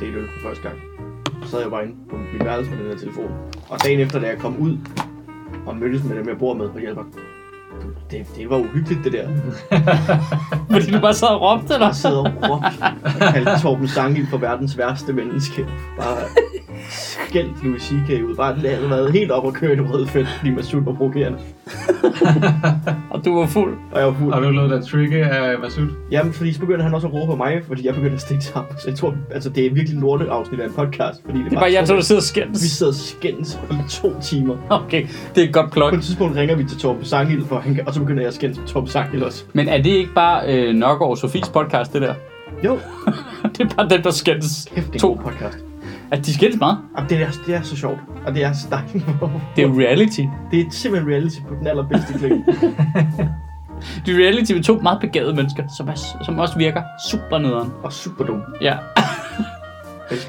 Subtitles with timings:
[0.00, 0.78] dele øl for første gang.
[1.42, 3.30] Så sad jeg bare inde på min værelse med den her telefon.
[3.68, 4.78] Og dagen efter, da jeg kom ud
[5.66, 7.02] og mødtes med dem, jeg bor med og hjælper,
[8.10, 9.28] det, det var uhyggeligt, det der.
[10.72, 11.86] Fordi du bare sad og råbte, eller?
[11.86, 12.64] Bare sidde og råbe
[13.26, 15.66] og kaldte Torben Sangil for verdens værste menneske.
[15.98, 16.16] Bare
[17.28, 18.10] skældt Louis C.K.
[18.10, 18.34] ud.
[18.36, 20.92] Bare det havde været helt op og køre i det røde felt, fordi Masud var
[20.92, 21.38] provokerende.
[23.10, 23.74] Og du var fuld.
[23.92, 24.32] Og jeg var fuld.
[24.34, 25.88] Har du lavet dig trigge af Masud?
[26.10, 28.44] Jamen, fordi så begyndte han også at råbe på mig, fordi jeg begyndte at stikke
[28.44, 28.72] sammen.
[28.78, 31.50] Så jeg tror, altså det er virkelig en lorte afsnit af en podcast, fordi det,
[31.50, 34.56] Det er bare jeg, to- der sidder og Vi sidder og skændes i to timer.
[34.70, 35.92] Okay, det er et godt plot.
[35.92, 38.28] På et tidspunkt ringer vi til Torben Sangil, for han kan, og så begynder jeg
[38.28, 39.44] at skændes med Torben Sangil også.
[39.52, 42.14] Men er det ikke bare øh, Nørgaard og Sofies podcast, det der?
[42.64, 42.72] Jo,
[43.58, 44.68] Det er bare dem, der skændes.
[44.74, 45.20] kæft, det er To.
[45.24, 45.67] podcast.
[46.10, 46.78] At de skændes meget.
[46.96, 49.04] Jamen, det, er, det er så sjovt, og det er dejligt.
[49.56, 50.20] Det er reality.
[50.50, 52.44] Det er simpelthen reality på den allerbedste kling.
[54.06, 57.72] Det er reality med to meget begavede mennesker, som, er, som også virker super nederen.
[57.82, 58.42] og super dum.
[58.60, 58.76] Ja.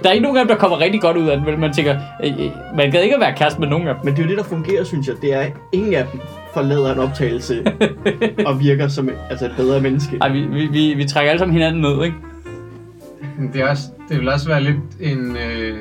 [0.04, 1.74] Der er ikke nogen af dem, der kommer rigtig godt ud af det, men man
[1.74, 4.06] tænker, øh, øh, man gad ikke at være kæreste med nogen af dem.
[4.06, 5.16] Men det er jo det, der fungerer, synes jeg.
[5.22, 6.22] Det er, at ingen af dem
[6.54, 7.64] forlader en optagelse
[8.48, 10.18] og virker som altså et bedre menneske.
[10.22, 12.18] Ej, vi, vi, vi, vi trækker alle sammen hinanden ned, ikke?
[13.40, 15.38] Men Det, er også, det vil også være lidt en...
[15.38, 15.78] Øh,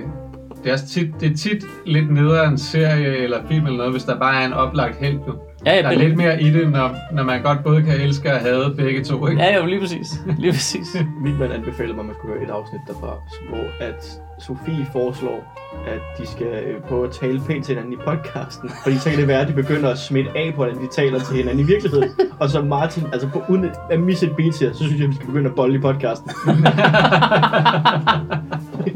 [0.65, 3.93] det, er også tit, det er tit lidt nedere en serie eller film eller noget,
[3.93, 5.19] hvis der bare er en oplagt held.
[5.27, 5.39] Jo.
[5.67, 8.01] Ja, ja, Der er det, lidt mere i det, når, når man godt både kan
[8.01, 9.43] elske og hade begge to, ikke?
[9.43, 10.07] ja, ja, lige præcis.
[10.39, 10.97] Lige præcis.
[11.25, 13.15] Min mand anbefalede mig, at man skulle høre et afsnit derfra,
[13.49, 15.55] hvor at Sofie foreslår,
[15.87, 18.71] at de skal øh, prøve at tale pænt til hinanden i podcasten.
[18.83, 21.19] Fordi så kan det være, at de begynder at smitte af på, hvordan de taler
[21.19, 22.11] til hinanden i virkeligheden.
[22.41, 25.11] Og så Martin, altså på, uden at misse et beat her, så synes jeg, at
[25.11, 26.31] vi skal begynde at bolle i podcasten.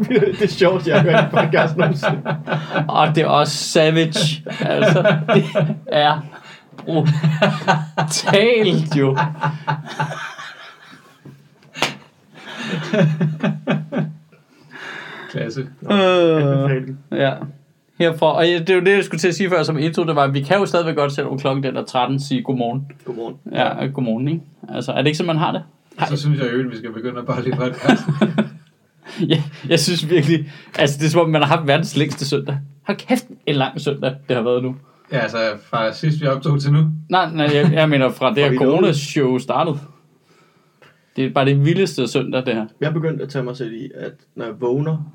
[0.09, 2.37] det er sjovt, jeg har hørt i podcasten nogensinde.
[2.89, 4.45] Og det er også savage.
[4.61, 5.45] Altså, det
[5.87, 6.21] er
[6.77, 7.17] brutalt
[8.97, 9.17] jo.
[15.33, 15.67] Klasse.
[15.91, 16.99] Anbefaling.
[17.13, 17.33] Ja.
[17.99, 18.37] Herfra.
[18.37, 20.17] Og ja, det er jo det, jeg skulle til at sige før som intro, det
[20.17, 22.87] var, at vi kan jo stadigvæk godt, selvom klokken den er 13, sige godmorgen.
[23.05, 23.37] Godmorgen.
[23.53, 24.41] Ja, godmorgen, ikke?
[24.69, 25.63] Altså, er det ikke sådan, man har det?
[26.09, 28.15] Så synes jeg jo, at vi skal begynde at bolle i podcasten.
[29.29, 32.59] Ja, jeg synes virkelig, altså det er som om, man har haft verdens længste søndag.
[32.87, 34.77] Hold kæft, en lang søndag, det har været nu.
[35.13, 35.39] ja, altså
[35.71, 36.79] fra sidst vi optog til nu.
[37.09, 39.79] Nej, nej, jeg, jeg mener fra det her corona-show startede.
[41.17, 42.67] Det er bare det vildeste søndag, det her.
[42.81, 45.13] Jeg er begyndt at tage mig selv i, at når jeg vågner,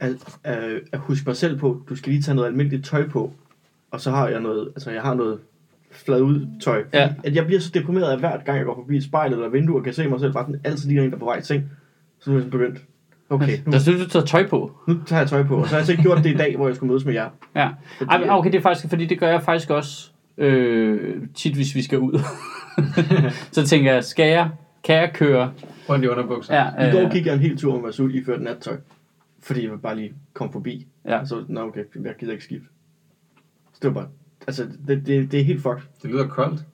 [0.00, 3.32] at, at, at huske mig selv på, du skal lige tage noget almindeligt tøj på,
[3.90, 5.38] og så har jeg noget, altså jeg har noget
[5.90, 6.84] flad ud tøj.
[6.92, 7.14] Ja.
[7.24, 9.76] At jeg bliver så deprimeret af hver gang jeg går forbi et spejl eller vindue
[9.76, 11.42] og kan se mig selv, bare sådan altid lige en, der er på vej i
[11.42, 11.64] seng.
[12.20, 12.78] Så nu er jeg begyndt.
[13.30, 14.72] Okay, nu, Der synes du, tager tøj på.
[14.88, 15.56] nu tager jeg tøj på.
[15.56, 17.14] Og så har jeg så ikke gjort det i dag, hvor jeg skulle mødes med
[17.14, 17.28] jer.
[17.56, 17.68] Ja.
[17.98, 21.82] Fordi, okay, det er faktisk, fordi det gør jeg faktisk også øh, tit, hvis vi
[21.82, 22.20] skal ud.
[23.52, 24.48] så tænker jeg, skal jeg,
[24.86, 25.52] kan jeg køre?
[25.88, 26.54] Rundt i underbukser.
[26.54, 28.76] Ja, I går øh, gik jeg en hel tur med Masud i ført nattøj.
[29.42, 30.86] Fordi jeg bare lige kom forbi.
[31.04, 31.18] Ja.
[31.20, 32.68] Og så, nå okay, jeg gider ikke skifte.
[33.72, 34.08] Så det var bare,
[34.46, 35.82] altså det, det, det er helt fucked.
[36.02, 36.64] Det lyder koldt.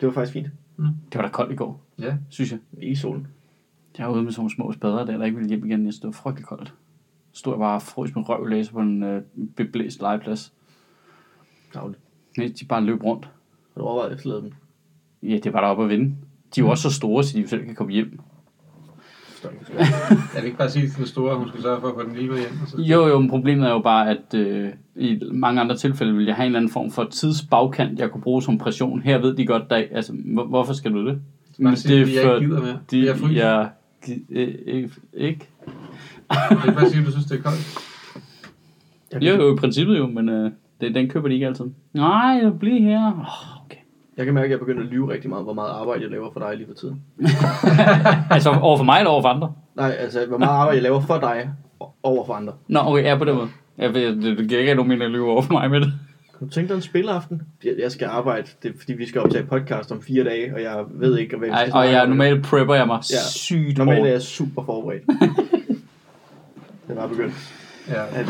[0.00, 0.48] Det var faktisk fint.
[0.76, 2.16] det var da koldt i går, Ja.
[2.30, 2.58] synes jeg.
[2.82, 3.26] I solen.
[3.98, 5.86] Jeg var ude med sådan nogle små spader, der, der ikke ville hjem igen.
[5.86, 6.74] Jeg stod frygtelig koldt.
[7.32, 9.22] Stod jeg bare og frøs med røv læse på en øh,
[9.56, 10.52] beblæst legeplads.
[11.74, 12.00] Dagligt.
[12.36, 13.24] De bare løb rundt.
[13.74, 14.52] Har du overvejet at efterlade dem?
[15.22, 16.16] Ja, det var der oppe at vinde.
[16.54, 18.20] De er jo også så store, så de jo selv kan komme hjem.
[19.44, 19.84] Ikke.
[20.34, 22.02] Jeg vil ikke bare sige til den store, at hun skal sørge for at få
[22.02, 22.50] den lille med hjem.
[22.62, 22.76] Og så...
[22.82, 26.34] Jo, jo, men problemet er jo bare, at øh, i mange andre tilfælde vil jeg
[26.34, 29.02] have en eller anden form for tidsbagkant, jeg kunne bruge som pression.
[29.02, 31.18] Her ved de godt, der, altså, hvor, hvorfor skal du det?
[31.62, 32.78] Bare sige, at jeg ikke gider mere.
[32.90, 33.34] De, jeg fryser.
[33.46, 33.70] jeg,
[34.06, 35.48] gi- øh, ikke, ikke?
[36.30, 37.78] Jeg vil bare sige, at du synes, det er koldt.
[39.12, 41.64] Jeg Jo, kan, jo, i princippet jo, men øh, det, den køber de ikke altid.
[41.94, 43.06] Nej, jeg bliver her.
[43.20, 43.57] Oh.
[44.18, 46.32] Jeg kan mærke, at jeg begynder at lyve rigtig meget, hvor meget arbejde jeg laver
[46.32, 47.02] for dig lige for tiden.
[48.30, 49.52] Altså over for mig eller over for andre?
[49.76, 51.50] Nej, altså hvor meget arbejde jeg laver for dig
[52.02, 52.52] over for andre.
[52.68, 53.48] Nå, okay, ja, på den måde.
[53.78, 55.92] Jeg ved, det, det giver ikke nogen mening at lyve over for mig med det.
[56.38, 57.42] Kan du tænke dig en spilaften?
[57.64, 60.62] Jeg, jeg skal arbejde, det er fordi vi skal optage podcast om fire dage, og
[60.62, 63.16] jeg ved ikke, hvad vi Ej, skal og jeg, normalt prepper jeg mig Ja.
[63.30, 65.02] sygt Normalt er jeg super forberedt.
[66.86, 67.34] det er bare begyndt.
[67.88, 68.02] Ja.
[68.20, 68.26] At,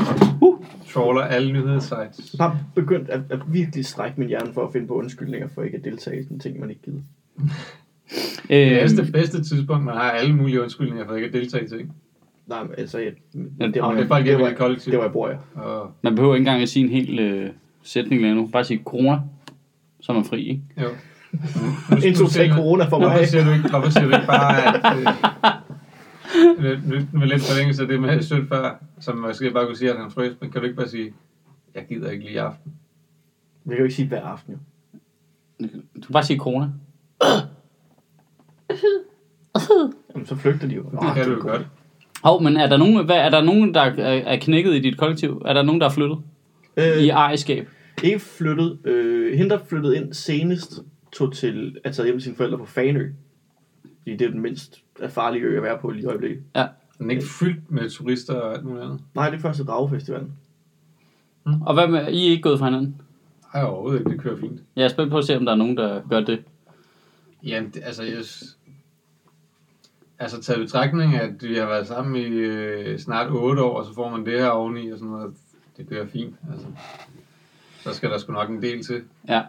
[0.94, 2.34] Trawler alle nyhedssites.
[2.38, 5.76] bare begyndt at, at virkelig strække min hjerne for at finde på undskyldninger for ikke
[5.76, 7.00] at deltage i sådan ting, man ikke gider.
[8.48, 11.68] Det er det bedste tidspunkt, man har alle mulige undskyldninger for ikke at deltage i
[11.68, 11.92] ting.
[12.46, 13.12] Nej, men altså, jeg,
[13.60, 14.90] Ja, det, Og var, det er folk det, var, det kollektiv.
[14.90, 15.38] det var jeg bor jeg.
[15.54, 17.50] Og, man behøver ikke engang at sige en hel øh,
[17.82, 18.46] sætning lige nu.
[18.46, 19.20] Bare sige corona,
[20.00, 20.62] så er man fri, ikke?
[20.82, 20.88] jo.
[22.06, 23.08] En, to, tre corona for mig.
[23.08, 24.98] Hvorfor siger du ikke, hvorfor siger du ikke bare, at...
[24.98, 25.06] Øh,
[26.58, 29.90] nu, nu med lidt forlængelse af det med sødt før, som måske bare kunne sige,
[29.90, 31.12] at han frøs, men kan du ikke bare sige,
[31.74, 32.72] jeg gider ikke lige i aften.
[33.66, 34.58] Jeg kan jo ikke sige hver aften, jo.
[35.96, 36.66] Du kan bare sige corona.
[40.14, 40.82] Jamen, så flygter de jo.
[40.82, 41.66] Det kan du jo godt.
[42.24, 44.98] Hov, men er der nogen, hvad, er der nogen, der er, er knækket i dit
[44.98, 45.42] kollektiv?
[45.44, 46.18] Er der nogen, der er flyttet
[46.76, 47.68] Øh, i ejerskab?
[48.02, 48.78] Ikke flyttet.
[48.84, 50.82] Øh, hende, der flyttede ind senest,
[51.12, 53.12] tog til at tage hjem til sine forældre på Fanø.
[54.08, 56.42] Fordi det er den mindst farlige ø at være på lige i øjeblikket.
[56.56, 56.66] Ja.
[56.98, 59.00] Den er ikke fyldt med turister og alt muligt andet.
[59.14, 60.32] Nej, det er første Dragefestivalen.
[61.44, 63.00] Og hvad med, I er ikke gået fra hinanden?
[63.54, 64.10] Ej, overhovedet ikke.
[64.10, 64.60] Det kører fint.
[64.76, 66.42] Jeg er spændt på at se, om der er nogen, der gør det.
[67.42, 68.22] Jamen, det, altså, jeg,
[70.18, 73.86] altså taget i betragtning, at vi har været sammen i øh, snart 8 år, og
[73.86, 75.34] så får man det her oveni, og sådan noget.
[75.76, 76.66] Det kører fint, altså.
[77.80, 79.02] Så skal der sgu nok en del til.
[79.28, 79.42] Ja.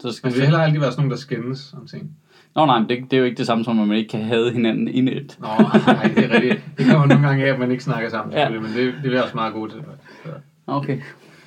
[0.00, 2.16] Så skal Men vi har heller aldrig været sådan nogen, der skændes om ting.
[2.56, 4.22] Nå nej, men det, det er jo ikke det samme som, at man ikke kan
[4.24, 5.36] have hinanden i net.
[5.40, 5.46] Nå,
[5.86, 6.60] nej, det er rigtigt.
[6.78, 8.50] Det kommer nogle gange af, at man ikke snakker sammen, Ja.
[8.50, 9.80] men det, det er også meget gode til.
[10.24, 10.30] Så.
[10.66, 10.98] Okay.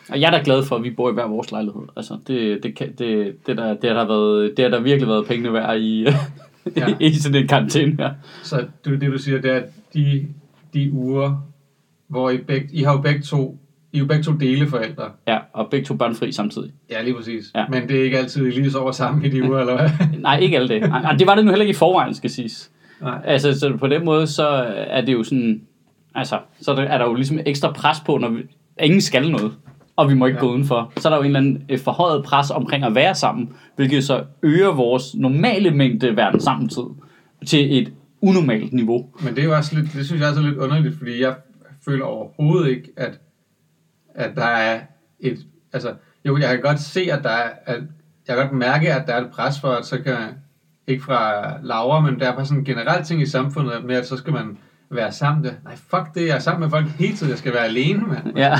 [0.09, 1.81] Og jeg er da glad for, at vi bor i hver vores lejlighed.
[1.97, 5.07] Altså, det, det, kan, det, det, der, det, har der været, det har der virkelig
[5.07, 6.07] været pengene værd i,
[6.75, 6.95] ja.
[7.07, 8.11] I sådan en karantæne her.
[8.43, 10.27] Så det, det du siger, det er, at de,
[10.73, 11.47] de uger,
[12.07, 13.57] hvor I, begge, I har jo begge to,
[13.91, 15.03] I er jo begge to deleforældre.
[15.27, 16.71] Ja, og begge to børnefri samtidig.
[16.91, 17.51] Ja, lige præcis.
[17.55, 17.65] Ja.
[17.69, 19.89] Men det er ikke altid, lige sover sammen i de uger, eller hvad?
[20.21, 20.81] Nej, ikke alle det.
[20.81, 22.71] Nej, det var det nu heller ikke i forvejen, skal siges.
[23.01, 23.21] Nej.
[23.25, 24.47] Altså, så på den måde, så
[24.87, 25.61] er det jo sådan...
[26.15, 28.41] Altså, så er der, er jo ligesom ekstra pres på, når vi,
[28.79, 29.51] ingen skal noget,
[29.95, 30.45] og vi må ikke ja.
[30.45, 30.91] Gå udenfor.
[30.97, 34.23] Så er der jo en eller anden forhøjet pres omkring at være sammen, hvilket så
[34.43, 36.83] øger vores normale mængde verden tid
[37.45, 39.09] til et unormalt niveau.
[39.23, 41.35] Men det er jo også lidt, det synes jeg også er lidt underligt, fordi jeg
[41.85, 43.19] føler overhovedet ikke, at,
[44.15, 44.81] at der er
[45.19, 45.39] et,
[45.73, 45.93] altså,
[46.25, 47.83] jo, jeg kan godt se, at der er, at,
[48.27, 50.17] jeg kan godt mærke, at der er et pres for, at så kan,
[50.87, 54.07] ikke fra Laura, men der er bare sådan en generelt ting i samfundet med, at
[54.07, 54.57] så skal man
[54.89, 55.43] være sammen.
[55.43, 55.57] Det.
[55.63, 58.37] Nej, fuck det, jeg er sammen med folk hele tiden, jeg skal være alene, mand.
[58.37, 58.53] Ja.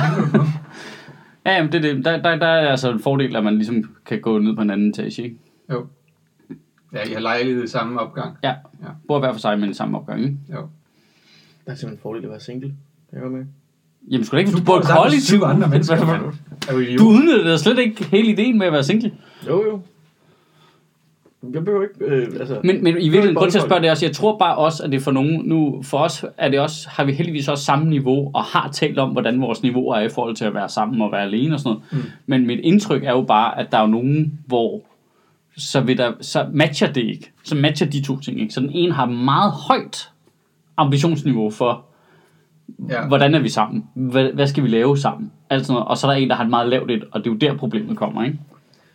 [1.46, 2.04] Ja, jamen, det, er det.
[2.04, 4.70] Der, der, der er altså en fordel, at man ligesom kan gå ned på en
[4.70, 5.38] anden etage, ikke?
[5.70, 5.86] Jo.
[6.92, 8.36] Ja, I har lejlighed i samme opgang.
[8.42, 8.54] Ja.
[8.82, 8.88] Ja.
[9.08, 10.36] Bor hver for sig, men i samme opgang, ikke?
[10.52, 10.68] Jo.
[11.64, 12.74] Der er simpelthen en fordel at være single.
[13.10, 13.44] Kan jeg med?
[14.10, 15.42] Jamen, skulle ikke, Du du bor i kollektiv.
[15.44, 19.12] andre mennesker, Hvad- du udnytter slet ikke hele ideen med at være single.
[19.48, 19.80] Jo, jo.
[21.52, 22.04] Jeg behøver ikke...
[22.14, 24.38] Øh, altså, Men, men i virkeligheden, grund til at spørge det er også, jeg tror
[24.38, 27.48] bare også, at det for nogen, nu for os er det også, har vi heldigvis
[27.48, 30.54] også samme niveau, og har talt om, hvordan vores niveau er i forhold til at
[30.54, 32.04] være sammen og være alene og sådan noget.
[32.04, 32.10] Mm.
[32.26, 34.80] Men mit indtryk er jo bare, at der er jo nogen, hvor
[35.56, 37.30] så, vil der, så matcher det ikke.
[37.44, 38.54] Så matcher de to ting ikke.
[38.54, 40.08] Så den ene har meget højt
[40.76, 41.84] ambitionsniveau for,
[42.88, 43.06] Ja.
[43.06, 43.84] hvordan er vi sammen?
[43.94, 45.32] Hvad, hvad skal vi lave sammen?
[45.50, 45.88] Alt sådan noget.
[45.88, 47.36] Og så er der en, der har et meget lavt et, og det er jo
[47.36, 48.38] der problemet kommer, ikke?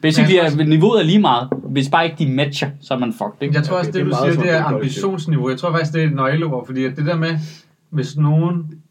[0.01, 1.49] Basically, tror er, niveauet er lige meget.
[1.69, 3.55] Hvis bare ikke de matcher, så er man fucked, ikke?
[3.55, 5.49] Jeg tror også, Okay, det, det er du meget siger, det er ambitionsniveau.
[5.49, 7.37] Jeg tror faktisk, det er et nøgleord, fordi at det der med,
[7.89, 8.81] hvis nogen,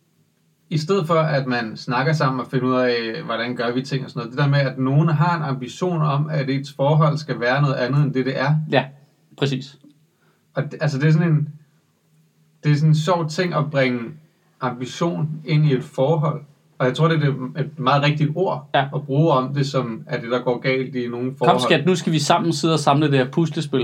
[0.70, 4.04] i stedet for at man snakker sammen og finder ud af, hvordan gør vi ting
[4.04, 7.18] og sådan noget, det der med, at nogen har en ambition om, at et forhold
[7.18, 8.54] skal være noget andet, end det det er.
[8.70, 8.84] Ja,
[9.36, 9.78] præcis.
[10.54, 11.48] Og det, altså det er sådan en,
[12.64, 14.00] det er sådan en sjov ting at bringe
[14.60, 16.40] ambition ind i et forhold.
[16.78, 18.84] Og jeg tror, det er et meget rigtigt ord Ja.
[18.94, 21.58] at bruge om det, som er det, der går galt i nogle forhold.
[21.58, 23.80] Kom skat, nu skal vi sammen sidde og samle det her puslespil.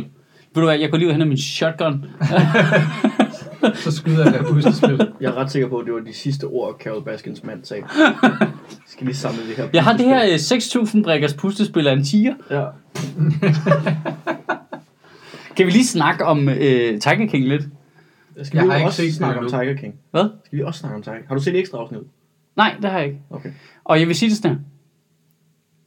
[0.54, 2.04] Ved du hvad, jeg går lige hen af min shotgun.
[3.74, 5.08] Så skyder jeg det her puslespil.
[5.20, 7.82] Jeg er ret sikker på, at det var de sidste ord, Carol Baskins mand sagde.
[8.86, 9.68] Skal vi samle det her?
[9.72, 12.34] Jeg har det her øh, 6.000 brækkers puslespil af en tiger.
[12.50, 12.64] Ja.
[15.56, 17.62] Kan vi lige snakke om øh, Tiger King lidt?
[18.42, 19.94] Skal Jeg vi har ikke også set snakke om Tiger King?
[20.10, 20.24] Hvad?
[20.44, 21.28] Skal vi også snakke om Tiger King?
[21.28, 22.00] Har du set ekstra afsnit?
[22.56, 23.20] Nej, det har jeg ikke.
[23.30, 23.50] Okay.
[23.84, 24.58] Og jeg vil sige det sådan her.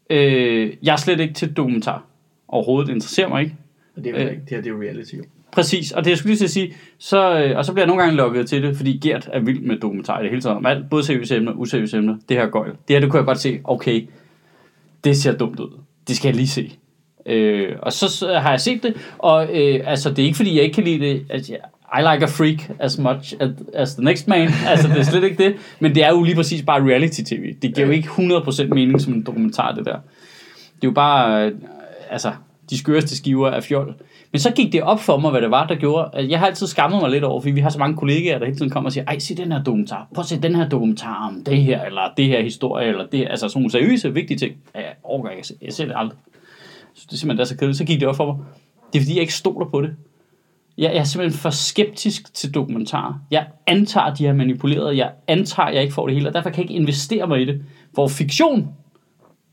[0.10, 2.06] Øh, jeg er slet ikke til dokumentar.
[2.48, 3.56] Overhovedet, det interesserer mig ikke.
[3.96, 4.26] Og det er Øh.
[4.26, 4.32] øh.
[4.32, 4.42] ikke.
[4.42, 5.24] Det her det er reality jo.
[5.52, 7.88] Præcis, og det jeg skulle lige til at sige, så, øh, og så bliver jeg
[7.88, 10.58] nogle gange lukket til det, fordi Gert er vild med dokumentar i det hele taget,
[10.58, 12.18] om alt, både seriøse emner og useriøse emner.
[12.30, 14.08] Det her går Det her, det kunne jeg godt se, okay,
[15.04, 15.80] det ser dumt ud.
[16.08, 16.78] Det skal jeg lige se.
[17.26, 20.56] Øh, og så, så har jeg set det, og øh, altså, det er ikke fordi,
[20.56, 21.60] jeg ikke kan lide det, at jeg,
[22.00, 24.50] I like a freak as much as, as the next man.
[24.68, 25.56] Altså, det er slet ikke det.
[25.80, 27.56] Men det er jo lige præcis bare reality-tv.
[27.62, 29.96] Det giver jo ikke 100% mening som en dokumentar, det der.
[30.76, 31.52] Det er jo bare, øh,
[32.10, 32.32] altså,
[32.70, 33.96] de skøreste skiver af fjol.
[34.32, 36.10] Men så gik det op for mig, hvad det var, der gjorde.
[36.30, 38.58] Jeg har altid skammet mig lidt over, fordi vi har så mange kollegaer, der hele
[38.58, 40.08] tiden kommer og siger, ej, se den her dokumentar.
[40.16, 43.28] Prøv at se den her dokumentar om det her, eller det her historie, eller det.
[43.30, 44.56] Altså sådan nogle seriøse, vigtige ting.
[44.76, 45.54] Ja, Jeg overgår ikke.
[45.62, 46.18] Jeg ser det aldrig.
[46.94, 47.78] Så det er simpelthen der er så kedeligt.
[47.78, 48.36] Så gik det op for mig.
[48.94, 49.96] Det er fordi, jeg ikke stoler på det.
[50.78, 53.14] Jeg, jeg er simpelthen for skeptisk til dokumentarer.
[53.32, 54.98] Jeg antager, de har manipuleret.
[54.98, 57.46] Jeg antager, jeg ikke får det hele, og derfor kan jeg ikke investere mig i
[57.46, 57.62] det.
[57.96, 58.68] For fiktion,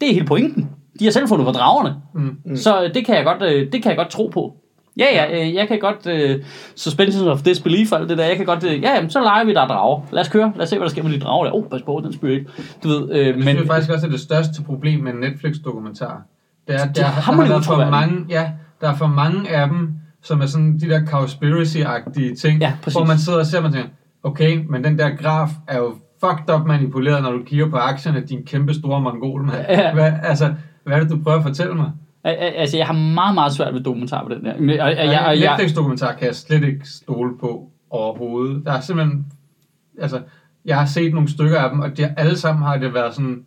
[0.00, 0.70] det er hele pointen.
[1.00, 1.96] De har selv fundet på dragerne.
[2.14, 2.56] Mm.
[2.56, 4.56] Så øh, det kan jeg godt, øh, det kan jeg godt tro på.
[4.98, 6.44] Ja, ja, øh, jeg kan godt uh,
[6.76, 8.24] suspension of disbelief og alt det der.
[8.24, 10.00] Jeg kan godt, uh, ja, jamen, så leger vi der er drager.
[10.12, 10.52] Lad os køre.
[10.56, 11.52] Lad os se, hvad der sker med de drager der.
[11.54, 12.46] Åh, oh, pas på, den spyr ikke.
[12.82, 13.42] Du ved, øh, Det men...
[13.42, 16.22] synes jeg faktisk også er det største problem med en Netflix-dokumentar.
[16.68, 18.50] Det er, Det der, er der, har været for mange, ja,
[18.80, 22.96] der er for mange af dem, som er sådan de der conspiracy-agtige ting, Ja, præcis.
[22.98, 23.88] hvor man sidder og ser, og man tænker,
[24.22, 28.20] okay, men den der graf er jo fucked up manipuleret, når du kigger på aktierne,
[28.20, 29.58] din kæmpe store mongol, mand.
[29.68, 29.94] Ja.
[29.94, 31.90] Hvad, altså, hvad er det, du prøver at fortælle mig?
[32.24, 34.58] Al- al- Altså, jeg har meget, meget svært ved dokumentar på den der.
[34.60, 38.62] Men- Og, og, jeg, og, Netflix-dokumentar kan jeg slet ikke stole på overhovedet.
[38.66, 39.26] Der er simpelthen...
[40.00, 40.20] Altså,
[40.64, 43.44] jeg har set nogle stykker af dem, og de alle sammen har det været sådan...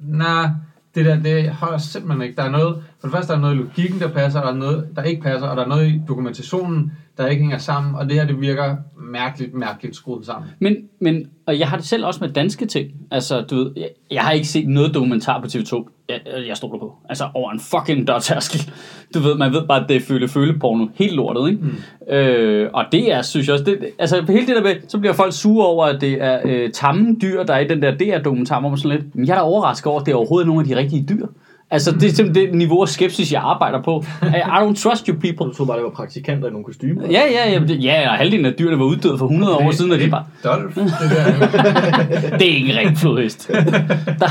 [0.00, 0.48] Nej,
[0.94, 2.36] det der, det holder simpelthen ikke.
[2.36, 2.82] Der er noget...
[3.00, 5.02] For det første, der er noget i logikken, der passer, og der er noget, der
[5.02, 8.26] ikke passer, og der er noget i dokumentationen, der ikke hænger sammen, og det her,
[8.26, 10.50] det virker mærkeligt, mærkeligt skruet sammen.
[10.58, 12.90] men, men, og jeg har det selv også med danske ting.
[13.10, 16.78] Altså, du ved, jeg, jeg har ikke set noget dokumentar på TV2, jeg, jeg stoler
[16.78, 16.94] på.
[17.08, 18.72] Altså, over en fucking dørtærskel.
[19.14, 20.86] Du ved, man ved bare, at det er føle-føle-porno.
[20.94, 21.62] Helt lortet, ikke?
[21.62, 22.14] Mm.
[22.14, 25.12] Øh, og det er, synes jeg også, det, altså hele det der med, så bliver
[25.12, 28.60] folk sure over, at det er øh, tamme dyr, der er i den der DR-dokumentar,
[28.60, 30.60] hvor man sådan lidt, men jeg er da overrasket over, at det er overhovedet nogle
[30.60, 31.26] af de rigtige dyr.
[31.70, 34.04] Altså, det er simpelthen det niveau af skepsis, jeg arbejder på.
[34.22, 35.46] I don't trust you people.
[35.46, 37.02] Du troede bare, det var praktikanter i nogle kostymer.
[37.10, 39.92] Ja, ja, ja, det- ja, og halvdelen af dyrene var uddøde for 100 år siden,
[39.92, 42.36] og de bare, Dolph, det der.
[42.38, 43.48] det er ikke en rigtig flodhest.
[43.48, 44.28] Der,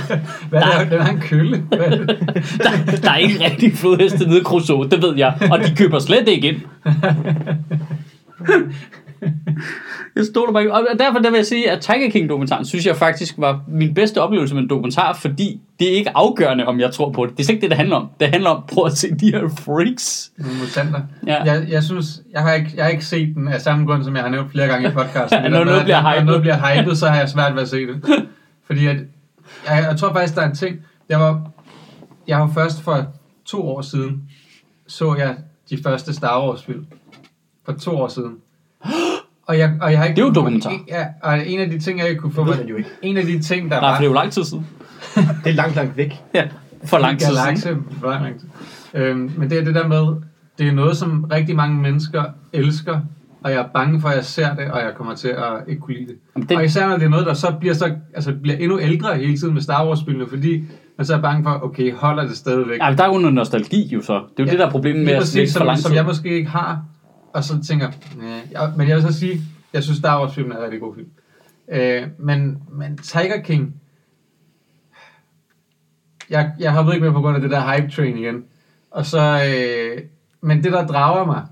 [0.50, 0.92] Hvad er det?
[0.92, 1.64] Den har en kølle.
[1.72, 5.34] Er der, der er ikke rigtig flodheste nede i Crusoe, det ved jeg.
[5.52, 6.58] Og de køber slet ikke ind.
[10.16, 10.74] Jeg stoler bare ikke.
[10.74, 14.22] Og derfor der vil jeg sige, at Tiger King-dokumentaren, synes jeg faktisk var min bedste
[14.22, 17.32] oplevelse med en dokumentar, fordi det er ikke afgørende, om jeg tror på det.
[17.38, 18.10] Det er slet ikke det, det handler om.
[18.20, 20.32] Det handler om, prøv at se de her freaks.
[20.62, 21.02] Mutanter.
[21.28, 21.44] Ja.
[21.44, 24.16] Jeg, jeg synes, jeg har, ikke, jeg har ikke set den af samme grund, som
[24.16, 25.40] jeg har nævnt flere gange i podcasten.
[25.44, 26.26] Ja, når noget bliver Når hypet.
[26.26, 28.04] noget bliver hypet, så har jeg svært ved at se det.
[28.68, 28.96] Fordi at,
[29.68, 30.76] jeg, jeg tror faktisk, der er en ting.
[31.10, 31.42] Jeg var,
[32.28, 33.06] jeg var først for
[33.46, 34.22] to år siden,
[34.88, 35.36] så jeg
[35.70, 36.86] de første Star Wars film.
[37.66, 38.36] For to år siden.
[39.48, 40.72] Og jeg, og jeg har ikke Det er jo dokumentar.
[40.88, 42.42] Ja, og en af de ting, jeg ikke kunne få...
[42.42, 42.90] Det ved var- man jo ikke.
[43.02, 43.96] En af de ting, der Nej, var...
[43.96, 44.68] for det er jo lang tid siden.
[45.44, 46.14] Det er langt, langt væk.
[46.34, 46.48] Ja,
[46.86, 47.40] for lang tid siden.
[47.44, 48.48] galakse, for lang tid.
[48.94, 50.16] Øhm, men det er det der med,
[50.60, 53.00] det er noget, som rigtig mange mennesker elsker,
[53.44, 55.82] og jeg er bange for, at jeg ser det, og jeg kommer til at ikke
[55.82, 56.16] kunne lide det.
[56.36, 56.58] Jamen, det...
[56.58, 59.38] Og især når det er noget, der så bliver, så, altså, bliver endnu ældre hele
[59.38, 60.64] tiden med Star Wars-spillene, fordi
[60.98, 62.80] man så er bange for, okay, holder det stadigvæk?
[62.82, 64.14] Ja, men der er jo noget nostalgi jo så.
[64.14, 65.90] Det er jo ja, det, der er problemet med at læse for som, lang som
[65.90, 65.96] tid.
[65.98, 66.82] jeg måske ikke har,
[67.38, 68.48] og så tænker, nej.
[68.52, 69.42] Ja, men jeg vil så sige,
[69.74, 71.10] jeg synes Star Wars-filmen er en rigtig god film.
[71.72, 73.82] Øh, men, men Tiger King,
[76.30, 78.44] jeg, jeg hoppede ikke med på grund af det der hype train igen.
[78.92, 80.02] Og så, øh,
[80.42, 81.46] men det der drager mig,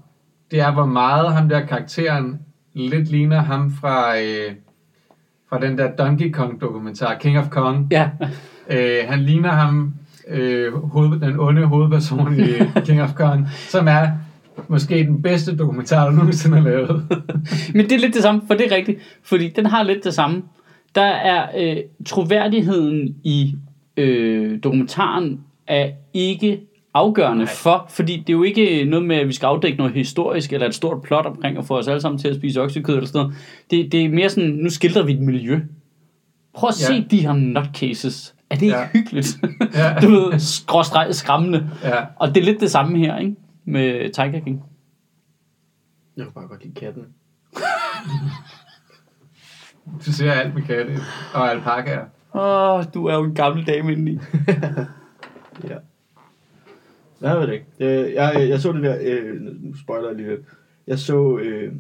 [0.52, 2.40] det er hvor meget ham der karakteren
[2.74, 4.56] lidt ligner ham fra, øh,
[5.50, 7.88] fra den der Donkey Kong dokumentar, King of Kong.
[7.92, 8.10] Ja,
[8.70, 9.94] Øh, han ligner ham,
[10.28, 12.46] øh, hoved, den onde hovedperson i
[12.86, 14.08] King of Kong, som er
[14.68, 17.06] måske den bedste dokumentar, der nogensinde er lavet.
[17.76, 19.00] Men det er lidt det samme, for det er rigtigt.
[19.24, 20.44] Fordi den har lidt det samme.
[20.96, 23.56] Der er øh, troværdigheden i
[23.98, 26.60] øh, dokumentaren er ikke
[26.94, 27.54] afgørende Nej.
[27.54, 30.68] for, fordi det er jo ikke noget med, at vi skal afdække noget historisk, eller
[30.68, 33.20] et stort plot omkring at få os alle sammen til at spise oksekød eller sådan
[33.22, 33.36] noget.
[33.72, 35.60] Det, det er mere sådan, nu skildrer vi et miljø.
[36.56, 36.96] Prøv at Ja.
[36.96, 38.36] se de her nutcases.
[38.50, 38.88] Er det ikke Ja.
[38.94, 39.38] hyggeligt?
[39.76, 39.94] Ja.
[40.02, 41.70] du ved, skråstreg skræmmende.
[41.84, 41.96] Ja.
[42.20, 43.36] Og det er lidt det samme her, ikke?
[43.66, 44.64] Med Tiger King.
[46.18, 47.06] Jeg kunne bare godt lide katten.
[50.06, 50.98] Du ser alt med katte
[51.34, 52.06] og alpakaer.
[52.34, 54.20] Åh, oh, du er jo en gammel dame indeni.
[55.64, 55.78] Ja.
[57.22, 57.66] Nej, jeg ved det ikke.
[57.80, 60.42] Jeg, jeg, jeg så det der, øh, nu spoiler jeg lige lidt.
[60.88, 61.74] Jeg så øh,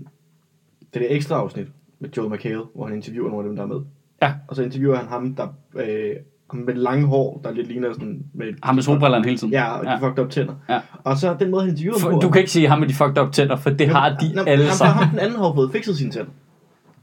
[0.93, 1.67] det der ekstra afsnit
[1.99, 3.81] med Joel McHale, hvor han interviewer nogle af dem, der er med.
[4.21, 4.33] Ja.
[4.47, 6.15] Og så interviewer han ham, der, øh,
[6.51, 8.23] ham med lange hår, der lidt ligner sådan...
[8.33, 9.53] Med, Ham med solbrillerne hele tiden.
[9.53, 9.97] Ja, og de Ja.
[9.97, 10.53] fucked up tænder.
[10.69, 10.79] Ja.
[11.03, 12.19] Og så den måde, han interviewer For, på...
[12.19, 14.41] du kan ikke sige ham med de fucked up tænder, for det har de Nå,
[14.47, 14.95] alle ham, sammen.
[15.03, 16.31] Ham, den anden har fået fikset sine tænder.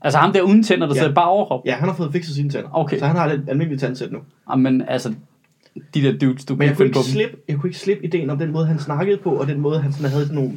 [0.00, 1.00] Altså ham der uden tænder, der Ja.
[1.00, 1.60] sidder bare overhop.
[1.66, 2.68] Ja, han har fået fikset sine tænder.
[2.72, 2.98] Okay.
[2.98, 4.18] Så han har et almindeligt tandsæt nu.
[4.58, 5.14] Men altså,
[5.94, 8.38] de der dudes, du Men jeg kunne ikke slippe, jeg kunne ikke slippe ideen om
[8.38, 10.52] den måde, han snakkede på, og den måde, han sådan havde sådan nogle...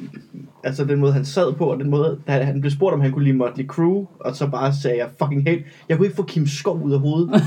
[0.63, 3.11] Altså den måde, han sad på, og den måde, da han blev spurgt, om han
[3.11, 5.63] kunne lide Motley Crue, og så bare sagde jeg fucking hate.
[5.89, 7.29] Jeg kunne ikke få Kim Skov ud af hovedet.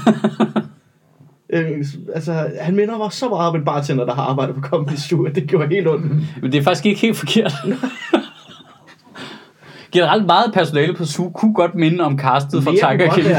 [1.52, 4.96] øh, altså, han minder mig så meget om en bartender, der har arbejdet på Comedy
[4.96, 6.12] Zoo, at det gjorde helt ondt.
[6.42, 7.52] Men det er faktisk ikke helt forkert.
[9.92, 13.26] Generelt meget personale på SU kunne godt minde om castet kunne Tiger King.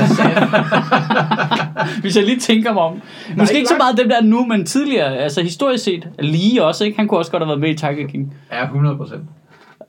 [2.02, 3.02] Hvis jeg lige tænker mig om.
[3.38, 6.86] Måske ikke så ikke meget dem der nu, men tidligere, altså historisk set, lige også,
[6.86, 6.98] ikke?
[6.98, 8.34] Han kunne også godt have været med i Tiger King.
[8.52, 9.22] Ja, 100 procent.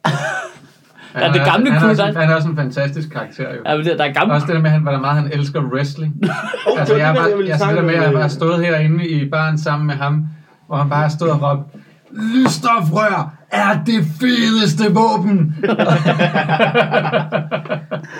[1.14, 3.60] Ja, det gamle han, crew, er også, der- han er også en fantastisk karakter, jo.
[3.66, 4.34] Ja, men der, der er gamle...
[4.34, 6.14] Også det der med, han- hvor meget han elsker wrestling.
[6.66, 8.28] Oh, altså, det jeg, det, var, jeg jeg, det der med, at jeg øh, har
[8.28, 10.26] stået herinde i baren sammen med ham,
[10.66, 11.74] hvor han bare stået og råbt,
[12.12, 15.56] Lysstofrør er det fedeste våben!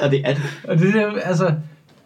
[0.03, 0.43] Og det er det.
[0.69, 1.55] og det der, altså,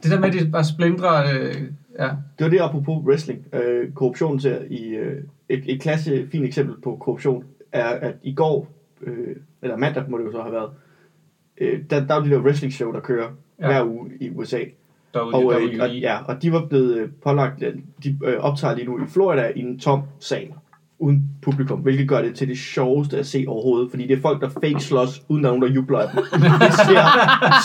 [0.02, 1.54] det der med, at de bare splindrer, øh,
[1.98, 2.04] ja.
[2.38, 3.38] Det var det apropos wrestling.
[3.52, 5.16] Øh, korruption til i øh,
[5.48, 8.68] et, et klasse fint eksempel på korruption er, at i går,
[9.06, 10.70] øh, eller mandag må det jo så have været,
[11.58, 13.28] øh, der, der er jo de der wrestling show, der kører
[13.60, 13.66] ja.
[13.66, 14.60] Hver uge i USA.
[15.14, 18.38] Derude, Og, derude øh, og, ja, og de var blevet øh, pålagt, øh, de øh,
[18.38, 20.52] optager lige nu i Florida i en tom sal
[20.98, 24.40] uden publikum, hvilket gør det til det sjoveste at se overhovedet, fordi det er folk,
[24.40, 26.24] der fake slås, uden der er nogen, der jubler af dem.
[26.60, 27.04] Det ser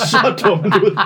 [0.06, 1.00] så dumt ud.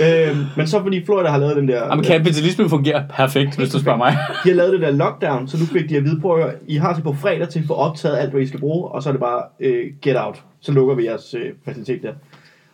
[0.00, 1.84] Øhm, men så fordi Florida har lavet den der...
[1.84, 4.12] Jamen, kapitalismen fungerer perfekt, hvis du spørger mig.
[4.44, 6.76] De har lavet det der lockdown, så nu fik de at vide, prøv at I
[6.76, 9.08] har til på fredag til at få optaget alt, hvad I skal bruge, og så
[9.08, 10.44] er det bare øh, get out.
[10.60, 12.12] Så lukker vi jeres øh, facilitet der.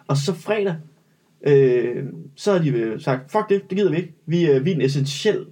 [0.08, 0.74] Og så fredag,
[1.46, 2.04] øh,
[2.36, 4.14] så har de øh, sagt, fuck det, det gider vi ikke.
[4.26, 5.46] Vi, øh, vi er en essentiel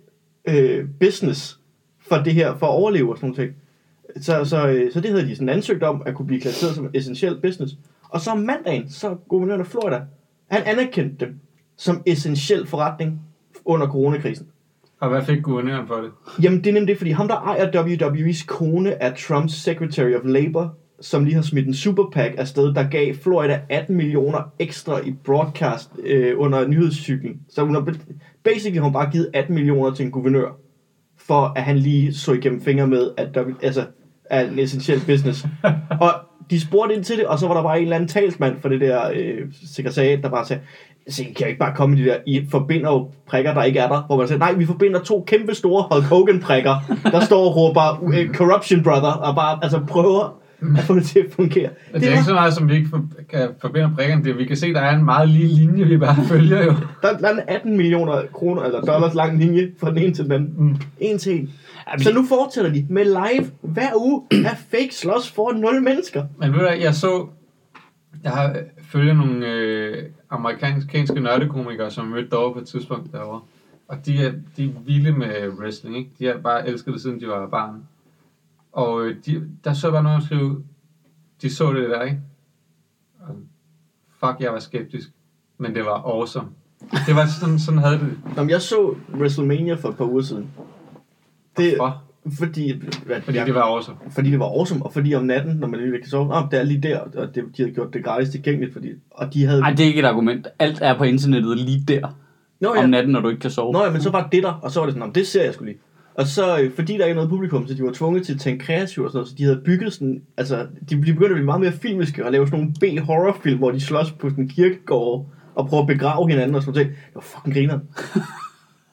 [0.49, 1.59] øh, business
[2.09, 3.53] for det her, for at overleve og sådan noget.
[4.25, 6.91] Så, så, øh, så det havde de sådan ansøgt om, at kunne blive klasseret som
[6.95, 7.75] essentiel business.
[8.09, 10.01] Og så om mandagen, så guvernøren af Florida,
[10.51, 11.41] han anerkendte dem
[11.81, 13.21] som essentiel forretning
[13.65, 14.47] under coronakrisen.
[15.01, 16.11] Og hvad fik guvernøren for det?
[16.43, 20.21] Jamen, det er nemlig det, fordi ham, der ejer WWE's kone, er Trumps Secretary of
[20.25, 25.01] Labor, som lige har smidt en super PAC afsted, der gav Florida 18 millioner ekstra
[25.01, 27.41] i broadcast øh, under nyhedscyklen.
[27.49, 27.95] Så hun har,
[28.45, 30.59] basically har hun bare givet 18 millioner til en guvernør,
[31.19, 33.87] for at han lige så igennem fingre med, at der altså,
[34.25, 35.47] er en essentiel business.
[36.01, 36.13] og
[36.51, 38.69] de spurgte ind til det, og så var der bare en eller anden talsmand for
[38.69, 39.39] det der øh,
[39.75, 40.63] sekretariat, der bare sagde,
[41.09, 43.89] så kan jo ikke bare komme de der, I forbinder jo prikker, der ikke er
[43.89, 46.75] der, hvor man siger, nej, vi forbinder to kæmpe store Hulk Hogan prikker,
[47.13, 50.41] der står og råber uh, Corruption Brother, og bare altså prøver
[50.79, 51.71] at få det til at fungere.
[51.93, 54.25] Det, det er ikke så meget, som vi ikke for, kan forbinde prikkerne.
[54.25, 56.75] Det, vi kan se, der er en meget lille linje, vi bare følger jo.
[57.03, 60.25] Der, der er en 18 millioner kroner, eller dollars lang linje fra den ene til
[60.25, 60.55] den anden.
[60.59, 60.77] Mm.
[61.01, 61.51] En til en.
[61.91, 66.25] Jamen, Så nu fortsætter de med live hver uge af fake slås for 0 mennesker.
[66.39, 67.27] Men ved du jeg så...
[68.25, 68.57] Jeg har
[68.91, 73.41] følger nogle øh, amerikanske nørdekomikere, som mødte derovre på et tidspunkt derovre.
[73.89, 76.11] Og de er, de er vilde med wrestling, ikke?
[76.19, 77.85] De har bare elsket det, siden de var barn.
[78.73, 80.65] Og øh, de, der så bare nogen skrive,
[81.43, 82.21] de så det der, ikke?
[83.21, 83.37] Og,
[84.21, 85.11] fuck, jeg var skeptisk.
[85.59, 86.49] Men det var awesome.
[87.07, 88.19] Det var sådan, sådan havde det.
[88.37, 90.51] Nå, men jeg så WrestleMania for et par uger siden.
[91.57, 92.03] Det, Hvorfor?
[92.39, 92.73] Fordi,
[93.07, 93.97] hvad, Fordi jeg, det var awesome.
[94.11, 96.59] fordi det var awesome, og fordi om natten, når man lige kan sove, oh, det
[96.59, 99.61] er lige der, og det, de havde gjort det gratis tilgængeligt, fordi, og de havde...
[99.61, 100.49] Ej, det er ikke et argument.
[100.59, 102.17] Alt er på internettet lige der.
[102.61, 103.73] Nå, Om natten, når du ikke kan sove.
[103.73, 105.45] Nå ja, men så var det der, og så var det sådan, "Nå, det ser
[105.45, 105.81] jeg skulle lige.
[106.15, 108.41] Og så, øh, fordi der ikke er noget publikum, så de var tvunget til at
[108.41, 110.57] tænke kreativt og sådan noget, så de havde bygget sådan, altså,
[110.91, 113.81] de, de begyndte at blive meget mere filmiske og lave sådan nogle B-horrorfilm, hvor de
[113.81, 116.89] slås på sådan en kirkegård og prøver at begrave hinanden og sådan noget.
[116.89, 117.79] Det var fucking griner.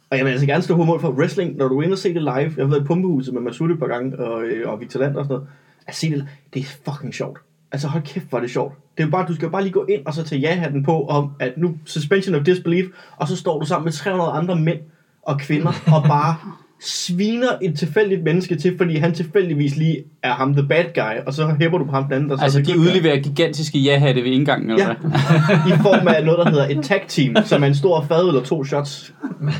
[0.10, 1.98] og jeg vil altså gerne stå på mål for wrestling, når du er inde og
[1.98, 2.32] se det live.
[2.34, 5.16] Jeg har været i Pumpehuset med Masud et par gange, og, øh, og Victor Land
[5.16, 5.50] og sådan noget.
[5.88, 7.40] At se det, det er fucking sjovt.
[7.72, 8.74] Altså hold kæft, hvor er det sjovt.
[8.98, 11.32] Det er bare, du skal bare lige gå ind og så tage ja-hatten på om,
[11.40, 12.86] at nu suspension of disbelief,
[13.18, 14.80] og så står du sammen med 300 andre mænd
[15.22, 16.36] og kvinder og bare
[16.82, 21.34] sviner et tilfældigt menneske til, fordi han tilfældigvis lige er ham the bad guy, og
[21.34, 24.32] så hæpper du på ham den anden, der så Altså, de udleverer gigantiske ja-hatte ved
[24.32, 25.74] indgangen, eller Ja, hvad?
[25.74, 28.44] i form af noget, der hedder et tag team, som er en stor fad eller
[28.44, 29.14] to shots.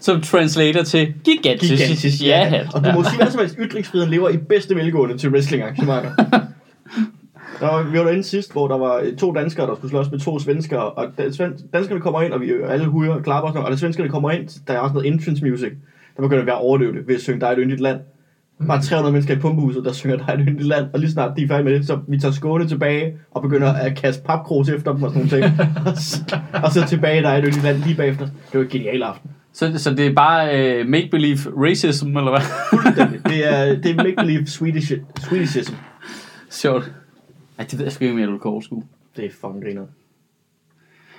[0.00, 2.66] Som translator til gigantisk, Gigantisk ja-hat.
[2.74, 6.10] Og du må sige, hvad som helst, ytringsfriheden lever i bedste velgående til wrestling-arrangementer.
[7.64, 10.10] Der var, vi var derinde sidst, hvor der var øh, to danskere, der skulle slås
[10.10, 11.06] med to svenskere, og
[11.72, 13.76] danskerne kommer ind, og vi øh, alle huger og klapper, og, sådan noget, og da
[13.76, 15.72] svenskerne kommer ind, der er også noget entrance music,
[16.16, 18.00] der begynder at overdøve det ved at synge, er et yndigt land.
[18.68, 21.42] Bare 300 mennesker i pumpehuset, der synger, er et yndigt land, og lige snart de
[21.42, 24.92] er færdige med det, så vi tager Skåne tilbage, og begynder at kaste papkrus efter
[24.92, 25.60] dem og sådan nogle ting.
[26.64, 28.24] og, så, tilbage, der er et yndigt land lige bagefter.
[28.24, 29.30] Det var en genial aften.
[29.52, 32.40] Så, så det er bare uh, make-believe racism, eller hvad?
[33.30, 35.74] Det er, det er make-believe Swedish, Swedishism.
[36.50, 36.92] Sjovt.
[37.58, 38.84] Ej, det ved jeg sgu ikke, om jeg vil kunne overskue.
[39.16, 39.86] Det er fucking griner.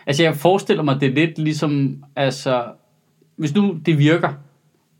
[0.07, 2.63] Altså, jeg forestiller mig, det er lidt ligesom, altså,
[3.35, 4.29] hvis nu det virker,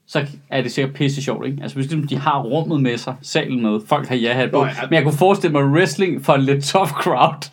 [0.08, 1.60] så er det sikkert pisse sjovt, ikke?
[1.62, 4.58] Altså, hvis ligesom de har rummet med sig, salen med, folk har ja-hat på.
[4.58, 4.72] Nå, ja.
[4.82, 7.52] Men jeg kunne forestille mig wrestling for en lidt tough crowd.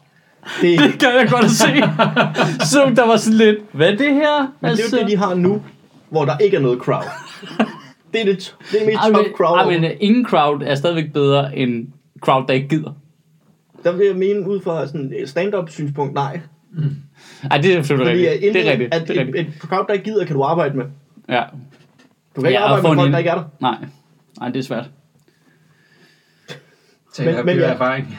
[0.60, 1.66] Det, Det kan jeg godt se.
[2.66, 4.52] Så der var sådan lidt, hvad er det her?
[4.60, 5.62] men det er jo det, de har nu,
[6.10, 7.04] hvor der ikke er noget crowd.
[8.12, 9.58] Det er det, det, er det mest tough crowd.
[9.58, 11.88] ej, men ingen crowd er stadigvæk bedre end
[12.20, 12.92] crowd, der ikke gider.
[13.84, 16.40] Der vil jeg mene ud fra sådan et stand-up synspunkt, nej.
[17.50, 18.56] Ej, det er selvfølgelig Fordi rigtigt.
[18.56, 18.94] at Det er rigtigt.
[18.94, 19.48] At Det er et, rigtigt.
[19.48, 20.84] et crowd, der ikke gider, kan du arbejde med.
[21.28, 21.44] Ja.
[22.36, 23.44] Du kan ikke Ja, og arbejde med en folk, ind- der ikke er der.
[23.60, 23.76] Nej.
[24.40, 24.90] Nej, det er svært.
[27.14, 27.72] Tag Men- men, men men, ja.
[27.72, 28.18] erfaring.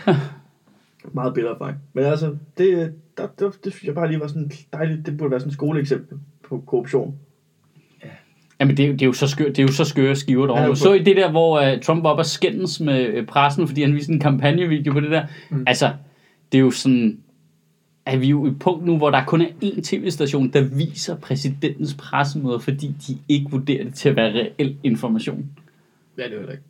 [1.14, 1.78] Meget bedre erfaring.
[1.94, 5.06] Men altså, det, der, der, det synes jeg bare lige var sådan dejligt.
[5.06, 6.18] Det burde være sådan et skoleeksempel
[6.50, 7.16] på korruption.
[8.64, 10.44] Jamen, det er, jo- det er jo så skør, det er jo så skøre skiver
[10.44, 10.66] er derovre.
[10.66, 13.68] jo Så i det der, hvor uh, Trump var oppe og skændes med uh, pressen,
[13.68, 15.26] fordi han viste en kampagnevideo på det der.
[15.50, 15.64] Mm.
[15.68, 15.92] Altså,
[16.52, 17.18] det er jo sådan...
[18.06, 21.16] Er vi jo i et punkt nu, hvor der kun er én tv-station, der viser
[21.16, 25.46] præsidentens pressemøder, fordi de ikke vurderer det til at være reel information.
[26.18, 26.64] Ja, det er jo ikke.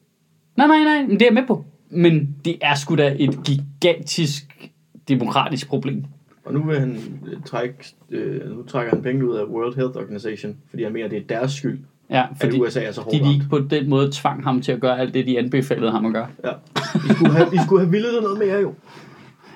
[0.57, 1.65] Nej, nej, nej, men det er jeg med på.
[1.89, 4.69] Men det er sgu da et gigantisk
[5.07, 6.03] demokratisk problem.
[6.45, 6.97] Og nu vil han
[7.31, 7.75] øh, trække,
[8.11, 11.21] øh, nu trækker han penge ud af World Health Organization, fordi han mener, det er
[11.29, 11.79] deres skyld,
[12.09, 14.61] Ja, at fordi USA er så hårdt de, de ikke på den måde tvang ham
[14.61, 16.27] til at gøre alt det, de anbefalede ham at gøre.
[16.45, 16.51] Ja.
[16.95, 18.73] I skulle have, I skulle have villet det noget mere, jo.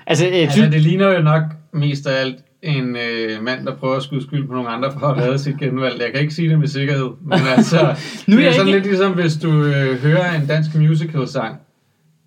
[0.07, 3.95] Altså, jeg Altså, det ligner jo nok mest af alt en øh, mand, der prøver
[3.95, 6.01] at skyde skyld på nogle andre for at redde sit genvalg.
[6.01, 7.95] Jeg kan ikke sige det med sikkerhed, men altså,
[8.27, 11.55] Nu er det er sådan ikke- lidt ligesom, hvis du øh, hører en dansk musical-sang,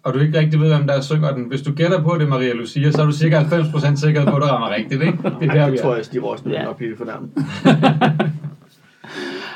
[0.03, 1.45] og du ikke rigtig ved, hvem der synger den.
[1.45, 4.43] Hvis du gætter på, det Maria Lucia, så er du cirka 90% sikker på, at
[4.43, 5.19] du rammer rigtigt, ikke?
[5.41, 5.99] Det er der, Jeg tror, er.
[5.99, 6.65] at Stig Rossen Ja.
[6.65, 7.31] nok blive fornærmet.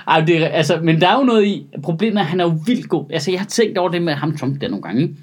[0.08, 2.44] ej, det, er- altså, men der er jo noget i, problemet er, at han er
[2.44, 3.04] jo vildt god.
[3.10, 5.02] Altså, jeg har tænkt over det med ham Trump der nogle gange.
[5.02, 5.14] ikke?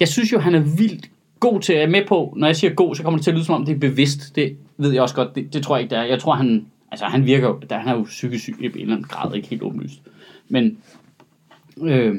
[0.00, 1.10] Jeg synes jo, han er vildt
[1.40, 3.30] god til, at jeg er med på, når jeg siger god, så kommer det til
[3.30, 4.36] at lyde som om, det er bevidst.
[4.36, 6.04] Det ved jeg også godt, det, det tror jeg ikke, det er.
[6.04, 8.72] Jeg tror, han, altså, han virker jo, der, han er jo psykisk syg i en
[8.74, 10.00] eller anden grad, ikke helt åbenlyst.
[10.48, 10.78] Men
[11.82, 12.14] øh,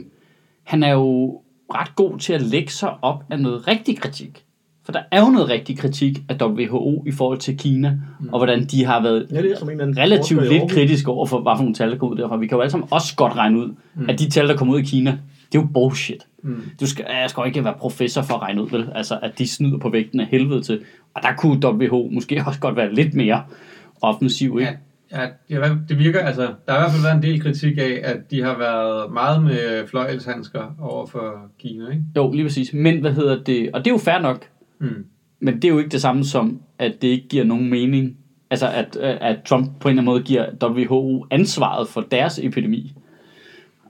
[0.64, 1.42] han er jo
[1.76, 4.44] ret god til at lægge sig op af noget rigtig kritik.
[4.86, 8.30] For der er jo noget rigtig kritik af WHO i forhold til Kina, mm.
[8.32, 11.42] og hvordan de har været Ja, det er som en relativt lidt kritisk over for,
[11.42, 12.38] hvad for nogle tal, der kommer ud derfra.
[12.38, 14.10] Vi kan jo alle sammen også godt regne ud, mm.
[14.10, 15.12] at de tal, der kommer ud i Kina,
[15.52, 16.28] det er jo bullshit.
[16.44, 16.62] Mm.
[16.80, 18.90] Du skal, jeg skal jo ikke være professor for at regne ud, vel?
[18.96, 20.82] Altså, at de snyder på vægten af helvede til.
[21.14, 23.44] Og der kunne WHO måske også godt være lidt mere
[24.02, 24.72] offensiv, ikke?
[24.72, 24.78] Ja,
[25.12, 28.32] ja, det virker, altså, der har i hvert fald været en del kritik af, at
[28.32, 32.04] de har været meget med fløjelshandsker over for Kina, ikke?
[32.16, 32.74] Jo, lige præcis.
[32.74, 33.70] Men hvad hedder det?
[33.74, 34.46] Og det er jo fair nok.
[34.80, 35.06] Mm.
[35.40, 38.18] Men det er jo ikke det samme som, at det ikke giver nogen mening.
[38.50, 42.94] Altså, at, at Trump på en eller anden måde giver WHO ansvaret for deres epidemi.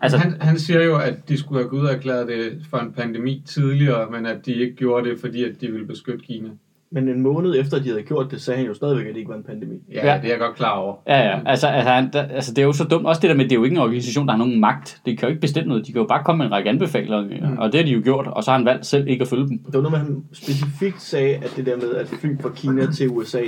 [0.01, 2.77] Altså, han, han siger jo, at de skulle have gået ud og erklæret det for
[2.77, 6.49] en pandemi tidligere, men at de ikke gjorde det, fordi at de ville beskytte Kina.
[6.91, 9.29] Men en måned efter, de havde gjort det, sagde han jo stadigvæk, at det ikke
[9.29, 9.75] var en pandemi.
[9.91, 10.17] Ja, Ja.
[10.17, 10.95] det er jeg godt klar over.
[11.07, 11.39] Ja, ja.
[11.45, 13.05] Altså, altså, han, der, altså, det er jo så dumt.
[13.05, 15.01] Også det der med, det er jo ikke en organisation, der har nogen magt.
[15.05, 15.87] Det kan jo ikke bestemme noget.
[15.87, 17.57] De kan jo bare komme med en række anbefalinger, mm.
[17.57, 18.27] og det har de jo gjort.
[18.27, 19.57] Og så har han valgt selv ikke at følge dem.
[19.57, 22.49] Det var noget med, at han specifikt sagde, at det der med at fly fra
[22.55, 23.41] Kina til USA,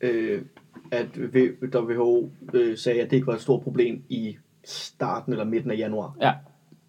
[0.00, 0.40] øh,
[0.90, 1.06] at
[1.74, 5.76] WHO øh, sagde, at det ikke var et stort problem i starten eller midten af
[5.78, 6.16] januar.
[6.22, 6.32] Ja.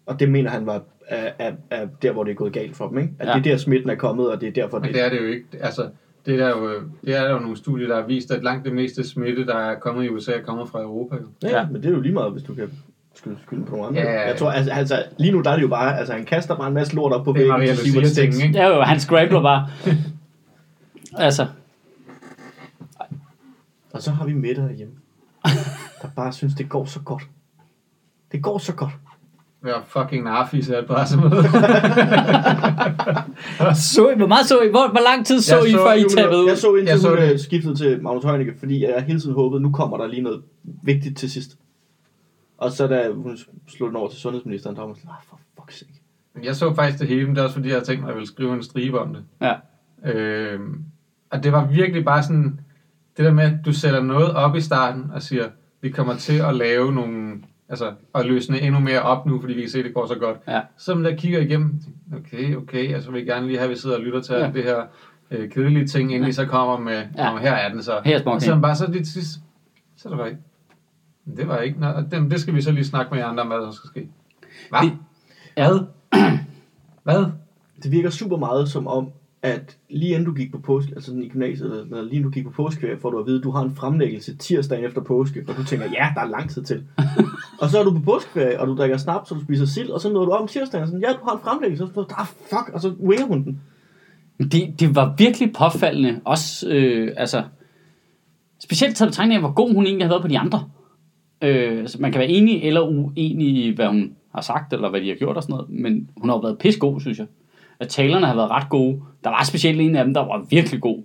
[0.06, 2.88] Og det mener han var af, af, af der, hvor det er gået galt for
[2.88, 3.12] dem, ikke?
[3.18, 3.32] At Ja.
[3.32, 4.94] det er der, smitten er kommet, og det er derfor, Men det...
[4.94, 5.44] det er det jo ikke.
[5.60, 5.88] Altså,
[6.26, 6.70] det er, der jo,
[7.04, 9.54] det er der jo nogle studier, der har vist, at langt det meste smitte, der
[9.56, 11.16] er kommet i USA, er kommet fra Europa.
[11.16, 11.22] Jo.
[11.42, 12.70] Ja, ja, men det er jo lige meget, hvis du kan
[13.14, 14.00] skyde skylden på nogle andre.
[14.00, 14.26] Ja, ja, ja.
[14.28, 16.68] Jeg tror, altså, altså, lige nu der er det jo bare, altså han kaster bare
[16.68, 18.44] en masse lort op på Det er væggen, Maria Lucia-ting, sticks.
[18.46, 18.58] ikke?
[18.58, 19.68] Ja, jo, han scrambler bare.
[21.26, 21.46] altså,
[23.92, 24.94] Og så har vi Mette derhjemme,
[26.02, 27.22] der bare synes, det går så godt.
[28.32, 28.90] Det går så godt.
[29.66, 31.42] Ja, fucking narfis er et pressemøde.
[33.74, 34.70] så I, hvor meget så I?
[34.70, 36.48] Hvor, hvor lang tid så Jeg I, så før I tappede ud?
[36.48, 37.32] Jeg så indtil Jeg så hun det.
[37.32, 40.42] øh, skiftede til Magnus Heunicke, fordi jeg hele tiden håbede, nu kommer der lige noget
[40.82, 41.56] vigtigt til sidst.
[42.58, 45.40] Og så da hun slog den over til sundhedsministeren, der var man sådan, ah, for
[45.60, 46.02] fuck's sake.
[46.44, 48.12] jeg så faktisk det hele, men det er også fordi, jeg havde tænkt mig, at
[48.12, 49.22] jeg ville skrive en stribe om det.
[49.42, 49.54] Ja.
[50.12, 50.84] Øhm,
[51.30, 52.60] og det var virkelig bare sådan,
[53.16, 55.48] det der med, at du sætter noget op i starten og siger,
[55.80, 59.60] vi kommer til at lave nogle, altså at løsne endnu mere op nu, fordi vi
[59.60, 60.36] kan se, at det går så godt.
[60.48, 60.60] Ja.
[60.76, 61.80] Så man der kigger igennem,
[62.16, 64.44] okay, okay, altså vil jeg gerne lige have, at vi sidder og lytter til Ja.
[64.46, 64.52] ja.
[64.52, 64.82] det her
[65.30, 67.30] øh, kedelige ting, inden vi så kommer med, Ja.
[67.30, 67.36] ja.
[67.36, 68.00] her er den så.
[68.04, 69.40] Her er og så bare så lidt sidst,
[69.96, 70.40] så er der bare ikke.
[71.36, 73.40] Det var ikke, Nå, og det, det skal vi så lige snakke med jer andre
[73.42, 74.08] om, hvad der skal ske.
[74.70, 74.80] Hvad?
[74.82, 74.92] Det-
[75.56, 75.68] Ja.
[75.68, 75.80] Hvad?
[77.04, 77.24] Hvad?
[77.82, 79.10] Det virker super meget som om,
[79.42, 82.24] at lige inden du gik på påske, altså sådan i gymnasiet, eller eller lige inden
[82.24, 85.00] du gik på påskeferie, får du at vide, at du har en fremlæggelse tirsdagen efter
[85.00, 86.84] påske, og du tænker, ja, der er lang tid til.
[87.60, 90.00] og så er du på påskeferie, og du drikker snaps, og du spiser sild, og
[90.00, 92.26] så møder du om tirsdagen, og sådan, ja, du har en fremlæggelse, og så ah,
[92.26, 93.60] fuck, og så winger hun den.
[94.52, 96.20] Det, det var virkelig påfaldende.
[96.24, 97.42] Også, øh, altså,
[98.58, 100.64] specielt taget betragtning af, hvor god hun egentlig har været på de andre.
[101.42, 105.00] Øh, altså, man kan være enig eller uenig i, hvad hun har sagt, eller hvad
[105.00, 107.26] de har gjort og sådan noget, men hun har jo været pissegod, synes jeg.
[107.82, 109.00] At talerne har været ret gode.
[109.24, 110.98] Der var specielt en af dem, der var virkelig god.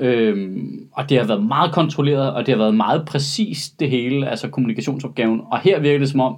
[0.00, 4.28] Øhm, og det har været meget kontrolleret, og det har været meget præcist det hele,
[4.28, 5.40] altså kommunikationsopgaven.
[5.52, 6.36] Og her virker det som om,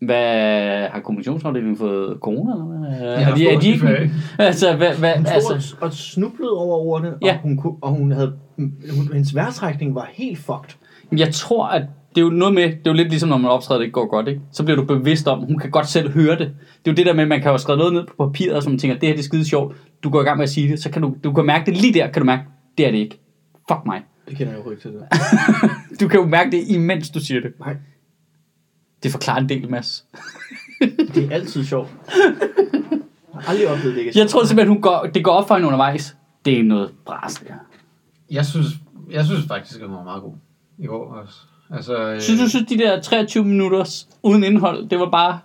[0.00, 2.52] hvad har kommunikationsafdelingen fået corona?
[2.52, 3.16] Eller hvad?
[3.24, 6.76] Har er de, er de ikke, altså, hvad, hvad, Hun stod altså, og, snublede over
[6.78, 7.32] ordene, Ja.
[7.32, 8.72] og, hun, kunne- og hun havde, hun,
[9.12, 10.74] hendes vejrtrækning var helt fucked.
[11.18, 11.82] Jeg tror, at
[12.16, 13.92] det er jo noget med, det er jo lidt ligesom, når man optræder, det ikke
[13.94, 14.40] går godt, ikke?
[14.52, 16.56] Så bliver du bevidst om, hun kan godt selv høre det.
[16.84, 18.62] Det er jo det der med, at man kan jo skrive noget ned på papiret,
[18.62, 19.76] som man tænker, det her det er skide sjovt.
[20.02, 21.76] Du går i gang med at sige det, så kan du, du kan mærke det
[21.80, 22.42] lige der, kan du mærke,
[22.78, 23.20] det er det ikke.
[23.68, 24.02] Fuck mig.
[24.28, 25.02] Det kender jeg jo ikke til det.
[26.00, 27.52] Du kan jo mærke det, imens du siger det.
[27.60, 27.76] Nej,
[29.02, 30.04] Det forklarer en del, Mads.
[31.14, 31.88] det er altid sjovt.
[32.16, 32.34] Jeg
[33.34, 34.18] har aldrig oplevet det ikke.
[34.18, 36.16] Jeg tror simpelthen, hun går, det går op for hende undervejs.
[36.44, 37.56] Det er noget bras, det her.
[38.30, 38.66] Jeg synes,
[39.10, 40.34] jeg synes faktisk, at hun var meget god
[40.78, 41.34] i går også.
[41.70, 45.38] Altså, øh, Synes du, synes de der 23 minutter uden indhold, det var bare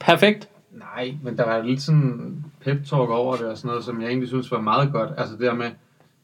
[0.00, 0.48] perfekt?
[0.72, 4.28] Nej, men der var lidt sådan pep-talk over det og sådan noget, som jeg egentlig
[4.28, 5.10] synes var meget godt.
[5.16, 5.70] Altså det der med,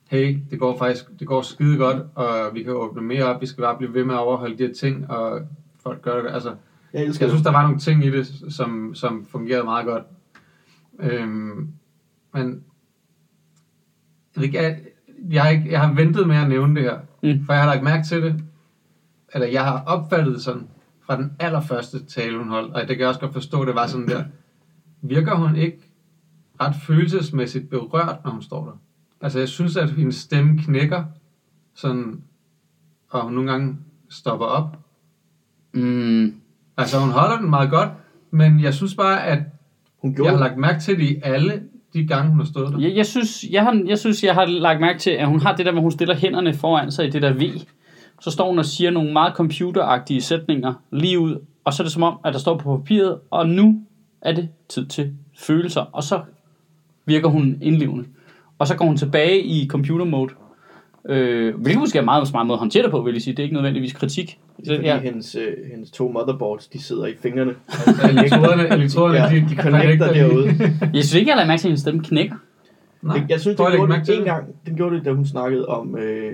[0.06, 3.46] hey, det går faktisk det går skide godt, og vi kan åbne mere op, vi
[3.46, 5.40] skal bare blive ved med at overholde de her ting, og
[5.82, 6.30] folk gør det.
[6.30, 6.54] Altså,
[6.92, 10.02] Jeg elsker jeg synes, der var nogle ting i det, som, som fungerede meget godt.
[10.98, 11.68] Øhm,
[12.34, 12.62] men
[14.36, 14.78] jeg, jeg,
[15.30, 17.44] jeg, har ikke, jeg har ventet med at nævne det her, mm.
[17.46, 18.44] for jeg har lagt mærke til det,
[19.34, 20.68] eller jeg har opfattet det sådan,
[21.06, 23.86] fra den allerførste tale, hun holdt, og det kan jeg også godt forstå, det var
[23.86, 24.24] sådan der,
[25.02, 25.78] virker hun ikke
[26.60, 28.72] ret følelsesmæssigt berørt, når hun står der?
[29.20, 31.04] Altså, jeg synes, at hendes stemme knækker,
[31.74, 32.22] sådan,
[33.10, 33.76] og hun nogle gange
[34.08, 34.76] stopper op,
[35.72, 36.34] Mm,
[36.76, 37.88] Altså, hun holder den meget godt,
[38.30, 39.38] men jeg synes bare, at
[40.02, 41.62] Hun jeg gjorde har lagt mærke til det i alle
[41.92, 42.78] de gange, hun har stået der.
[42.78, 45.56] jeg, jeg, synes, jeg, har, jeg synes, jeg har lagt mærke til, at hun har
[45.56, 47.42] det der, hvor hun stiller hænderne foran sig i det der V.
[48.20, 51.92] Så står hun og siger nogle meget computeragtige sætninger lige ud, og så er det
[51.92, 53.80] som om, at der står på papiret, og nu
[54.22, 55.80] er det tid til følelser.
[55.80, 56.20] Og så
[57.06, 58.04] virker hun indlevende.
[58.58, 60.32] Og så går hun tilbage i computer mode.
[61.08, 63.34] Øh, hvilket måske er meget smart måde at håndtere det på, vil jeg sige.
[63.34, 64.38] Det er ikke nødvendigvis kritik.
[64.56, 64.98] det, er fordi ja.
[64.98, 67.54] hendes, øh, hendes to motherboards, de sidder i fingrene.
[68.10, 70.46] Elektroderne, elektroderne Ja, de, de connecter derude.
[70.94, 72.36] Jeg synes ikke, jeg lagt mærke til, at hendes stemme knækker.
[73.02, 74.46] Nej, Jeg, synes, det gjorde det en gang.
[74.66, 76.32] Den gjorde det, da hun snakkede om, øh,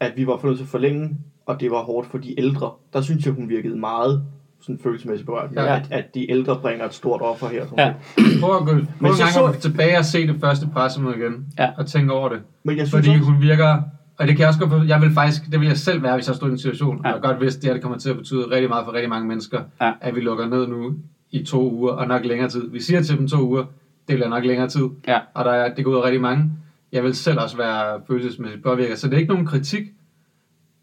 [0.00, 1.10] at vi var for nødt til at forlænge,
[1.46, 2.70] og det var hårdt for de ældre.
[2.92, 4.22] Der synes jeg, hun virkede meget
[4.60, 5.50] sådan følelsesmæssigt berørt.
[5.56, 5.76] Ja.
[5.76, 7.64] At, at de ældre bringer et stort offer her.
[7.78, 7.92] Ja.
[8.40, 10.36] Prøv at gå, prøv Men en så gang så- at gå tilbage og se det
[10.40, 11.70] første pressemøde igen, Ja.
[11.78, 12.40] og tænke over det.
[12.64, 13.82] Men jeg synes Fordi også, hun virker,
[14.18, 16.26] og det kan jeg også godt, jeg vil faktisk, det vil jeg selv være, hvis
[16.28, 17.08] jeg stod i en situation, Ja.
[17.08, 19.08] og jeg godt vidste, det her det kommer til at betyde rigtig meget for rigtig
[19.08, 19.92] mange mennesker, Ja.
[20.00, 20.94] at vi lukker ned nu
[21.30, 22.70] i to uger, og nok længere tid.
[22.70, 23.64] Vi siger til dem to uger,
[24.08, 25.18] det bliver nok længere tid, Ja.
[25.34, 26.50] og der er, det går ud af rigtig mange.
[26.92, 29.82] Jeg vil selv også være følelsesmæssigt påvirket, så det er ikke nogen kritik,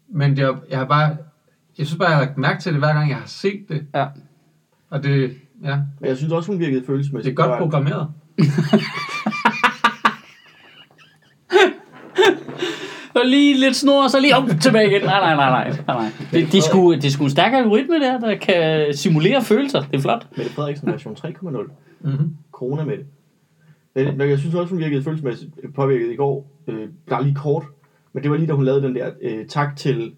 [0.08, 1.16] men det er, jeg har bare,
[1.78, 3.86] jeg synes bare, jeg har lagt mærke til det, hver gang jeg har set det,
[3.94, 4.06] Ja.
[4.90, 8.08] og det, ja, men jeg synes også, hun virkede det følelsesmæssigt er godt programmeret.
[13.14, 15.02] Og lige lidt snor, og så lige op tilbage igen.
[15.02, 15.70] Nej, nej, nej, nej.
[15.86, 16.10] nej, nej.
[16.32, 19.80] Det, det, er sgu, det er sgu en stærk algoritme der, der kan simulere følelser.
[19.82, 20.26] Det er flot.
[20.36, 21.30] Mette Frederiksen version 3.0.
[22.00, 22.36] Mm-hmm.
[22.52, 23.06] Corona med det.
[23.94, 26.50] Men men jeg synes også, hun virkede følelsesmæssigt påvirket i går.
[26.68, 27.64] Øh, bare lige kort.
[28.12, 30.12] Men det var lige da hun lavede den der øh, tak til...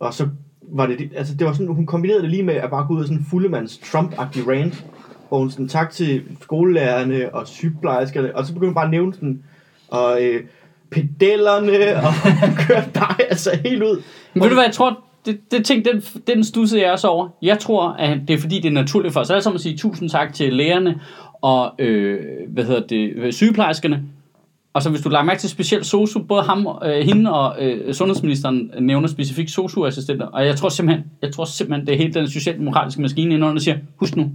[0.00, 0.28] Og så
[0.62, 1.10] var det...
[1.16, 3.18] Altså det var sådan, hun kombinerede det lige med at bare gå ud af sådan
[3.18, 4.86] en fuldemands Trump-agtig rant.
[5.28, 8.36] Hvor hun sådan tak til skolelærerne og sygeplejerskerne.
[8.36, 9.42] Og så begyndte hun bare at nævne sådan...
[9.88, 10.44] Og øh,
[10.90, 12.12] pedellerne og
[12.66, 14.02] kørte bare altså helt ud.
[14.34, 17.28] Men ved du hvad, jeg tror, det, det ting, den, den stussede jeg også over.
[17.42, 19.76] Jeg tror, at det er fordi, det er naturligt for os alle sammen at sige
[19.76, 21.00] tusind tak til lærerne
[21.42, 24.02] og øh, hvad hedder det, øh, sygeplejerskerne.
[24.74, 27.94] Og så hvis du lader mærke til specielt sosu, både ham, øh, hende og øh,
[27.94, 30.26] sundhedsministeren nævner specifikt sosu-assistenter.
[30.26, 33.60] Og jeg tror simpelthen, jeg tror simpelthen, det er hele den socialdemokratiske maskine indenunder, der
[33.60, 34.30] siger, husk nu,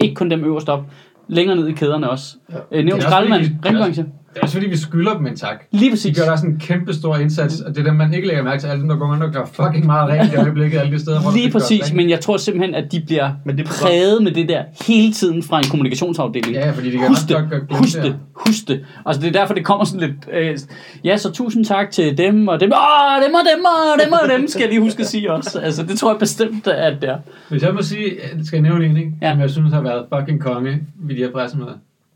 [0.00, 0.84] ikke kun dem øverst op,
[1.28, 2.36] længere ned i kæderne også.
[2.52, 2.78] Ja.
[2.78, 4.06] Øh, nævn skraldemand, rengøringsje.
[4.34, 5.64] Det er også fordi, vi skylder dem en tak.
[5.70, 6.18] Lige De præcis.
[6.18, 8.60] gør der sådan en kæmpe stor indsats, og det er dem, man ikke lægger mærke
[8.62, 8.66] til.
[8.68, 11.20] Alle dem, der går rundt og gør fucking meget rent i øjeblikket, alle de steder,
[11.20, 14.48] hvor Lige præcis, men jeg tror simpelthen, at de bliver Men det præget med det
[14.48, 16.54] der hele tiden fra en kommunikationsafdeling.
[16.54, 18.14] Ja, fordi de kan husk det, godt husk det her.
[18.46, 18.84] husk det.
[19.06, 20.58] Altså det er derfor, det kommer sådan lidt, øh,
[21.04, 24.38] ja, så tusind tak til dem og dem, åh, dem og dem og dem og
[24.38, 25.60] dem, skal jeg lige huske at sige også.
[25.60, 27.18] Altså det tror jeg bestemt, at det er.
[27.48, 28.10] Hvis jeg må sige,
[28.44, 29.12] skal jeg nævne en, ikke?
[29.22, 29.30] Ja.
[29.32, 31.72] som jeg synes har været fucking konge ved de her pressemøder.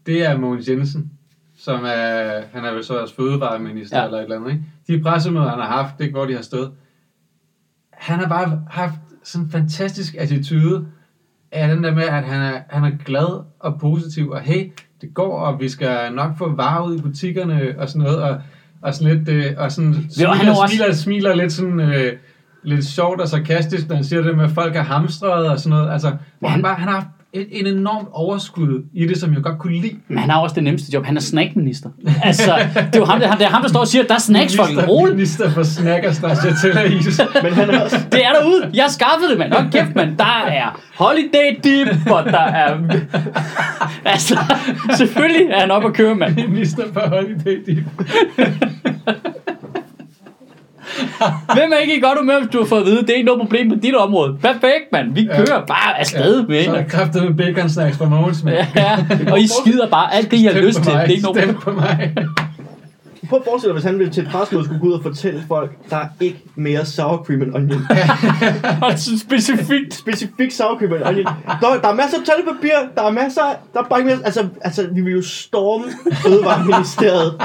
[0.06, 1.10] Det er Mogens Jensen,
[1.66, 4.04] som er, han er vel så også fødevareminister Ja.
[4.04, 4.64] eller et eller andet, ikke?
[4.88, 6.70] De pressemøder, han har haft, ikke, hvor de har stået,
[7.92, 10.86] han har bare haft sådan en fantastisk attitude
[11.52, 15.14] af den der med, at han er, han er glad og positiv, og hey, det
[15.14, 18.40] går, og vi skal nok få varer ud i butikkerne og sådan noget, og,
[18.82, 21.80] og sådan lidt, øh, og sådan han er smiler, jo også- smiler, smiler lidt sådan,
[21.80, 22.12] øh,
[22.62, 25.78] lidt sjovt og sarkastisk, når han siger det med, at folk er hamstret og sådan
[25.78, 29.20] noget, altså, hvor han- han, bare, han har haft et, en enormt overskud i det,
[29.20, 29.96] som jeg godt kunne lide.
[30.08, 31.04] Men han har også det nemmeste job.
[31.04, 31.90] Han er snackminister.
[32.22, 34.18] Altså, det er jo ham, der, det er ham, der står og siger, der er
[34.18, 35.16] snacks, fucking roligt.
[35.16, 37.20] Minister for snackers, der siger til at is.
[37.42, 37.96] Men han er også...
[38.12, 38.70] Det er derude.
[38.74, 39.52] Jeg har skaffet det, mand.
[39.52, 40.16] Hold kæft, mand.
[40.18, 42.78] Der er holiday dip, og der er...
[44.14, 44.38] altså,
[44.96, 46.48] selvfølgelig er han oppe at køre, mand.
[46.48, 47.84] Minister for holiday dip.
[51.54, 53.26] Hvem er ikke i godt humør, hvis du har fået at vide, det er ikke
[53.26, 54.36] noget problem på dit område.
[54.42, 55.14] Perfekt, mand.
[55.14, 55.36] Vi Ja.
[55.36, 58.56] kører bare afsted med Så er der kræftet med bacon snacks fra Mogens, mand.
[58.76, 58.96] Ja,
[59.32, 60.86] og I skider bare alt det, I har Stem lyst til.
[60.86, 61.56] Det er ikke noget problem.
[61.60, 62.14] på mig.
[63.28, 65.44] Prøv at forestille dig, hvis han ville til et presmøde skulle gå ud og fortælle
[65.48, 67.82] folk, der er ikke mere sour cream and onion.
[68.86, 69.94] Og så specifikt.
[69.94, 71.26] Specifikt sour cream and onion.
[71.60, 73.42] Der, der er masser af toiletpapir, der er masser
[73.74, 74.24] Der er bare ikke mere...
[74.24, 77.40] Altså, altså vi vil jo storme Fødevareministeriet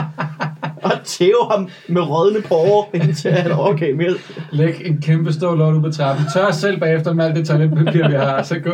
[0.84, 4.13] og tæve ham med rådne porre, indtil han overgav mere.
[4.52, 6.26] Læg en kæmpe stor lort ud på trappen.
[6.34, 8.72] Tør selv bagefter med alt det toiletpapir, vi har, så gå.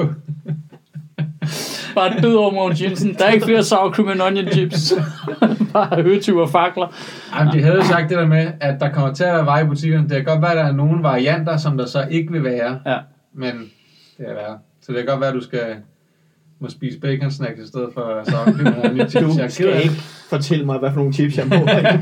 [1.96, 3.14] Bare død over Mogens Jensen.
[3.14, 4.94] Der er ikke flere sour cream and onion chips.
[5.74, 6.96] Bare høtyve og fakler.
[7.40, 9.64] Jamen, de havde jo sagt det der med, at der kommer til at være veje
[9.64, 10.10] i butikkerne.
[10.10, 12.80] Det kan godt være, at der er nogle varianter, som der så ikke vil være.
[12.86, 12.98] Ja.
[13.34, 13.52] Men
[14.18, 14.58] det er værre.
[14.82, 15.76] Så det kan godt være, at du skal
[16.60, 19.36] må spise bacon snacks i stedet for så onion chips.
[19.36, 19.96] Du Jeg skal ikke
[20.30, 21.56] fortælle mig, hvad for nogle chips jeg må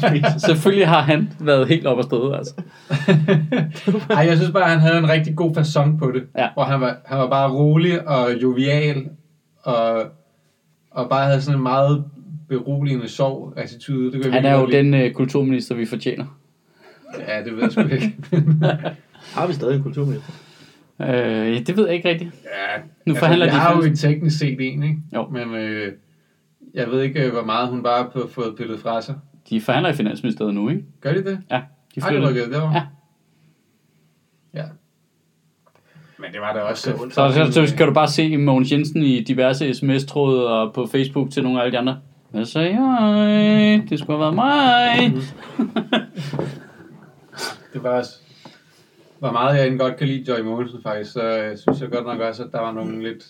[0.09, 0.39] spise.
[0.45, 2.53] Selvfølgelig har han været helt op at støde, altså.
[4.09, 6.23] Ej, jeg synes bare, at han havde en rigtig god façon på det.
[6.37, 6.47] Ja.
[6.53, 9.05] Hvor han var, han var bare rolig og jovial.
[9.65, 10.11] Og,
[10.91, 12.05] og bare havde sådan en meget
[12.49, 14.11] beroligende, sjov attitude.
[14.11, 16.25] Det kan Han er jo den øh, kulturminister, vi fortjener.
[17.27, 18.15] Ja, det ved jeg sgu ikke.
[19.35, 20.33] Har vi stadig en kulturminister?
[21.01, 21.07] Øh,
[21.67, 22.31] det ved jeg ikke rigtigt.
[22.43, 24.97] ja, Nu forhandler altså, de Jeg har jo en teknisk set en, ikke?
[25.15, 25.27] Jo.
[25.27, 25.91] Men øh,
[26.73, 29.15] jeg ved ikke, hvor meget hun bare har fået pillet fra sig.
[29.49, 30.83] De forhandler i Finansministeriet nu, ikke?
[31.01, 31.39] Gør de det?
[31.51, 31.61] Ja,
[31.95, 32.73] de Har de rykket derovre?
[32.73, 32.83] Ja.
[36.19, 36.93] Men det var da også...
[36.93, 40.85] Okay, Så, så, så skal du bare se Mogens Jensen i diverse sms-tråde og på
[40.91, 41.99] Facebook til nogle af alle de andre.
[42.31, 43.83] Hvad sagde jeg?
[43.89, 45.13] Det skulle have været mig.
[47.73, 48.11] Det var også...
[49.19, 52.05] Hvor meget jeg egentlig godt kan lide Joy Mogensen faktisk, så øh, synes jeg godt
[52.05, 53.23] nok også, at der var nogle lidt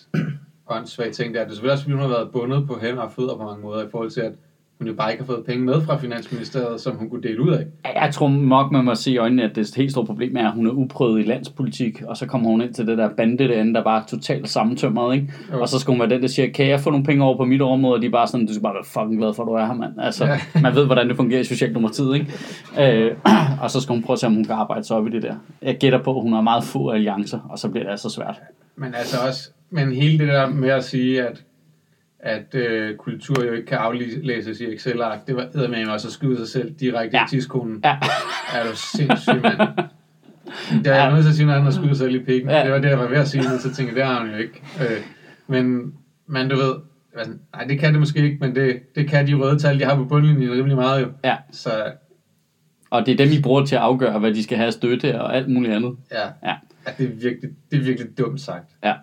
[0.68, 1.40] åndssvage ting der.
[1.40, 3.62] Det er selvfølgelig også, fordi hun har været bundet på hænder og fødder på mange
[3.62, 4.32] måder, i forhold til, at
[4.78, 7.50] hun jo bare ikke har fået penge med fra Finansministeriet, som hun kunne dele ud
[7.50, 7.66] af.
[7.94, 10.52] Jeg tror nok, man må se i øjnene, at det helt store problem er, at
[10.52, 13.74] hun er uprøvet i landspolitik, og så kommer hun ind til det der bande derinde,
[13.74, 15.32] der bare er totalt sammentømret, ikke?
[15.52, 15.60] Jo.
[15.60, 17.44] Og så skal hun være den, der siger, kan jeg få nogle penge over på
[17.44, 17.94] mit område?
[17.94, 19.66] Og de er bare sådan, du skal bare være fucking glad for, at du er
[19.66, 19.92] her, mand.
[19.98, 20.40] Altså, Ja.
[20.62, 23.06] man ved, hvordan det fungerer i Socialdemokratiet, ikke?
[23.06, 23.16] Øh,
[23.62, 25.22] og så skal hun prøve at se, om hun kan arbejde sig op i det
[25.22, 25.34] der.
[25.62, 28.40] Jeg gætter på, at hun har meget få alliancer, og så bliver det altså svært.
[28.76, 31.42] Men altså også, men hele det der med at sige, at,
[32.26, 36.36] at øh, kultur jo ikke kan aflæses i Excel-ark, det var eddermame også at skyde
[36.36, 37.18] sig selv direkte Ja.
[37.20, 37.24] ja.
[37.24, 37.80] i tidskonen.
[37.84, 37.96] Ja.
[38.54, 39.58] Er du sindssyg, mand.
[40.84, 42.50] Det er jeg nødt til at sige noget andet, at skyde sig selv i pikken.
[42.50, 42.56] Ja.
[42.58, 42.64] Ja.
[42.64, 44.30] Det var det, jeg var ved at sige, men så tænkte jeg, det har hun
[44.30, 44.62] jo ikke.
[44.80, 45.00] Øh,
[45.46, 45.92] men,
[46.26, 46.74] men du ved,
[47.54, 49.96] nej, det kan det måske ikke, men det, det kan de røde tal, de har
[49.96, 51.08] på bundlinjen rimelig meget jo.
[51.24, 51.36] Ja.
[51.52, 51.70] Så
[52.90, 55.36] Og det er dem, I bruger til at afgøre, hvad de skal have støtte og
[55.36, 55.96] alt muligt andet.
[56.12, 56.54] ja, Ja.
[56.86, 58.64] ja det, er virkelig, det er virkelig dumt sagt.
[58.84, 58.94] Ja.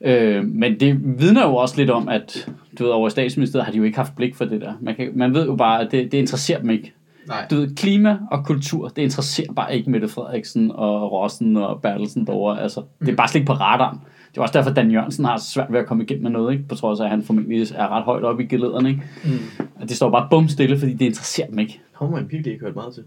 [0.00, 3.78] Øh, men det vidner jo også lidt om, at du ved, over statsministeriet har de
[3.78, 4.72] jo ikke haft blik for det der.
[4.80, 6.92] Man, kan, man ved jo bare, at det, det interesserer dem ikke.
[7.28, 7.46] Nej.
[7.50, 12.26] Du ved, klima og kultur, det interesserer bare ikke Mette Frederiksen og Rossen og Bertelsen
[12.26, 12.62] derovre.
[12.62, 13.98] Altså, det er bare slet ikke på radaren.
[14.30, 16.68] Det er også derfor, Dan Jørgensen har svært ved at komme igennem med noget, ikke?
[16.68, 18.88] på trods af, at han formentlig er ret højt oppe i gelederne.
[18.88, 19.02] Ikke?
[19.24, 19.64] Mm.
[19.80, 21.80] Og det står bare bum stille, fordi det interesserer dem ikke.
[21.92, 23.02] Har man virkelig ikke hørt meget til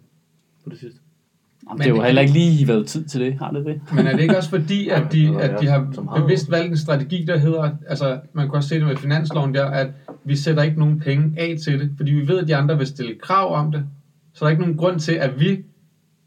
[0.64, 1.00] på det sidste?
[1.70, 3.82] Jamen, det har jo heller ikke lige været tid til det, har det det?
[3.94, 7.26] Men er det ikke også fordi, at de, at de har bevidst valgt en strategi,
[7.28, 9.88] der hedder, altså man kan også se det med finansloven der, at
[10.24, 12.88] vi sætter ikke nogen penge af til det, fordi vi ved, at de andre vil
[12.88, 13.84] stille krav om det,
[14.34, 15.60] så der er ikke nogen grund til, at vi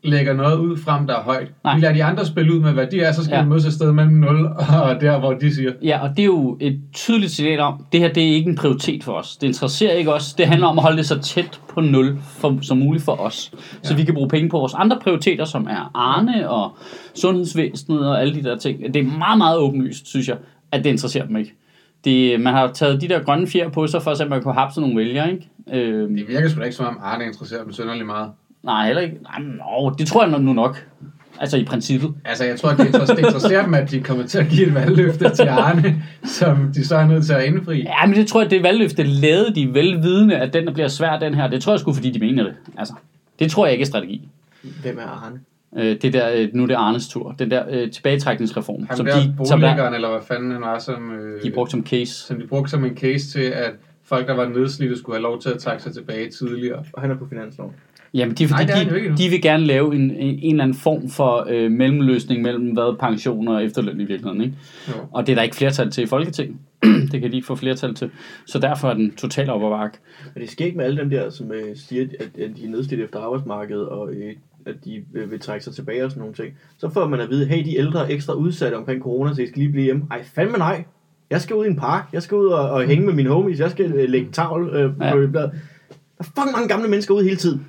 [0.02, 1.48] lægger noget ud frem, der er højt.
[1.64, 1.74] Nej.
[1.74, 3.42] Vi lader de andre spille ud med, hvad de er, så skal Ja.
[3.42, 4.46] vi mødes et sted mellem 0
[4.82, 8.00] og der, hvor de siger, Ja, og det er jo et tydeligt signal om, det
[8.00, 9.36] her det er ikke en prioritet for os.
[9.36, 10.32] Det interesserer ikke os.
[10.34, 13.52] Det handler om at holde det så tæt på nul for, som muligt for os.
[13.82, 13.96] Så Ja.
[13.96, 16.76] vi kan bruge penge på vores andre prioriteter, som er Arne og
[17.14, 18.94] sundhedsvæsenet og alle de der ting.
[18.94, 20.36] Det er meget, meget åbenlyst, synes jeg,
[20.72, 21.54] at det interesserer dem ikke.
[22.04, 24.80] Det, man har taget de der grønne fjer på sig, for at man kunne hapse
[24.80, 25.48] nogle vælgere, ikke?
[25.72, 28.30] Øh, det virker sgu da ikke som om Arne interesserer dem synderligt meget.
[28.62, 29.16] Nej, heller ikke.
[29.22, 30.86] Nej, no, det tror jeg nu nok.
[31.40, 32.14] Altså i princippet.
[32.24, 32.86] Altså, jeg tror, at det
[33.18, 36.96] interesserer, dem, at de kommer til at give et valgløfte til Arne, som de så
[36.96, 37.82] er nødt til at indfri.
[37.82, 41.18] Ja, men det tror jeg, det valgløfte lavede de velvidende, at den der bliver svær,
[41.18, 41.48] den her.
[41.48, 42.54] Det tror jeg sgu, fordi de mener det.
[42.78, 42.94] Altså,
[43.38, 44.28] det tror jeg ikke er strategi.
[44.82, 45.40] Hvem er Arne?
[45.76, 47.34] Øh, det der, øh, nu er det Arnes tur.
[47.38, 50.78] Den der øh, tilbagetrækningsreform, Ham som der de, som der, eller hvad fanden han var,
[50.78, 51.12] som...
[51.12, 52.12] Øh, de brugte som case.
[52.14, 53.72] som de brugte som en case til, at
[54.04, 56.84] folk, der var nedslidte, skulle have lov til at trække sig tilbage tidligere.
[56.92, 57.72] Og han er på finansloven.
[58.14, 60.54] Jamen, de, er, Nej, fordi det er de, de vil gerne lave en, en, en
[60.54, 64.40] eller anden form for øh, mellemløsning mellem hvad pension og efterløn i virkeligheden.
[64.40, 64.54] Ikke?
[64.88, 64.92] Jo.
[65.12, 66.56] Og det er der ikke flertal til i Folketinget.
[67.12, 68.10] det kan de ikke få flertal til.
[68.46, 69.98] Så derfor er den totalt op bakke.
[70.34, 72.68] Men det sker ikke med alle dem der, som øh, siger, at, at de er
[72.68, 74.34] nedslidte efter arbejdsmarkedet, og øh,
[74.66, 76.54] at de øh, vil trække sig tilbage og sådan nogle ting.
[76.78, 79.46] Så får man at vide, hey, de ældre er ekstra udsatte omkring corona, så I
[79.46, 80.06] skal lige blive hjemme.
[80.11, 80.84] Ej, fandme nej.
[81.30, 82.08] Jeg skal ud i en park.
[82.12, 83.61] Jeg skal ud og, og hænge med mine homies.
[83.61, 85.16] Jeg skal øh, lægge tavl øh, på Ja.
[85.16, 85.26] ja.
[85.26, 85.50] Der
[86.18, 87.66] er fucking mange gamle mennesker ude hele tiden.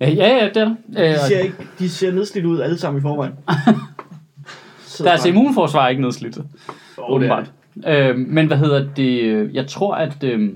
[0.00, 0.74] Ja, ja, ja det er der.
[0.96, 3.32] De Øh, ser, ikke, de ser nedslidt ud alle sammen i forvejen.
[4.86, 6.36] Så Deres immunforsvar er ikke nedslidt.
[6.36, 7.52] Er åbenbart.
[7.86, 9.50] Øh, men hvad hedder det?
[9.54, 10.24] Jeg tror, at...
[10.24, 10.52] Øh,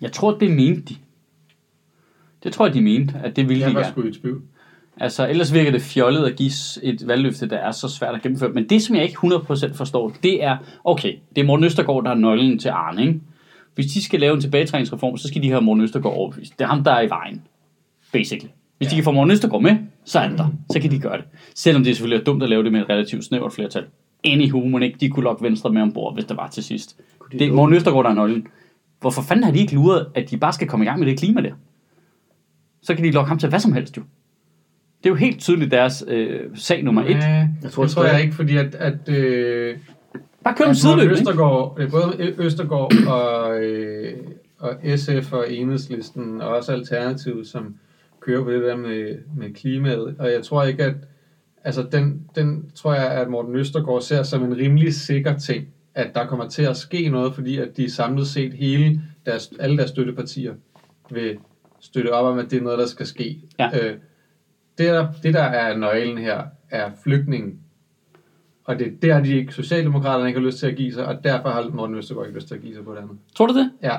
[0.00, 0.96] jeg tror, det mente de.
[2.42, 3.92] Det tror jeg, de mente, at det ville Jeg de var gerne.
[3.92, 4.42] sgu i tvivl.
[5.00, 6.50] Altså, ellers virker det fjollet at give
[6.82, 8.50] et valgløfte, der er så svært at gennemføre.
[8.52, 12.10] Men det, som jeg ikke 100% forstår, det er, okay, det er Morten Østergaard, der
[12.10, 13.20] er nøglen til Arne, ikke?
[13.74, 16.58] Hvis de skal lave en tilbagetrækningsreform, så skal de have Morten Østergaard overbevist.
[16.58, 17.42] Det er ham, der er i vejen,
[18.12, 18.50] basically.
[18.78, 18.90] Hvis ja.
[18.90, 20.48] de kan få Morten Østergaard med, så er det der.
[20.70, 21.24] Så kan de gøre det.
[21.54, 23.84] Selvom det selvfølgelig er dumt at lave det med et relativt snævert flertal.
[24.24, 26.96] Anywho, må ikke de kunne lokke Venstre med ombord, hvis det var til sidst.
[27.32, 28.46] de Det er Morten Østergaard, der er nøglen.
[29.00, 31.18] Hvorfor fanden har de ikke luret, at de bare skal komme i gang med det
[31.18, 31.52] klima der?
[32.82, 34.02] Så kan de lokke ham til hvad som helst jo.
[34.98, 37.10] Det er jo helt tydeligt deres øh, sag nummer et.
[37.10, 39.76] Ja, jeg tror, det tror jeg ikke, fordi at, at, øh,
[40.44, 41.12] Bare kør Morten sideløb, ikke?
[41.12, 44.14] Østergaard, øh, både Østergaard og, øh,
[44.58, 47.74] og SF og Enhedslisten og også Alternativet, som
[48.26, 50.16] kører på det der med, med klimaet.
[50.18, 50.94] Og jeg tror ikke, at
[51.64, 56.14] altså den, den tror jeg, at Morten Østergaard ser som en rimelig sikker ting, at
[56.14, 59.90] der kommer til at ske noget, fordi at de samlet set hele deres, alle deres
[59.90, 60.54] støttepartier
[61.10, 61.38] vil
[61.80, 63.40] støtte op om, at det er noget, der skal ske.
[63.58, 63.66] Ja.
[63.66, 63.96] Øh,
[64.78, 67.58] det, der, det, der er nøglen her, er flygtningen.
[68.64, 71.24] Og det er der, de ikke, Socialdemokraterne ikke har lyst til at give sig, og
[71.24, 73.18] derfor har Morten Østergaard ikke lyst til at give sig på det andet.
[73.36, 73.70] Tror du det?
[73.82, 73.96] Ja,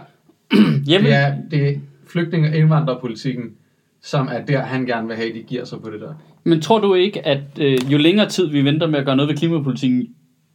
[0.89, 3.55] Jamen, det er, det er flygtninge- og indvandrerpolitikken,
[4.03, 6.13] som er der, han gerne vil have, de giver sig på det der.
[6.43, 9.29] Men tror du ikke, at øh, jo længere tid vi venter med at gøre noget
[9.29, 10.07] ved klimapolitikken,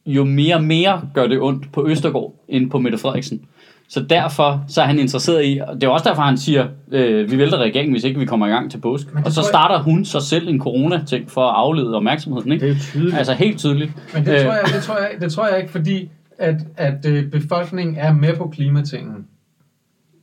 [0.06, 3.44] jo mere og mere gør det ondt på Østergaard end på Mette Frederiksen?
[3.88, 7.30] Så derfor så er han interesseret i, og det er også derfor, han siger, øh,
[7.30, 9.10] vi vælter regeringen, hvis ikke vi kommer i gang til påske.
[9.16, 12.48] Det Og så tror jeg- starter hun så selv en corona-ting for at aflede opmærksomheden,
[12.50, 12.66] Det ikke?
[12.66, 13.16] er jo tydeligt.
[13.16, 13.92] Altså helt tydeligt.
[14.14, 17.06] Men det, Øh, tror jeg, det, tror jeg, det tror jeg ikke, fordi at, at
[17.06, 19.26] øh, befolkningen er med på klimatingen.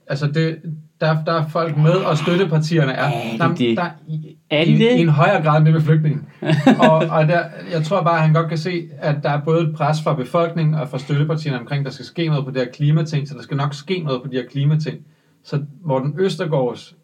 [0.08, 0.58] Altså, det,
[1.02, 3.04] der, der er folk med, og støttepartierne er.
[3.04, 3.78] Er de der, det?
[3.78, 4.92] der, i, Er de i, det?
[4.92, 6.28] I en højere grad end det med flygtningen.
[6.90, 9.64] og og der, jeg tror bare, at han godt kan se, at der er både
[9.64, 12.72] et pres fra befolkningen og fra støttepartierne omkring, der skal ske noget på det her
[12.72, 14.98] klimating, så der skal nok ske noget på de her klimating.
[15.44, 16.96] Så Morten Østergaards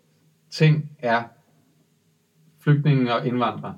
[0.52, 1.22] ting er
[2.64, 3.74] flygtninge og indvandrere.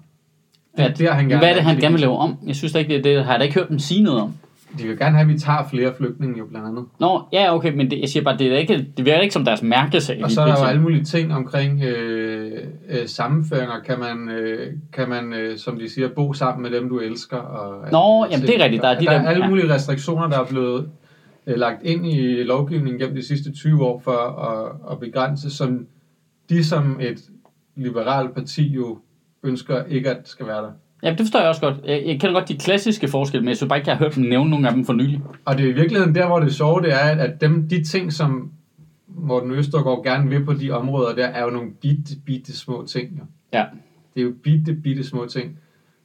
[0.78, 2.38] Det er der, han gerne Hvad er det, han gerne vil lave om?
[2.48, 3.26] Jeg synes da ikke, det er det.
[3.26, 4.34] Har jeg da ikke hørt dem sige noget om.
[4.78, 6.86] De vil gerne have, at vi tager flere flygtninge jo blandt andet.
[7.00, 9.46] Nå, ja, okay, men det, jeg siger bare, det, er ikke, det virker ikke som
[9.46, 10.24] deres mærkesag.
[10.24, 13.80] Og så er der jo alle mulige ting omkring øh, øh, sammenføringer.
[13.86, 17.38] Kan man, øh, kan man øh, som de siger, bo sammen med dem, du elsker?
[17.38, 18.84] Og, Nå, mulige jamen, det er rigtigt.
[18.84, 19.50] Der er de der der- er alle ja.
[19.50, 20.90] mulige restriktioner, der er blevet
[21.48, 25.86] øh, lagt ind i lovgivningen gennem de sidste 20 år for at, at begrænse, som
[26.50, 27.18] de som et
[27.76, 28.98] liberalt parti jo
[29.44, 30.72] ønsker ikke at skal være der.
[31.04, 31.76] Ja, det forstår jeg også godt.
[31.86, 34.16] Jeg, jeg kender godt de klassiske forskelle, men jeg synes bare ikke, jeg har hørt
[34.16, 35.22] dem nævne nogle af dem for nylig.
[35.46, 38.14] Og det er i virkeligheden der, hvor det sjove det er, at- dem, de ting,
[38.14, 38.52] som
[39.08, 43.18] Morten Østergaard gerne vil på de områder der, er jo nogle bitte, bitte små ting.
[43.18, 43.24] Jo.
[43.54, 43.66] Ja.
[44.16, 45.60] Det er jo bitte, bitte små ting.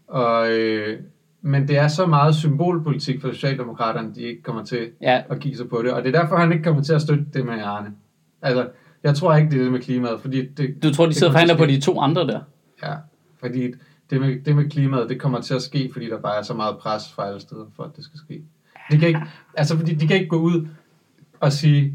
[0.09, 0.99] Og, øh,
[1.43, 5.57] men det er så meget symbolpolitik for Socialdemokraterne, de ikke kommer til Ja, at give
[5.57, 5.93] sig på det.
[5.93, 7.91] Og det er derfor, han ikke kommer til at støtte det med Arne.
[8.43, 8.69] Altså,
[9.05, 11.31] jeg tror ikke, det er det med klimaet, fordi det, du tror, de det sidder
[11.31, 12.41] og forhandler på de to andre der?
[12.83, 12.93] Ja,
[13.41, 13.73] fordi
[14.13, 16.55] det med, det med klimaet, det kommer til at ske, fordi der bare er så
[16.55, 18.43] meget pres fra alle steder, for at det skal ske.
[18.91, 19.21] De kan ikke,
[19.57, 20.67] altså fordi de kan ikke gå ud
[21.41, 21.95] og sige,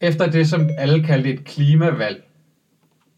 [0.00, 2.28] efter det, som alle kaldte et klimavalg,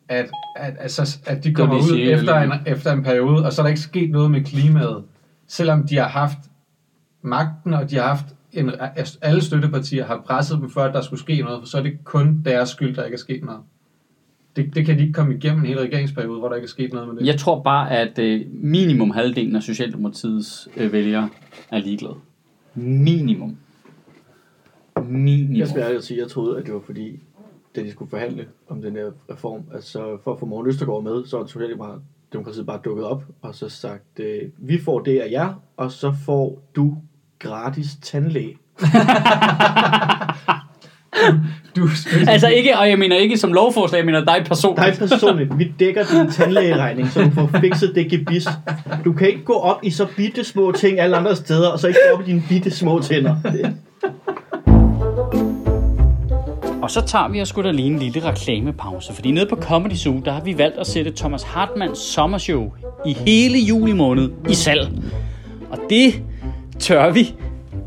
[0.09, 3.63] at, at, altså, at de kommer de ud efter en, efter en periode, og så
[3.63, 5.05] er der ikke sket noget med klimaet,
[5.47, 6.39] selvom de har haft
[7.23, 8.71] magten, og de har haft en,
[9.23, 12.05] alle støttepartier har presset dem for, at der skulle ske noget, for så er det
[12.05, 13.61] kun deres skyld, der ikke er sket noget.
[14.57, 16.93] Det, det kan de ikke komme igennem en hel regeringsperiode, hvor der ikke er sket
[16.93, 17.27] noget med det.
[17.27, 21.29] Jeg tror bare, at øh, minimum halvdelen af Socialdemokratiets øh, vælgere
[21.71, 22.15] er ligeglade.
[22.75, 23.57] Minimum.
[25.03, 25.57] Minimum.
[25.57, 27.21] Jeg skal ærligt sige, at jeg troede, at det var fordi,
[27.77, 31.27] da de skulle forhandle om den her reform, altså for at få Morten Østergaard med,
[31.27, 35.55] så var Socialdemokratiet bare dukket op og så sagt, øh, vi får det af jer,
[35.77, 36.97] og så får du
[37.39, 38.57] gratis tandlæge.
[41.77, 41.89] Du
[42.29, 45.01] Altså ikke, og jeg mener ikke som lovforslag, jeg mener dig personligt.
[45.01, 48.49] Dig personligt, vi dækker din tandlægeregning, så du får fikset det gebis.
[49.05, 51.89] Du kan ikke gå op i så bitte små ting alle andre steder, og så
[51.89, 53.37] ikke gå op i dine bitte små tænder.
[53.43, 53.77] Det,
[56.85, 59.95] Og så tager vi os sgu da lige en lille reklamepause, fordi nede på Comedy
[59.95, 62.73] Zoo, der har vi valgt at sætte Thomas Hartmanns sommershow
[63.07, 64.89] i hele juli måned i salg.
[65.71, 66.23] Og det
[66.79, 67.35] tør vi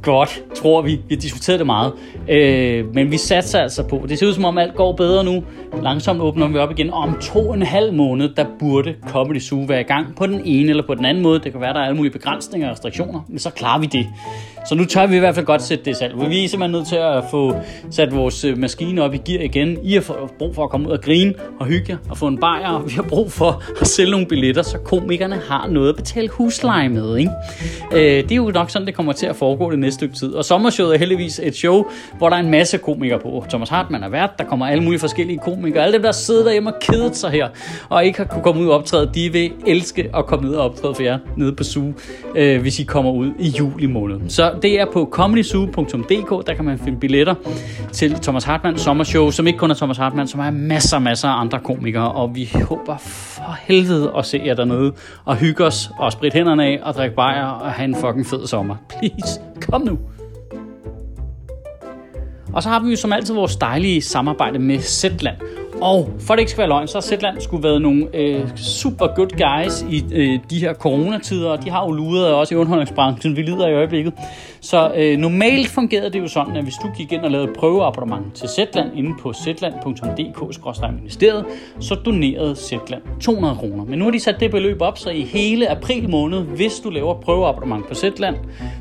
[0.04, 0.91] godt, tror vi.
[0.91, 1.93] Vi har diskuteret det meget.
[2.30, 4.06] Øh, men vi satser altså på.
[4.10, 5.43] Det ser ud som om alt går bedre nu.
[5.84, 6.89] Langsomt åbner vi op igen.
[6.89, 10.26] Og om to og en halv måned, der burde Comedy Zoo være i gang på
[10.28, 11.39] den ene eller på den anden måde.
[11.39, 13.20] Det kan være, der er alle mulige begrænsninger og restriktioner.
[13.28, 14.08] Men så klarer vi det.
[14.70, 16.30] Så nu tør vi i hvert fald godt sætte det i salg.
[16.30, 17.56] Vi er simpelthen nødt til at få
[17.91, 19.78] sat vores øh, maskine op i gear igen.
[19.84, 22.38] I har brug for at komme ud og grine og hygge jer og få en
[22.38, 22.70] bajer.
[22.70, 26.28] Og vi har brug for at sælge nogle billetter, så komikerne har noget at betale
[26.30, 27.18] husleje med.
[27.18, 27.32] Ikke?
[27.93, 30.33] Øh, det er jo nok sådan, det kommer til at foregå det næste stykke tid.
[30.33, 31.85] Og sommershowet er heldigvis et show,
[32.17, 33.45] hvor der er en masse komikere på.
[33.49, 35.83] Thomas Hartmann er vært, der kommer alle mulige forskellige komikere.
[35.83, 37.47] Alle dem, der sidder derhjemme og kedet sig her,
[37.89, 40.65] og ikke har kunne komme ud og optræde, de vil elske at komme ud og
[40.65, 41.93] optræde for jer nede på Zoo,
[42.35, 44.19] øh, hvis I kommer ud i juli måned.
[44.27, 47.35] Så det er på comedyzoo.dk, der kan man finde billetter
[47.91, 51.41] til Thomas Hartmann sommershow, som ikke kun er Thomas Hartmann, som er masser, masser af
[51.41, 52.95] andre komikere, og vi håber
[53.38, 54.93] for helvede at se jer dernede,
[55.25, 58.47] og hygge os, og spritte hænderne af, og drikke bajer, og have en fucking fed
[58.47, 58.75] sommer.
[58.89, 59.99] Please, kom nu!
[62.53, 65.38] Og så har vi jo som altid vores dejlige samarbejde med Zetland.
[65.82, 69.07] Og for det ikke skal være løgn, så har Zetland skulle været nogle øh, super
[69.15, 73.36] good guys i øh, de her coronatider, og de har jo luret også i underholdningsbranchen,
[73.36, 74.13] vi lider i øjeblikket.
[74.61, 77.55] Så øh, normalt fungerede det jo sådan, at hvis du gik ind og lavede et
[77.55, 81.45] prøveabonnement til Zetland inde på zetland.dk-ministeriet,
[81.80, 83.86] så donerede Zetland 200 kroner.
[83.86, 86.89] Men nu har de sat det beløb op, så i hele april måned, hvis du
[86.89, 88.36] laver prøveabonnement på Zetland,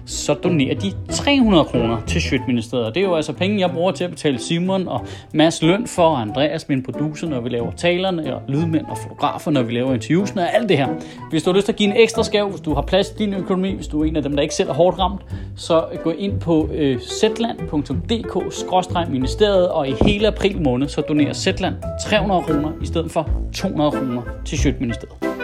[0.07, 2.95] så donerer de 300 kroner til Sjøtministeriet.
[2.95, 6.03] Det er jo altså penge, jeg bruger til at betale Simon og Mads løn for,
[6.03, 9.95] og Andreas, min producer, når vi laver talerne, og lydmænd og fotografer, når vi laver
[9.95, 10.89] interviewsene og alt det her.
[11.31, 13.15] Hvis du har lyst til at give en ekstra skæv, hvis du har plads i
[13.19, 15.21] din økonomi, hvis du er en af dem, der ikke selv er hårdt ramt,
[15.57, 21.75] så gå ind på øh, zland.dk-ministeriet, og i hele april måned, så donerer Zetland
[22.09, 25.36] 300 kroner i stedet for 200 kroner til Sjøtministeriet.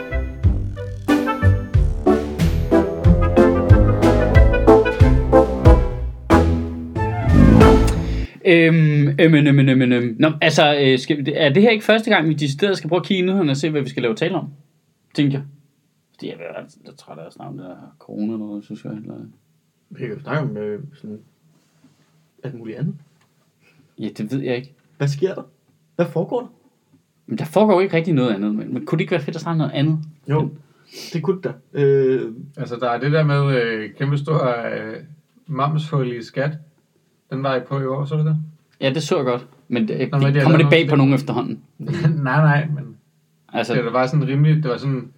[8.44, 10.16] Øhm, øhm, øhm, øhm, øhm, øhm.
[10.18, 13.06] Nå, altså, øh, skal, er det her ikke første gang, vi decideret skal prøve at
[13.06, 14.48] kigge i nyhederne og se, hvad vi skal lave tale om?
[15.14, 15.46] Tænker jeg.
[16.14, 18.84] Fordi jeg er altså lidt træt af at snakke om det her corona noget, synes
[18.84, 18.92] jeg.
[18.92, 19.14] Eller...
[19.90, 21.18] Vi kan jo snakke om øh, sådan
[22.44, 22.94] alt muligt andet.
[23.98, 24.74] Ja, det ved jeg ikke.
[24.96, 25.42] Hvad sker der?
[25.96, 26.48] Hvad foregår der?
[27.26, 28.54] Men der foregår ikke rigtig noget andet.
[28.54, 29.98] Men, men kunne det ikke være fedt at snakke om noget andet?
[30.28, 30.50] Jo,
[31.12, 31.80] det kunne det da.
[31.80, 34.96] Øh, Altså, der er det der med øh, kæmpe stor øh,
[35.46, 36.58] mamshul i skat.
[37.32, 38.36] Den var I på i år, så du det?
[38.80, 39.46] Ja, det så jeg godt.
[39.68, 41.60] Men det, Nå, men de har kommer det bag på nogen efterhånden?
[41.78, 42.96] nej, nej, men
[43.52, 45.12] Altså, det var sådan rimelig, det var sådan,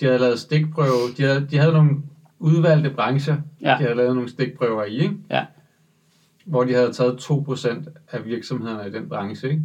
[0.00, 1.90] de havde lavet stikprøve, de havde, de havde nogle
[2.38, 3.68] udvalgte brancher, Ja.
[3.78, 5.14] de havde lavet nogle stikprøver i, ikke?
[5.30, 5.44] Ja.
[6.44, 7.68] hvor de havde taget 2%
[8.12, 9.62] af virksomhederne i den branche, ikke?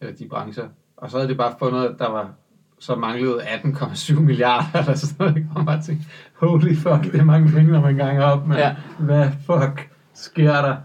[0.00, 0.64] eller de brancher,
[0.96, 2.30] og så havde de bare fundet, at der var
[2.78, 7.48] så manglede 18,7 milliarder eller sådan noget, man bare tænkte, holy fuck, det er mange
[7.52, 8.76] penge, når man ganger op, men ja.
[8.98, 10.76] hvad fuck sker der?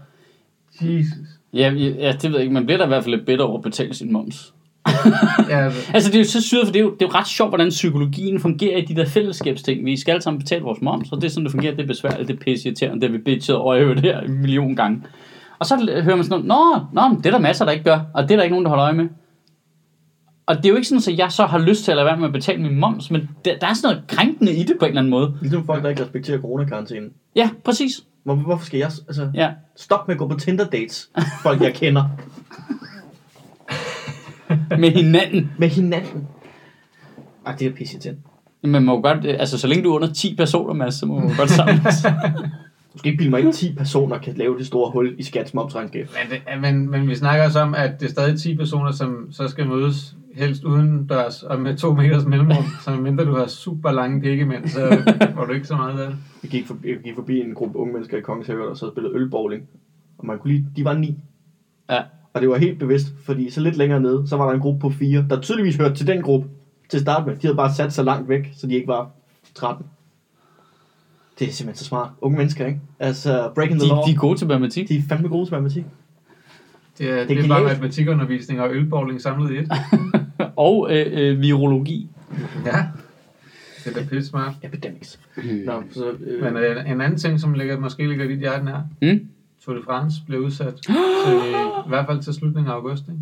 [0.80, 1.28] Jesus.
[1.52, 2.54] ja, ja, det ved jeg ikke.
[2.54, 4.54] Man bliver da i hvert fald lidt bitter over at betale sin moms.
[5.48, 7.18] Ja, altså, Altså, det er jo så syret, for det er jo, det er jo
[7.18, 9.84] ret sjovt, hvordan psykologien fungerer i de der fællesskabsting.
[9.84, 11.74] Vi skal alle sammen betale vores moms, og det er sådan, det fungerer.
[11.74, 14.38] Det er besværligt, det er pisseirriterende, det har vi bitchet over i øvrigt her en
[14.40, 15.02] million gange.
[15.58, 17.84] Og så hører man sådan noget, nå, nå, men det er der masser, der ikke
[17.84, 19.08] gør, og det er der ikke nogen, der holder øje med.
[20.46, 22.16] Og det er jo ikke sådan, at jeg så har lyst til at lade være
[22.16, 24.84] med at betale min moms, men der, der er sådan noget krænkende i det på
[24.84, 25.34] en eller anden måde.
[25.40, 27.12] ligesom folk, der ikke respekterer coronakarantænen.
[27.36, 28.04] Ja, præcis.
[28.24, 28.90] Hvor, hvorfor skal jeg...
[29.08, 29.50] Altså, Ja.
[29.76, 31.10] Stop med at gå på Tinder-dates.
[31.42, 32.04] Folk, jeg kender.
[34.78, 35.50] Med hinanden.
[35.58, 36.28] Med hinanden.
[37.46, 38.16] Ej, det er pisse til.
[38.62, 41.18] Men man må godt, altså så længe du er under 10 personer, Mads, så må
[41.18, 41.94] man godt samles.
[42.92, 45.54] Du skal ikke bilde mig ind, 10 personer kan lave det store hul i skats
[45.54, 46.08] momsregnskab.
[46.30, 49.28] men, det, men, men vi snakker også om, at det er stadig 10 personer, som
[49.32, 52.64] så skal mødes helst uden dørs og med to meters mellemrum.
[52.84, 55.02] så mindre du har super lange pikkemænd, så
[55.34, 56.16] får du ikke så meget af det.
[56.42, 58.76] Vi gik forbi, jeg gik forbi en gruppe unge mennesker i Kongens Have, der og
[58.76, 59.62] spillede ølbowling.
[60.18, 61.18] Og man kunne lige, de var ni.
[61.90, 62.02] Ja.
[62.32, 64.80] Og det var helt bevidst, fordi så lidt længere nede, så var der en gruppe
[64.80, 66.48] på fire, der tydeligvis hørte til den gruppe
[66.88, 67.36] til at starte med.
[67.36, 69.10] De havde bare sat sig langt væk, så de ikke var
[69.54, 69.86] 13.
[71.40, 72.10] Det er simpelthen så smart.
[72.20, 72.80] Unge mennesker, ikke?
[72.98, 74.04] Altså, breaking De, the law.
[74.06, 74.88] de er gode til matematik.
[74.88, 75.84] de er fandme gode til matematik.
[76.98, 79.70] Det er, det Det er er bare matematikundervisning og ølbowling samlet i et.
[80.56, 82.08] Og øh, øh, virologi.
[82.66, 82.84] Ja.
[83.84, 84.52] Det er da pisse smart.
[84.62, 85.20] Epidemics.
[85.64, 88.80] Nå, så, øh, Men øh, en anden ting, som ligger, måske ligger dit hjerte nær,
[89.02, 89.28] Mm?
[89.64, 90.94] Tour de France blev udsat til,
[91.86, 93.20] i hvert fald til slutningen af august, ikke?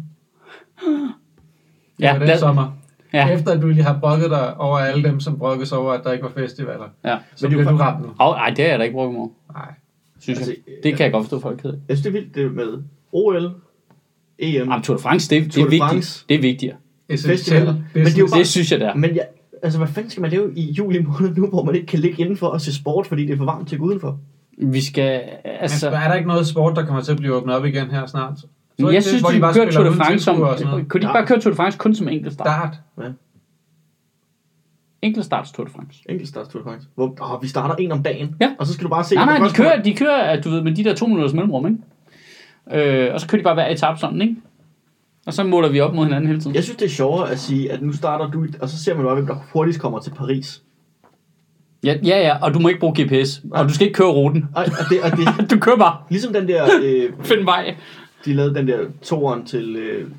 [2.01, 2.73] Ja, Ja, den lad- sommer.
[3.13, 3.29] Ja.
[3.29, 6.13] Efter at du lige har brokket dig over alle dem, som brokkes over, at der
[6.13, 7.17] ikke var festivaler, ja.
[7.35, 8.13] så Men det er bliver du ramt nu.
[8.19, 9.73] Oh, ej, det er jeg da ikke brugt mig Nej.
[10.21, 10.75] synes Altså, jeg.
[10.83, 11.79] Det kan jeg godt forstå, folk hedder.
[11.89, 12.83] jeg synes, det er vildt det med
[13.13, 13.37] OL,
[14.39, 14.53] EM.
[14.55, 15.91] Jamen, Tour de France, det, det, Tour er de vigtigt.
[15.91, 16.25] France.
[16.29, 16.77] Det er vigtigere.
[17.11, 17.75] Festivaler.
[17.95, 18.95] Men det er jo bare- Det synes jeg, det er.
[18.95, 19.23] Men ja,
[19.63, 22.21] altså, hvad fanden skal man lave i juli måned nu, hvor man ikke kan ligge
[22.23, 24.19] indenfor og se sport, fordi det er for varmt til at gå udenfor?
[24.63, 25.91] Vi skal, Altså, altså...
[25.91, 28.39] er der ikke noget sport, der kommer til at blive åbnet op igen her snart?
[28.79, 30.37] Men jeg det, synes, hvor de bare kører Tour de France som...
[30.37, 32.47] Kunne de ikke bare køre Tour de France kun som enkelt start?
[32.97, 33.13] Start.
[35.03, 36.01] Enkelt starts Tour de France.
[36.09, 36.89] Enkeltstarts Tour de France.
[36.95, 38.51] Hvor åh, vi starter en om dagen, Ja.
[38.59, 39.15] og så skal du bare se...
[39.15, 41.67] Nej, nej, de kører, de kører, at du ved, med de der to minutters mellemrum,
[41.67, 41.79] ikke?
[43.07, 44.37] Øh, og så kører de bare hver etape sådan, ikke?
[45.27, 46.55] Og så måler vi op mod hinanden hele tiden.
[46.55, 49.05] Jeg synes, det er sjovere at sige, at nu starter du, og så ser man
[49.05, 50.63] bare, hvem der hurtigst kommer til Paris.
[51.85, 53.43] Ja, ja, ja, og du må ikke bruge GPS.
[53.51, 54.45] Og du skal ikke køre ruten.
[54.55, 55.97] Og, og, det, og det, Du kører bare.
[56.11, 57.77] ligesom den der, øh, Find vej.
[58.25, 60.11] De lavede den der toeren til øh,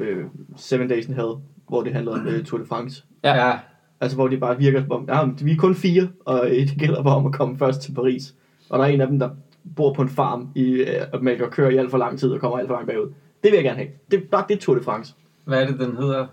[0.00, 0.24] øh,
[0.56, 1.32] Seven Days in Hell,
[1.68, 3.04] hvor det handlede om øh, Tour de France.
[3.24, 3.46] Ja.
[3.48, 3.58] Ja.
[4.00, 6.56] Altså, hvor de bare virker som om, ja, men vi er kun fire, og øh,
[6.56, 8.34] det gælder bare om at komme først til Paris.
[8.70, 9.30] Og der er en af dem, der
[9.76, 12.30] bor på en farm i, øh, og man kan køre i alt for lang tid
[12.30, 13.06] og kommer alt for langt bagud.
[13.42, 13.88] Det vil jeg gerne have.
[14.10, 15.14] Det er bare det er Tour de France.
[15.44, 16.26] Hvad er det, den hedder?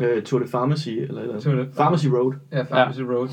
[0.00, 2.34] Øh, Tour de Pharmacy, eller, eller Tour de- Pharmacy Road.
[2.52, 3.04] Ja, Pharmacy ja.
[3.04, 3.28] Road.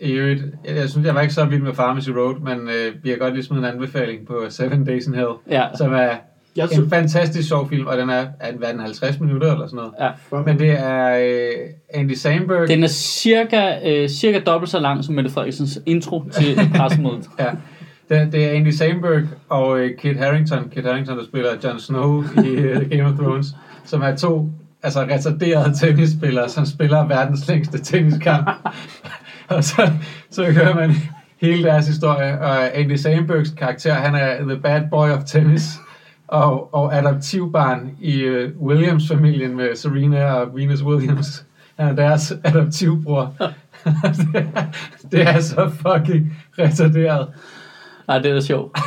[0.00, 3.04] I øvrigt, jeg, jeg synes, jeg var ikke så vild med Pharmacy Road, men øh,
[3.04, 6.10] vi har godt lige smidt en anbefaling på Seven Days in Hell, Ja, som er
[6.56, 9.52] Jeg en fantastisk sjov film, og den er, er den, hvad er den 50 minutter
[9.52, 9.92] eller sådan noget.
[10.32, 10.42] ja.
[10.46, 12.68] Men det er øh, Andy Samberg.
[12.68, 17.26] Den er cirka, øh, cirka dobbelt så lang som Mette Frederiksens intro til pressemødet.
[17.38, 17.50] Ja.
[18.08, 20.68] Det, det er Andy Samberg og øh, Kit Harington.
[20.74, 23.46] Kit Harington, der spiller Jon Snow i øh, Game of Thrones,
[23.84, 24.50] som er to
[24.82, 28.48] altså retarderede tennisspillere, som spiller verdens længste tenniskamp.
[29.56, 29.90] og så,
[30.30, 30.94] så hører man
[31.40, 35.62] hele deres historie, og Andy Sambergs karakter, han er the bad boy of tennis,
[36.28, 41.44] og, og adoptivbarn i uh, Williams-familien med Serena og Venus Williams.
[41.78, 43.34] Han er deres adoptivbror.
[43.84, 44.62] det, er,
[45.10, 47.28] det er så fucking retarderet.
[48.08, 48.78] Nej, det er da sjovt.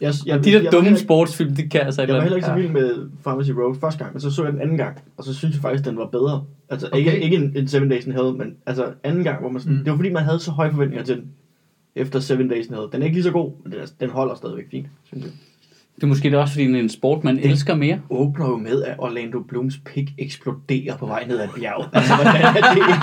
[0.00, 2.22] Jeg, jeg, De jeg der var dumme ikke- sportsfilm, de kan altså Jeg var eller
[2.22, 4.76] heller ikke så vild med Pharmacy Road første gang, men så så jeg den anden
[4.76, 6.44] gang, og så synes jeg faktisk, den var bedre.
[6.70, 6.98] Altså okay.
[6.98, 9.76] ikke, ikke en, en Seven Days in Hell, men altså anden gang, hvor man sådan,
[9.76, 9.84] Mm.
[9.84, 11.24] det var fordi, man havde så høje forventninger til den,
[11.96, 12.86] efter Seven Days in Hell.
[12.92, 15.32] Den er ikke lige så god, men den, er, den holder stadigvæk fint, synes jeg.
[15.96, 18.00] Det er måske det også, fordi det er en sport, man elsker mere.
[18.10, 21.84] Åbner jo med, at Orlando Blooms pik eksploderer på vej ned ad et bjerg.
[21.94, 22.94] Altså, hvordan er det ikke?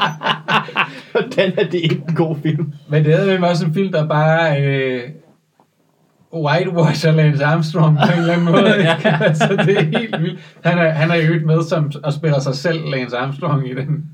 [1.12, 2.72] hvordan er det ikke en god film?
[2.90, 5.02] Men det er jo også en film, der bare øh,
[6.44, 8.78] whitewasher Lance Armstrong på en eller anden måde.
[8.78, 9.08] Ikke?
[9.08, 10.40] altså, det er helt vildt.
[10.64, 14.10] Han er, han er jo med som, og spiller sig selv Lance Armstrong i den,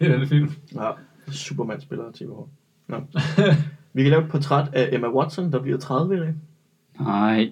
[0.00, 0.50] i den film.
[0.74, 0.90] Ja,
[1.30, 2.48] Superman spiller TVH.
[2.88, 2.96] Nå.
[3.92, 6.34] Vi kan lave et portræt af Emma Watson, der bliver 30 i dag.
[7.00, 7.48] Nej.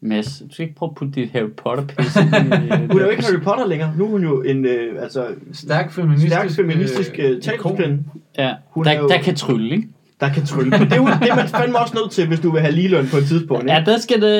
[0.00, 3.24] Mads, du skal ikke prøve at putte dit Harry i, øh, Hun er jo ikke
[3.24, 3.92] Harry Potter længere.
[3.98, 7.40] Nu er hun jo en øh, altså, Stærk feministisk, stærk feministisk øh, ikon.
[7.40, 8.04] talskvinde,
[8.38, 9.88] Ja, Hun er der, jo- der kan trylle, ikke?
[10.20, 10.70] Der kan trylle.
[10.70, 13.08] Men det er jo det, man fandme også nødt til, hvis du vil have ligeløn
[13.10, 13.62] på et tidspunkt.
[13.62, 13.72] Ikke?
[13.72, 14.30] Ja, der skal det...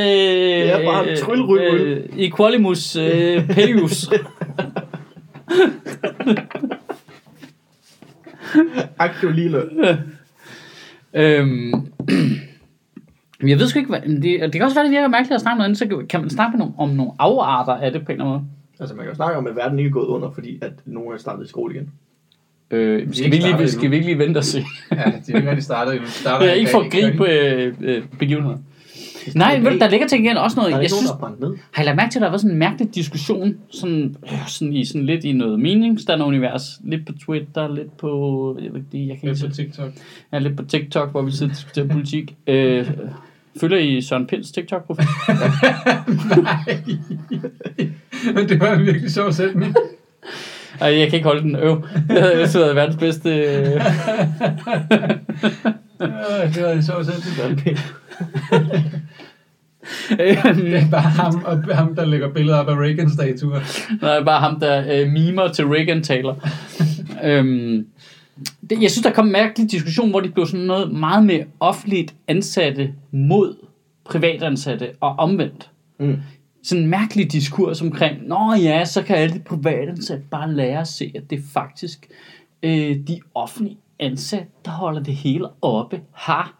[0.62, 2.03] Det er bare tryl, ryl, ryl.
[2.16, 4.09] Equalimus øh, Pelius.
[8.99, 9.68] Aktiv ligeløn.
[11.14, 11.72] øhm,
[13.43, 15.53] jeg ved sgu ikke, hvad, det, det kan også være, det virker mærkeligt at snakke
[15.55, 18.12] om noget andet, så kan- kan man snakke om, om nogle afarter af det på
[18.12, 18.51] en eller anden måde.
[18.81, 21.12] Altså, man kan jo snakke om, at verden ikke er gået under, fordi at nogen
[21.14, 21.91] er startet i skole igen.
[22.71, 24.64] Øh, ikke skal, vi lige, skal vi ikke lige vente og se?
[24.93, 26.07] Ja, de er ikke rigtig startet endnu.
[26.07, 28.57] De starter Det er i ikke for at gribe øh, øh, begivenheder.
[29.35, 30.71] Nej, ved du, der ligger til gengæld også noget.
[30.73, 31.59] Der er Jeg synes, nogen, der er ned.
[31.73, 34.49] har I lagt mærke til, at der har været sådan en mærkelig diskussion, sådan, øh,
[34.49, 39.09] sådan i sådan lidt i noget meningsstanderunivers, lidt på Twitter, lidt på, jeg ved ikke,
[39.09, 39.93] jeg kan Lidt ikke på TikTok.
[40.33, 42.35] Ja, lidt på TikTok, hvor vi sidder og diskuterer politik.
[42.47, 42.91] Øh,
[43.61, 45.07] følger I Søren Pinds TikTok-profil?
[46.43, 46.79] Nej.
[48.35, 49.75] Men det var en virkelig sjov sætning.
[50.81, 51.57] Ej, jeg kan ikke holde den.
[51.57, 51.83] Øv.
[52.09, 53.31] Det havde jeg været verdens bedste...
[53.31, 53.81] Øh.
[56.55, 57.37] Det var sjov sætning.
[57.37, 57.49] Det er
[60.43, 60.57] pænt.
[60.57, 63.61] Det er bare ham, og ham der lægger billeder op af Reagan-statuer.
[64.03, 66.35] Nej, bare ham, der øh, mimer til Reagan taler.
[67.24, 67.87] øhm,
[68.70, 71.45] det, jeg synes, der kom en mærkelig diskussion, hvor de blev sådan noget meget mere
[71.61, 73.57] offentligt ansatte mod
[74.05, 75.70] privatansatte og omvendt.
[76.01, 76.16] Mm.
[76.67, 80.89] Sådan en mærkelig diskurs omkring, nå ja, så kan alle de privatansatte bare lære at
[80.89, 82.09] se, at det er faktisk
[82.62, 86.01] øh, de offentlige ansatte, der holder det hele oppe.
[86.12, 86.55] Har.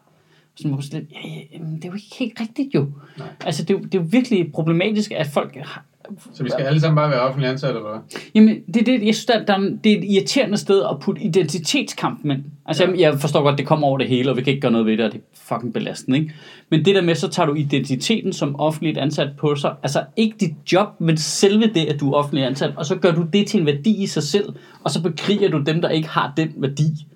[0.55, 2.91] Sådan, hvor man ja, ja, det er jo ikke helt rigtigt jo.
[3.17, 3.27] Nej.
[3.45, 5.85] Altså, det er, jo, det er jo virkelig problematisk, at folk har,
[6.33, 7.99] Så vi skal alle sammen bare være offentlige ansatte, eller hvad?
[8.35, 10.99] Jamen, det er det, jeg synes, der, der, er- det er et irriterende sted at
[11.01, 12.43] putte identitetskampen ind.
[12.65, 12.91] Altså, Ja.
[13.11, 14.97] jeg, forstår godt, det kommer over det hele, og vi kan ikke gøre noget ved
[14.97, 16.33] det, og det er fucking belastende, ikke?
[16.69, 19.75] Men det der med, så tager du identiteten som offentligt ansat på sig.
[19.83, 23.11] Altså, ikke dit job, men selve det, at du er offentligt ansat, og så gør
[23.11, 24.53] du det til en værdi i sig selv,
[24.83, 27.07] og så bekriger du dem, der ikke har den værdi.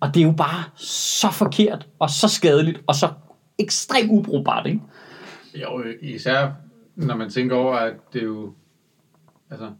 [0.00, 3.08] Og det er jo bare så forkert, og så skadeligt, og så
[3.58, 4.80] ekstremt ubrugbart, ikke?
[5.62, 6.48] Jo, især
[6.96, 8.52] når man tænker over, at det er jo...
[9.50, 9.70] Altså,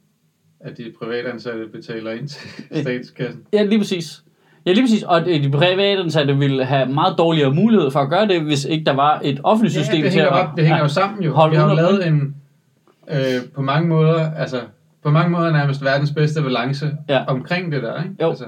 [0.61, 2.41] at de privatansatte betaler ind til
[2.83, 3.43] statskassen.
[3.53, 4.23] Ja, lige præcis.
[4.67, 5.03] Ja, lige præcis.
[5.03, 8.93] Og de privatansatte ville have meget dårligere mulighed for at gøre det, hvis ikke der
[8.93, 10.49] var et offentligt system ja, det til hænger, at...
[10.49, 11.33] op, det hænger jo sammen jo.
[11.33, 12.37] Hold vi har jo lavet en,
[13.11, 14.61] øh, på mange måder, altså,
[15.03, 17.25] på mange måder nærmest verdens bedste balance Ja.
[17.29, 18.15] omkring det der, ikke?
[18.23, 18.29] Jo.
[18.31, 18.45] Altså,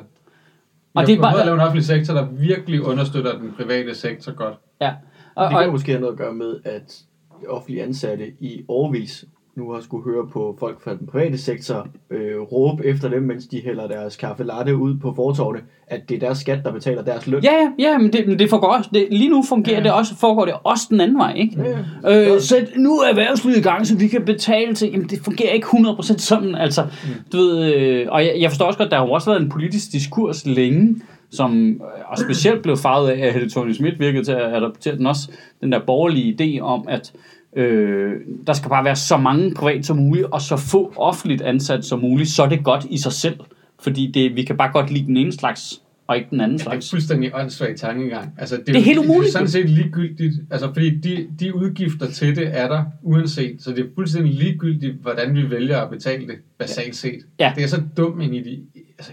[0.95, 4.33] Og det er bare- at lave en offentlig sektor, der virkelig understøtter den private sektor
[4.33, 4.55] godt.
[4.81, 4.93] Ja.
[5.35, 7.03] Og, Det kan jo og, måske have noget at gøre med, at
[7.49, 9.25] offentlige ansatte i årvis
[9.57, 13.47] nu har skulle høre på folk fra den private sektor øh, råbe efter dem, mens
[13.47, 17.03] de hælder deres kaffe latte ud på fortorvene, at det er deres skat, der betaler
[17.03, 17.43] deres løn.
[17.43, 18.91] ja, ja, ja, men det, men det foregår også.
[18.93, 19.81] Det, lige nu fungerer Ja.
[19.81, 19.85] ja.
[19.85, 21.63] det også, foregår det også den anden vej, ikke?
[22.05, 22.35] Ja.
[22.35, 24.91] Øh, så nu er erhvervslivet i gang, så vi kan betale til...
[24.93, 26.83] Jamen, det fungerer ikke 100% sådan, altså.
[26.83, 27.11] Mm.
[27.33, 29.49] Du ved, øh, og jeg, jeg forstår også godt, der har jo også været en
[29.49, 31.01] politisk diskurs længe,
[31.31, 34.97] som øh, og specielt blev farvet af, at Helle Thorning Schmidt virkede til at adoptere
[34.97, 37.13] den også, den der borgerlige idé om, at
[37.57, 38.13] øh,
[38.47, 42.01] der skal bare være så mange privat som muligt, og så få offentligt ansat som
[42.01, 43.37] muligt, så er det godt i sig selv.
[43.81, 46.67] Fordi det, vi kan bare godt lide den ene slags og ikke den anden Det
[46.67, 46.91] er slags.
[46.91, 48.33] fuldstændig åndssvag tankegang.
[48.39, 49.21] Altså, det, Det er helt umuligt.
[49.23, 50.35] Det er sådan set ligegyldigt.
[50.51, 53.63] Altså, fordi de, de udgifter til det er der uanset.
[53.63, 57.19] Så det er fuldstændig ligegyldigt, hvordan vi vælger at betale det, basalt set.
[57.41, 57.53] Ja.
[57.57, 59.13] Det er så dum en idé, altså,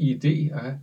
[0.00, 0.74] idé at have.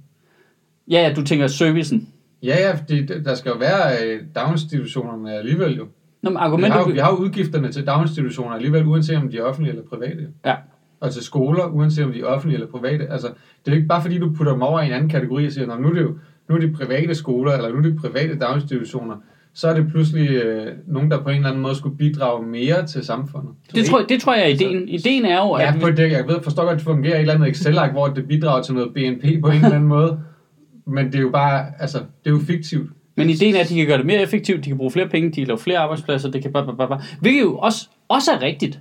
[0.89, 2.09] Ja, ja, du tænker servicen.
[2.43, 5.87] Ja, ja, fordi der skal jo være øh, daginstitutionerne alligevel jo.
[6.21, 6.93] Nå, men Vi har, jo, argumentet...
[6.93, 10.27] vi har jo udgifterne til daginstitutioner alligevel, uanset om de er offentlige eller private.
[10.45, 10.55] Ja.
[10.99, 13.11] Og til skoler, uanset om de er offentlige eller private.
[13.11, 15.45] Altså, det er jo ikke bare fordi, du putter dem over i en anden kategori
[15.45, 16.15] og siger, "Nå, nu er det jo
[16.49, 19.15] nu er det private skoler, eller nu er det private daginstitutioner.
[19.55, 22.85] Så er det pludselig øh, nogen, der på en eller anden måde skulle bidrage mere
[22.87, 23.51] til samfundet.
[23.75, 24.89] Det tror, det tror jeg er ideen.
[24.89, 25.63] Ideen er jo, at...
[25.65, 27.91] Ja, på det, jeg ved, forstår godt, at det fungerer i et eller andet Excel-ark,
[27.91, 30.19] hvor det bidrager til noget BNP på en eller anden måde.
[30.85, 32.91] Men det er jo bare, altså, det er jo fiktivt.
[33.15, 35.29] Men ideen er, at de kan gøre det mere effektivt, de kan bruge flere penge,
[35.29, 37.01] de kan lave flere arbejdspladser, det kan bare, bare, bare, bare.
[37.21, 38.79] Hvilket jo også, også er rigtigt.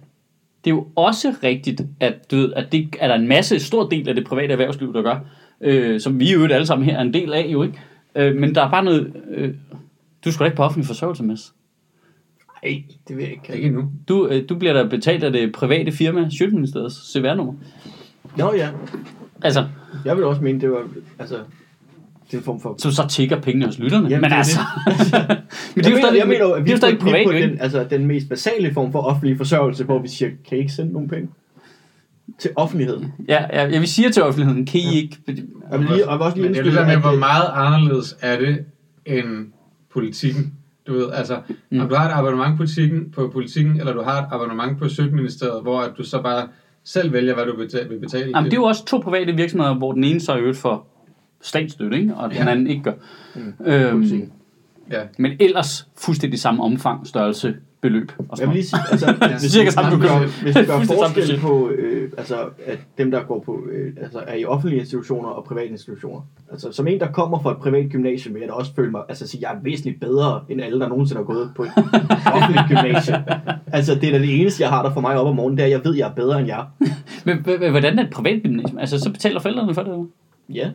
[0.64, 3.88] Det er jo også rigtigt, at, du ved, at det er der en masse, stor
[3.88, 5.18] del af det private erhvervsliv, der gør,
[5.61, 7.78] øh, som vi jo alle sammen her er en del af, jo ikke?
[8.14, 9.12] Øh, men der er bare noget...
[9.30, 9.55] Øh,
[10.24, 11.55] du skal da ikke på offentlig forsørgelse, Mads.
[12.62, 13.55] Nej, det vil jeg ikke.
[13.55, 13.90] Ikke endnu.
[14.09, 17.55] Du, øh, du bliver da betalt af det private firma, Sjøtministeriets CVR-nummer.
[18.36, 18.68] Nå ja,
[19.42, 19.66] Altså,
[20.05, 20.88] jeg vil også mene, det var,
[21.18, 21.38] altså,
[22.33, 22.74] det er form for...
[22.78, 24.09] som så tigger pengene hos lytterne.
[24.09, 24.59] Jamen, men det er altså...
[25.74, 26.76] men det er jo jeg, mener, stadig, jeg mener, jo, at det vi er jo
[26.78, 27.49] stadig er privat, på jo ikke?
[27.49, 30.72] den, altså, den mest basale form for offentlig forsørgelse, hvor vi siger, kan I ikke
[30.72, 31.28] sende nogle penge
[32.39, 33.12] til offentligheden?
[33.28, 35.18] Ja, ja, jeg vil sige til offentligheden, kan I ikke...
[35.26, 37.11] Jeg vil lige, og jeg vil også lige Men det er det der med, hvor
[37.11, 38.64] det- meget anderledes er det
[39.07, 39.47] end
[39.93, 40.53] politikken.
[40.87, 41.37] Du ved, altså,
[41.70, 41.80] Mm.
[41.80, 44.89] om du har et abonnement på politikken, på politikken, eller du har et abonnement på
[44.89, 46.49] Søgministeriet, hvor at du så bare
[46.85, 47.68] selv vælger, hvad du vil
[48.01, 48.30] betale.
[48.35, 50.87] Jamen, det er jo også to private virksomheder, hvor den ene så er øvrigt for
[51.43, 52.14] statsstøtte, ikke?
[52.14, 52.51] og den Ja.
[52.51, 52.93] anden ikke gør.
[53.34, 54.30] Mm, Øhm.
[54.90, 55.01] Ja.
[55.18, 58.12] men ellers fuldstændig samme omfang, størrelse, beløb.
[58.18, 59.28] Og Jeg sådan vil lige sige, altså, Ja.
[59.28, 62.36] hvis, Cirka hvis, samme vi gør, hvis vi gør forskel på, øh, altså,
[62.66, 66.20] at dem, der går på, øh, altså, er i offentlige institutioner og private institutioner.
[66.53, 69.03] Altså, som en, der kommer fra et privat gymnasium, vil jeg da også føle mig,
[69.09, 71.70] altså, sige, jeg er væsentligt bedre, end alle, der nogensinde har gået på et
[72.36, 73.18] offentligt gymnasium.
[73.72, 75.62] Altså, det er da det eneste, jeg har der for mig op om morgenen, det
[75.62, 76.64] er, at jeg ved, at jeg er bedre end jer.
[77.26, 77.38] Men
[77.70, 78.78] hvordan er et privat gymnasium?
[78.78, 80.07] Altså, så betaler forældrene for det.
[80.55, 80.70] Ja.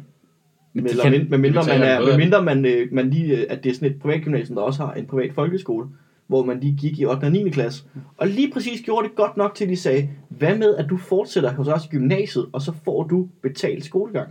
[0.77, 3.43] Men Men, eller, kan- med mindre man, er, med mindre man, øh, man lige, øh,
[3.49, 5.87] at det er sådan et privat gymnasium, der også har en privat folkeskole,
[6.27, 7.23] hvor man lige gik i 8.
[7.25, 7.49] og 9.
[7.49, 7.83] klasse,
[8.17, 10.97] og lige præcis gjorde det godt nok til, at de sagde, hvad med, at du
[10.97, 14.27] fortsætter hos os i gymnasiet, og så får du betalt skolegang.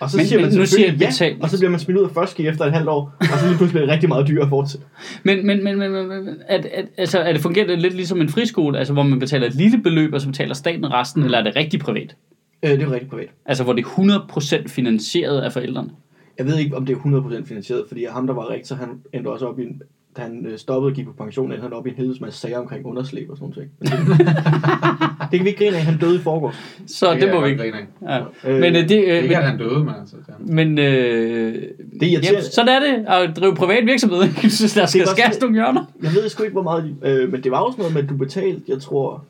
[0.00, 1.42] Og så Men- siger men man nu siger jeg ja, betalt.
[1.42, 3.56] og så bliver man smidt ud af første efter et halvt år, og så lige
[3.56, 4.86] pludselig bliver det rigtig meget dyrere at fortsætte.
[5.22, 8.20] Men, men, men, men, men men at, at, altså, er det fungerer det lidt ligesom
[8.20, 11.38] en friskole, altså hvor man betaler et lille beløb, og så betaler staten resten, eller
[11.38, 12.16] er det rigtig privat?
[12.62, 13.28] Øh, det er rigtig privat.
[13.46, 15.90] Altså hvor det er 100% finansieret af forældrene?
[16.38, 17.00] Jeg ved ikke, om det er
[17.40, 19.82] 100% finansieret, fordi ham, der var rektor, han endte også op i en,
[20.16, 22.40] da han øh, stoppede og gik på pension, endte han op i en helvedes masse
[22.40, 23.70] sager omkring underslæb og sådan noget.
[23.82, 23.90] Det,
[25.30, 26.54] det kan vi ikke grine af, han døde i forgårs.
[26.86, 27.62] Så det, kan må vi ikke.
[27.62, 28.24] grine af.
[28.44, 28.50] Ja.
[28.50, 30.16] Øh, Men øh, det, øh, Ikke at men, han døde, men altså...
[30.16, 31.54] Det, men øh,
[32.00, 34.18] Det er jamen, sådan er det at drive privat virksomhed.
[34.42, 35.84] Jeg synes, der skal skæres nogle hjørner.
[36.02, 38.16] Jeg ved sgu ikke, hvor meget, øh, men det var også noget med, at du
[38.16, 39.24] betalte, jeg tror,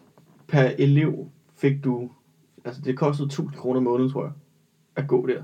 [0.49, 1.27] per elev
[1.59, 2.09] fik du,
[2.65, 4.33] altså det kostede 1000 kroner om måneden, tror jeg,
[4.97, 5.43] at gå der.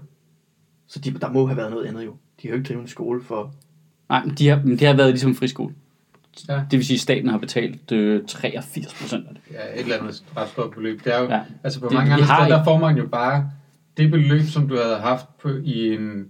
[0.86, 2.10] Så de, der må have været noget andet jo.
[2.42, 3.54] De har jo ikke drevet en skole for...
[4.08, 5.74] Nej, men de har, men det har været ligesom en friskole.
[6.48, 6.54] Ja.
[6.70, 9.42] Det vil sige, at staten har betalt øh, 83 procent af det.
[9.54, 11.04] ja, et eller andet ret stort beløb.
[11.04, 11.42] Det er jo, Ja.
[11.64, 13.50] altså på Det- mange andre steder, der får man jo bare
[13.96, 16.28] det beløb, som du havde haft på, i en,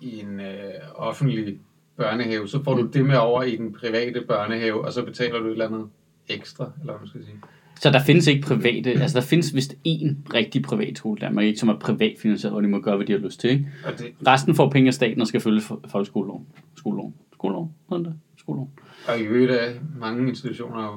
[0.00, 0.46] i en øh,
[0.94, 1.58] offentlig
[1.96, 5.46] børnehave, så får du det med over i den private børnehave, og så betaler du
[5.46, 5.86] et eller andet
[6.28, 7.36] ekstra, eller hvad man skal sige.
[7.82, 11.58] Så der findes ikke private, altså der findes vist én rigtig privat skole, der ikke
[11.60, 13.50] som er privat finansieret, hvor de må gøre, hvad de har lyst til.
[13.50, 13.66] Ikke?
[13.84, 16.46] Og det, Resten får penge af staten og skal følge fo- folkeskoleloven.
[16.76, 17.14] Skoleloven.
[17.32, 17.70] Skoleloven?
[17.90, 18.14] Hedder det?
[18.38, 18.70] Skoleloven.
[19.08, 20.90] og i øvrigt er mange institutioner jo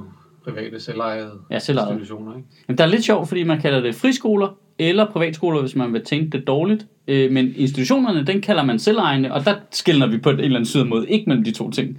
[0.51, 1.91] private, selvejede Ja, selvejede.
[1.91, 2.47] institutioner, ikke?
[2.67, 6.03] Jamen, der er lidt sjovt, fordi man kalder det friskoler eller privatskoler, hvis man vil
[6.05, 6.88] tænke det dårligt.
[7.07, 10.65] Øh, men institutionerne, den kalder man selvejende, og der skiller vi på en eller anden
[10.65, 11.97] syd måde ikke mellem de to ting.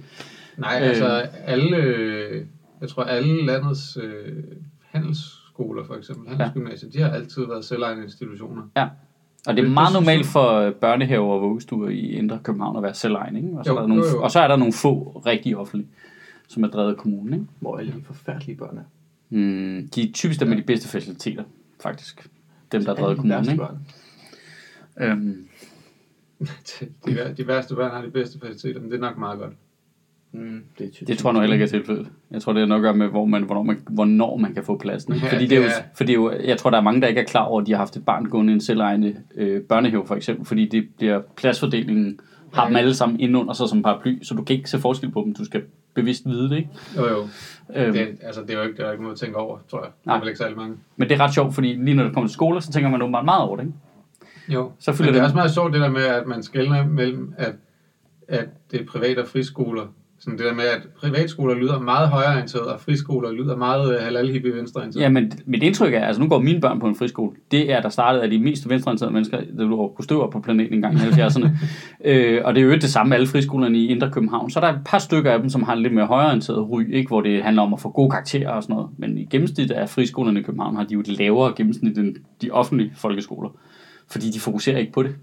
[0.57, 0.87] Nej, Øh.
[0.89, 1.05] altså
[1.45, 1.77] alle,
[2.81, 4.43] jeg tror alle landets øh,
[4.97, 8.61] handelsskoler for eksempel, handelsgymnasier, de har altid været selvejende institutioner.
[8.77, 8.83] Ja.
[9.47, 12.83] Og det er Det- meget normalt for øh, børnehaver og vuggestuer i Indre København at
[12.83, 13.57] være selvejende, ikke?
[13.59, 14.23] Og så, Jo, er der nogle, jo, jo.
[14.23, 15.89] og så er der nogle få rigtig offentlige,
[16.47, 17.45] som er drevet af kommunen, ikke?
[17.59, 18.83] Hvor alle de forfærdelige børn er.
[19.29, 21.43] Mm, de er typisk dem med de bedste faciliteter,
[21.79, 22.29] faktisk.
[22.71, 23.63] Dem, der er drevet af kommunen, værste ikke?
[23.63, 23.77] børn.
[24.99, 25.47] Øhm,
[27.05, 29.53] de, de værste børn har de bedste faciliteter, men det er nok meget godt.
[30.31, 31.07] Mm, det, typisk.
[31.07, 32.07] det tror jeg nu heller ikke er tilfældet.
[32.31, 34.63] Jeg tror, det er nok at gøre med, hvor man, hvornår, man, hvornår man kan
[34.63, 35.13] få pladsen.
[35.13, 35.25] Ikke?
[35.25, 37.07] Ja, Fordi, det det er jo, fordi det jo, jeg tror, der er mange, der
[37.07, 39.61] ikke er klar over, at de har haft et barn gående i en selvejende øh,
[39.61, 40.45] børnehave, for eksempel.
[40.45, 42.19] Fordi det bliver pladsfordelingen
[42.53, 42.67] har Ja.
[42.67, 45.33] dem alle sammen indenunder sig som paraply, så du kan ikke se forskel på dem.
[45.35, 45.63] Du skal
[45.93, 46.69] bevidst vide det, ikke?
[46.97, 47.27] Jo, jo.
[47.75, 49.79] Øhm, Det, altså, det er jo ikke, det er ikke noget at tænke over, tror
[49.79, 49.87] jeg.
[50.03, 50.15] Der Nej.
[50.15, 50.75] er vel ikke særlig mange.
[50.97, 53.01] Men det er ret sjovt, fordi lige når det kommer til skoler, så tænker man
[53.01, 53.75] åbenbart meget over det, ikke?
[54.49, 56.85] Jo, Så men det er det- også meget sjovt det der med, at man skældner
[56.87, 57.55] mellem, at,
[58.27, 59.83] at det er privat- og friskoler.
[60.27, 64.31] Sådan det der med, at privatskoler lyder meget højreorienteret, og friskoler lyder meget øh, halal
[64.31, 65.03] hippie venstreorienteret.
[65.03, 67.31] Ja, men mit indtryk er, altså nu går mine børn på en friskole.
[67.51, 70.73] Det er, der startede af de mest venstreorienterede mennesker, der du kunne støve på planeten
[70.73, 71.49] en gang i 70'erne.
[72.09, 74.49] øh, og det er jo ikke det samme med alle friskolerne i Indre København.
[74.49, 76.93] Så er der et par stykker af dem, som har en lidt mere højreorienteret ry,
[76.93, 77.07] ikke?
[77.07, 78.89] hvor det handler om at få gode karakterer og sådan noget.
[78.97, 82.51] Men i gennemsnit af friskolerne i København har de jo et lavere gennemsnit end de
[82.51, 83.49] offentlige folkeskoler.
[84.09, 85.15] Fordi de fokuserer ikke på det.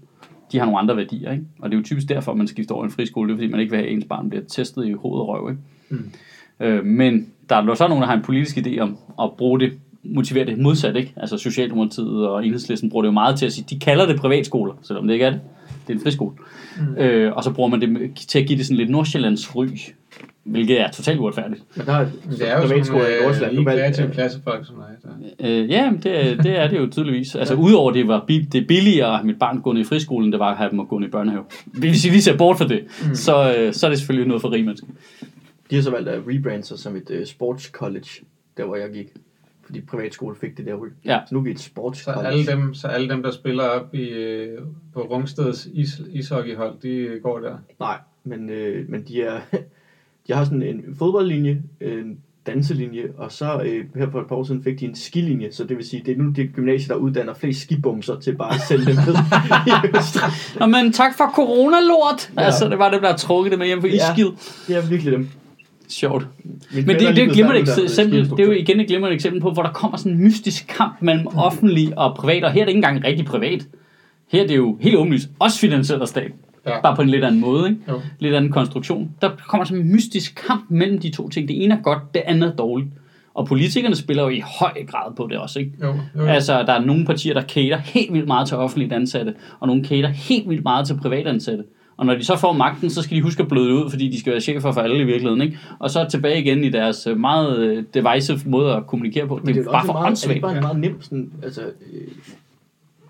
[0.55, 1.43] De har nogle andre værdier, ikke?
[1.59, 3.27] Og det er jo typisk derfor, man skifter over i en friskole.
[3.27, 5.27] Det er fordi, man ikke vil have, at ens barn bliver testet i hoved og
[5.27, 5.61] røv, ikke?
[5.89, 6.11] Mm.
[6.59, 9.59] Øh, men der er jo så nogen, der har en politisk idé om at bruge
[9.59, 11.13] det, motivere det modsat, ikke?
[11.17, 14.73] Altså Socialdemokratiet og Enhedslisten bruger det jo meget til at sige, de kalder det privatskoler,
[14.81, 15.41] selvom det ikke er det.
[15.87, 16.35] Det er en friskole.
[16.79, 16.97] Mm.
[16.97, 19.67] Øh, og så bruger man det til at give det sådan lidt Nordsjællands ry,
[20.45, 21.63] hvilket er totalt uretfærdigt.
[21.77, 23.43] Men der er, det er jo sådan i Nordsjælland.
[23.43, 24.97] øh, lige normalt, kreative øh, klassefolk som dig.
[25.39, 25.61] Der.
[25.63, 27.35] Øh, ja, det, er- det er det jo tydeligvis.
[27.35, 30.31] Altså udover det var bi- det er billigere at have mit barn gående i friskolen,
[30.31, 31.43] det var at have dem at gå i børnehave.
[31.65, 33.15] Hvis vi lige ser bort fra det, mm.
[33.15, 34.87] så, øh, så er det selvfølgelig noget for rige mennesker.
[35.69, 38.09] De har så valgt at rebrande sig som et uh, sports college,
[38.57, 39.07] der hvor jeg gik.
[39.65, 40.87] Fordi privatskole fik det der ry.
[41.05, 41.19] Ja.
[41.29, 42.27] Så nu er vi et sports Så college.
[42.33, 44.59] alle, dem, så alle dem, der spiller op i, øh,
[44.93, 47.57] på Rungsteds is, ishockeyhold, de går der.
[47.79, 49.39] Nej, men, øh, men de, er,
[50.27, 52.17] de har sådan en fodboldlinje, en
[52.47, 55.63] danselinje, og så øh, her for et par år siden fik de en skilinje, så
[55.63, 58.61] det vil sige, det er nu det gymnasie, der uddanner flest skibumser til bare at
[58.67, 58.97] sælge dem
[59.97, 60.31] Østrig.
[60.59, 62.31] Nå, men tak for corona-lort!
[62.37, 62.41] Ja.
[62.41, 63.93] Altså, det var det, der trukket det med hjem for Ja.
[64.11, 64.27] iskid.
[64.67, 65.29] Det er virkelig dem.
[65.89, 66.27] Sjovt.
[66.73, 69.41] Men det, er det, er jo glimrende eksempel, det er jo igen et glimrende eksempel
[69.41, 72.65] på, hvor der kommer sådan en mystisk kamp mellem offentlig og privat, og her er
[72.65, 73.67] det ikke engang rigtig privat.
[74.31, 76.33] Her er det jo helt åbenlyst også finansieret af staten.
[76.67, 76.81] Ja.
[76.81, 77.81] Bare på en lidt anden måde, ikke?
[77.89, 78.01] Jo.
[78.19, 79.11] Lidt anden konstruktion.
[79.21, 81.47] Der kommer sådan en mystisk kamp mellem de to ting.
[81.47, 82.89] Det ene er godt, det andet er dårligt.
[83.33, 85.71] Og politikerne spiller jo i høj grad på det også, ikke?
[85.81, 86.25] Jo, jo, jo.
[86.25, 89.85] Altså, der er nogle partier, der cater helt vildt meget til offentligt ansatte, og nogle
[89.85, 91.63] cater helt vildt meget til privatansatte.
[91.97, 94.19] Og når de så får magten, så skal de huske at bløde ud, fordi de
[94.19, 95.41] skal være chefer for alle i virkeligheden.
[95.41, 95.57] Ikke?
[95.79, 99.39] Og så tilbage igen i deres øh, meget øh, divisive måde at kommunikere på.
[99.43, 100.35] Men Det er bare for meget, er det åndssvagt.
[100.35, 102.07] ikke bare en meget nem sådan, altså, øh,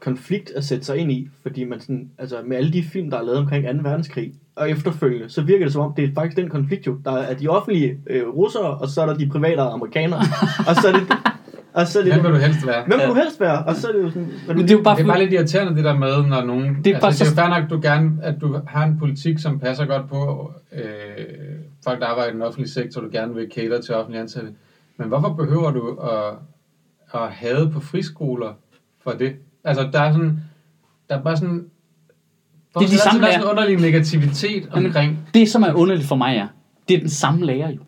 [0.06, 3.18] konflikt at sætte sig ind i, fordi man sådan, altså med alle de film, der
[3.18, 3.90] er lavet omkring 2.
[3.90, 6.98] verdenskrig, og efterfølgende, så virker det som om, det er faktisk den konflikt jo.
[7.06, 10.20] Der er de offentlige øh, russere, og så er der de private amerikanere.
[10.70, 11.02] og så er det,
[11.74, 12.84] og så er det, Hvem vil du helst være?
[12.88, 13.66] hvem vil du helst være?
[13.66, 15.34] Og så er det jo sådan, Men det er jo bare, Det er bare lidt
[15.34, 16.78] irriterende det der med, når nogen...
[16.84, 18.86] Det er bare altså, det er så- jo fair nok, du gerne, at du har
[18.86, 20.82] en politik, som passer godt på øh,
[21.84, 24.50] folk, der arbejder i den offentlige sektor, du gerne vil cater til offentlige ansatte.
[24.98, 26.34] Men hvorfor behøver du at,
[27.22, 28.54] at have på friskoler
[29.04, 29.36] for det?
[29.66, 30.40] Altså, der er sådan...
[31.10, 31.66] Der er bare sådan...
[32.80, 35.20] Det er de samme der er sådan en underlig negativitet Jamen, omkring...
[35.34, 36.48] det, som er underligt for mig, er,
[36.88, 37.80] det er den samme lærer jo.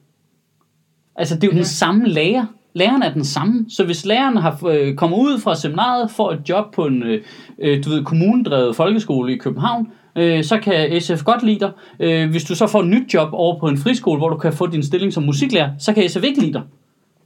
[1.16, 1.58] Altså, det er jo Ja.
[1.58, 2.46] den samme lærer.
[2.74, 3.66] Læreren er den samme.
[3.70, 7.22] Så hvis læreren har, øh, kommer ud fra seminaret, får et job på en øh,
[7.60, 11.72] øh, du ved, kommunedrevet folkeskole i København, øh, så kan SF godt lide dig.
[12.00, 14.54] Øh, hvis du så får et nyt job over på en friskole, hvor du kan
[14.54, 16.62] få din stilling som musiklærer, så kan SF ikke lide dig.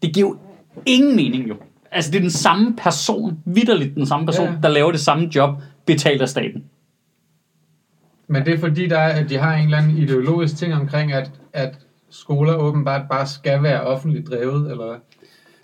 [0.01, 0.37] Det giver jo
[0.85, 1.55] ingen mening jo.
[1.91, 4.53] Altså, det er den samme person, vidderligt den samme person, Ja.
[4.63, 5.49] der laver det samme job,
[5.85, 6.63] betalt af staten.
[8.27, 11.13] Men det er fordi, der er, at de har en eller anden ideologisk ting omkring,
[11.13, 11.77] at, at
[12.09, 14.95] skoler åbenbart bare skal være offentligt drevet, eller hvad?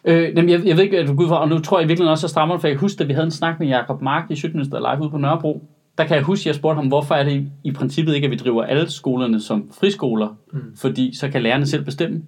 [0.05, 2.09] Øh, jamen, jeg, jeg ved ikke, at du ud fra, og nu tror jeg virkelig
[2.09, 4.23] også, at strammer for jeg kan huske, at vi havde en snak med Jakob Mark
[4.29, 5.63] i Sjøtminister Live ude på Nørrebro.
[5.97, 8.25] Der kan jeg huske, at jeg spurgte ham, hvorfor er det i, i princippet ikke,
[8.25, 10.59] at vi driver alle skolerne som friskoler, mm.
[10.77, 12.21] fordi så kan lærerne selv bestemme.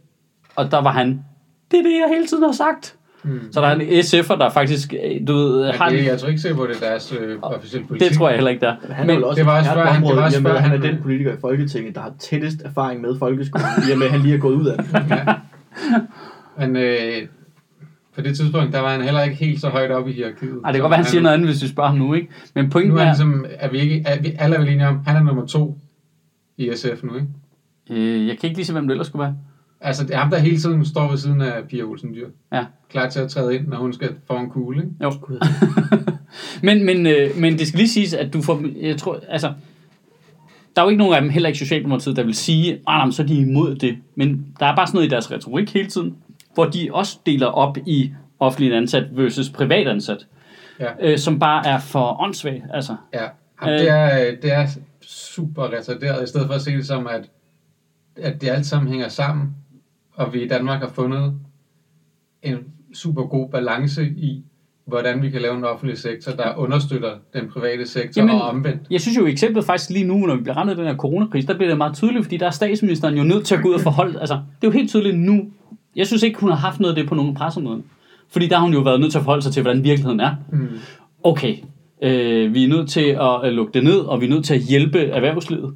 [0.55, 1.23] Og der var han,
[1.71, 2.95] det er det, jeg hele tiden har sagt.
[3.23, 3.39] Mm.
[3.51, 6.27] Så der er en SF'er, der faktisk, øh, du ved, har Men det, jeg tror
[6.27, 8.09] ikke sikker på, det er deres øh, officielle politik.
[8.09, 8.75] det tror jeg heller ikke, der.
[8.91, 10.91] Han er Men, også det var også før han- det var også før han er
[10.91, 14.21] den politiker i Folketinget, der har tættest erfaring med folkeskolen, i og med, at han
[14.21, 14.85] lige er gået ud af den.
[15.09, 15.33] Ja.
[16.57, 17.27] Men øh,
[18.15, 20.59] på det tidspunkt, der var han heller ikke helt så højt oppe i hierarkiet.
[20.65, 22.27] ej, det kan godt være, han siger noget andet, hvis vi spørger ham nu, ikke?
[22.55, 24.69] Men pointen Nu er, er, han ligesom, er vi ikke, er vi alle er vel
[24.69, 25.77] enige om, han er nummer to
[26.57, 27.27] i SF nu, ikke?
[27.89, 29.35] øh, jeg kan ikke lige se, hvem det ellers skulle være.
[29.81, 32.27] Altså, det er ham, der hele tiden står ved siden af Pia Olsen Dyr.
[32.53, 32.65] Ja.
[32.89, 34.93] Klar til at træde ind, når hun skal få en kugle, ikke?
[35.03, 35.11] Jo.
[36.67, 39.53] men, men, øh, men det skal lige siges, at du får, jeg tror, altså,
[40.75, 43.11] der er jo ikke nogen af dem, heller ikke Socialdemokratiet, der vil sige, at ah,
[43.13, 43.97] så er de imod det.
[44.15, 46.15] Men der er bare sådan noget i deres retorik hele tiden,
[46.53, 50.27] hvor de også deler op i offentligt ansat versus privat ansat,
[50.79, 50.85] Ja.
[51.01, 52.63] øh, som bare er for åndssvagt.
[52.73, 53.23] Altså, Ja.
[53.65, 54.67] Jamen, det, er, det er
[55.01, 57.29] super retarderet, i stedet for at se det som, at,
[58.17, 59.55] at det alt sammen hænger sammen,
[60.19, 61.33] og vi i Danmark har fundet
[62.43, 62.57] en
[62.93, 64.43] super god balance i,
[64.85, 68.81] hvordan vi kan lave en offentlig sektor, der understøtter den private sektor Jamen, og omvendt.
[68.89, 71.47] Jeg synes jo eksemplet faktisk lige nu, når vi bliver ramt af den her coronakrise,
[71.47, 73.73] der bliver det meget tydeligt, fordi der er statsministeren jo nødt til at gå ud
[73.73, 75.51] og forholde, altså det er jo helt tydeligt nu.
[75.95, 77.81] Jeg synes ikke, hun har haft noget af det på nogen pressemøde.
[78.29, 80.35] Fordi der har hun jo været nødt til at forholde sig til, hvordan virkeligheden er.
[80.51, 80.67] Mm.
[81.23, 81.57] Okay,
[82.01, 84.53] Øh, vi er nødt til at øh, lukke det ned, og vi er nødt til
[84.53, 85.75] at hjælpe erhvervslivet.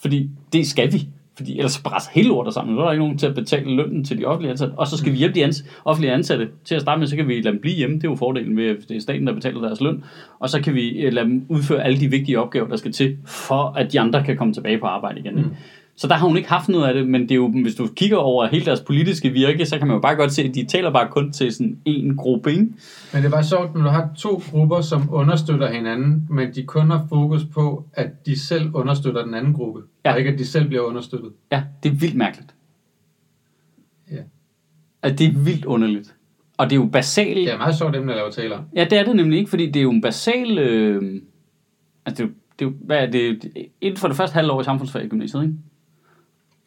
[0.00, 1.08] Fordi det skal vi.
[1.40, 2.76] Fordi ellers brænder hele lortet sammen.
[2.76, 4.74] Så er der ikke nogen til at betale lønnen til de offentlige ansatte.
[4.76, 7.28] Og så skal vi hjælpe de ans- offentlige ansatte til at starte med, så kan
[7.28, 7.96] vi lade dem blive hjemme.
[7.96, 10.04] Det er jo fordelen ved, at det er staten, der betaler deres løn.
[10.40, 13.16] Og så kan vi øh, lade dem udføre alle de vigtige opgaver, der skal til,
[13.26, 15.34] for at de andre kan komme tilbage på arbejde igen.
[15.34, 15.44] Mm.
[15.96, 17.88] Så der har hun ikke haft noget af det, men det er jo, hvis du
[17.96, 20.64] kigger over hele deres politiske virke, så kan man jo bare godt se, at de
[20.64, 22.66] taler bare kun til sådan en gruppe, ikke?
[23.12, 26.90] Men det bare sjovt, når du har to grupper, som understøtter hinanden, men de kun
[26.90, 30.12] har fokus på, at de selv understøtter den anden gruppe, Ja.
[30.12, 31.32] og ikke at de selv bliver understøttet.
[31.52, 32.54] Ja, det er vildt mærkeligt.
[34.10, 34.16] Ja.
[35.02, 36.14] Altså, det er vildt underligt.
[36.58, 37.36] Og det er jo basalt...
[37.36, 38.64] Det er meget sjovt emne at lave taler om.
[38.76, 40.58] Ja, det er det nemlig ikke, fordi det er jo en basal...
[40.58, 41.22] Øh,
[42.06, 43.52] altså, det er, jo- det er jo, hvad er det?
[43.80, 45.54] Inden for det første halvår i samfundsfag i gymnasiet, ikke?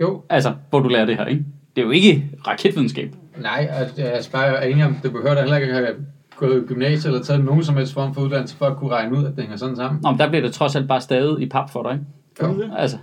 [0.01, 1.45] Jo, Altså, hvor du lærer det her, ikke?
[1.75, 3.15] Det er jo ikke raketvidenskab.
[3.41, 5.95] nej, og jeg er bare enig om, det behøver da heller ikke at have
[6.35, 9.17] gået i gymnasiet eller taget nogen som helst form for uddannelse for at kunne regne
[9.17, 10.01] ud, at det hænger sådan sammen.
[10.03, 12.61] Nå, men der bliver det trods alt bare stadig i pap for dig, ikke?
[12.61, 12.71] Det?
[12.77, 12.97] Altså,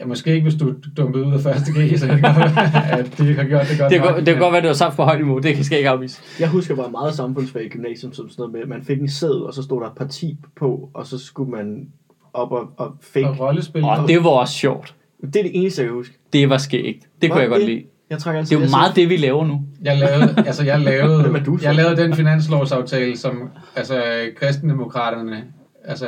[0.00, 2.36] Ja, måske ikke, hvis du dumpet ud af første G, så kan det godt
[3.00, 4.68] at de har gjort det godt det, kan, nok, godt- det kan godt være, det
[4.68, 5.38] var saft på højt niveau.
[5.38, 6.22] Det kan jeg ikke afvise.
[6.40, 9.08] Jeg husker bare meget samfundsfag i gymnasium, som sådan noget med, at man fik en
[9.08, 11.88] sæd, og så stod der et parti på, og så skulle man
[12.34, 13.28] op og, og fake.
[13.28, 13.84] Og rollespil.
[13.84, 14.94] Og det var også sjovt.
[15.20, 16.18] Det er det eneste, jeg kan huske.
[16.32, 17.06] Det var skægt.
[17.22, 17.68] Det kunne Var jeg godt det?
[17.68, 17.82] lide.
[18.10, 19.62] Jeg trækker Det er jo meget det, vi laver nu.
[19.84, 24.02] Jeg lavede, altså jeg lavede, jeg lavede den finanslovsaftale, som altså
[24.36, 25.44] kristendemokraterne
[25.84, 26.06] altså,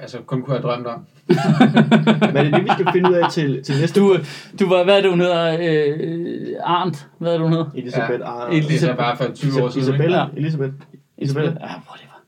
[0.00, 1.00] altså kun kunne have drømt om.
[1.28, 4.16] Men er det det, vi skal finde ud af til, til næste Du,
[4.60, 5.56] du var, hvad er det, hun hedder?
[5.60, 7.70] Øh, Arndt, hvad er det, hun hedder?
[7.74, 8.26] Elisabeth Ja.
[8.26, 9.82] Ar- Det er bare for 20 år siden.
[9.86, 9.94] ikke?
[9.94, 10.18] Isabella.
[10.18, 10.26] Ja.
[10.36, 10.72] Elisabeth.
[11.18, 11.50] Isabella.
[11.50, 12.22] Ja, whatever.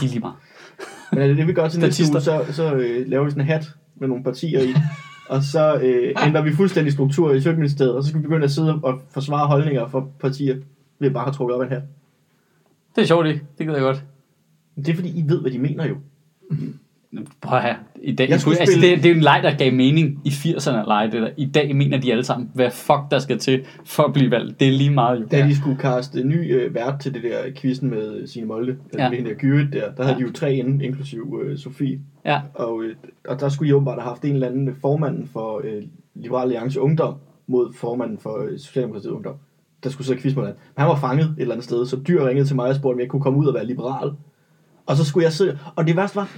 [0.00, 0.34] De er lige meget.
[1.12, 3.42] Men er det det, vi gør til næste uge, så, så øh, laver vi sådan
[3.42, 3.66] en hat
[3.96, 4.74] med nogle partier i.
[5.28, 8.50] Og så øh, ændrer vi fuldstændig struktur i Sødministeriet, og så skal vi begynde at
[8.50, 10.56] sidde og forsvare holdninger for partier,
[10.98, 11.82] vi bare har trukket op af en hat.
[12.96, 13.40] Det er sjovt, ikke?
[13.58, 14.04] Det gider jeg godt.
[14.76, 15.96] Det er fordi, I ved, hvad de mener jo.
[17.40, 17.76] Prøv have.
[18.02, 20.28] I dag, Jeg skulle altså, spille- det, det er en leg, der gav mening i
[20.28, 21.30] 80'erne at lege det der.
[21.36, 24.60] I dag mener de alle sammen, hvad fuck der skal til for at blive valgt.
[24.60, 25.26] Det er lige meget jo.
[25.30, 29.02] Da de skulle kaste ny øh, vært til det der quizzen med Signe Molde, ja.
[29.02, 29.08] Ja.
[29.08, 30.22] med hende der Gyrit der, der havde Ja.
[30.22, 32.00] de jo tre inde, inklusiv øh, Sofie.
[32.24, 32.40] Ja.
[32.54, 32.94] Og, øh,
[33.28, 35.82] og der skulle de åbenbart have haft en eller anden formanden for øh,
[36.14, 37.14] Liberal Alliance Ungdom
[37.46, 39.34] mod formanden for øh, Socialdemokratiet Ungdom,
[39.84, 42.24] der skulle sidde og quizze med han var fanget et eller andet sted, så dyr
[42.26, 44.10] ringede til mig og spurgte, om jeg kunne komme ud og være liberal.
[44.86, 46.30] Og så skulle jeg sidde, og det værste var,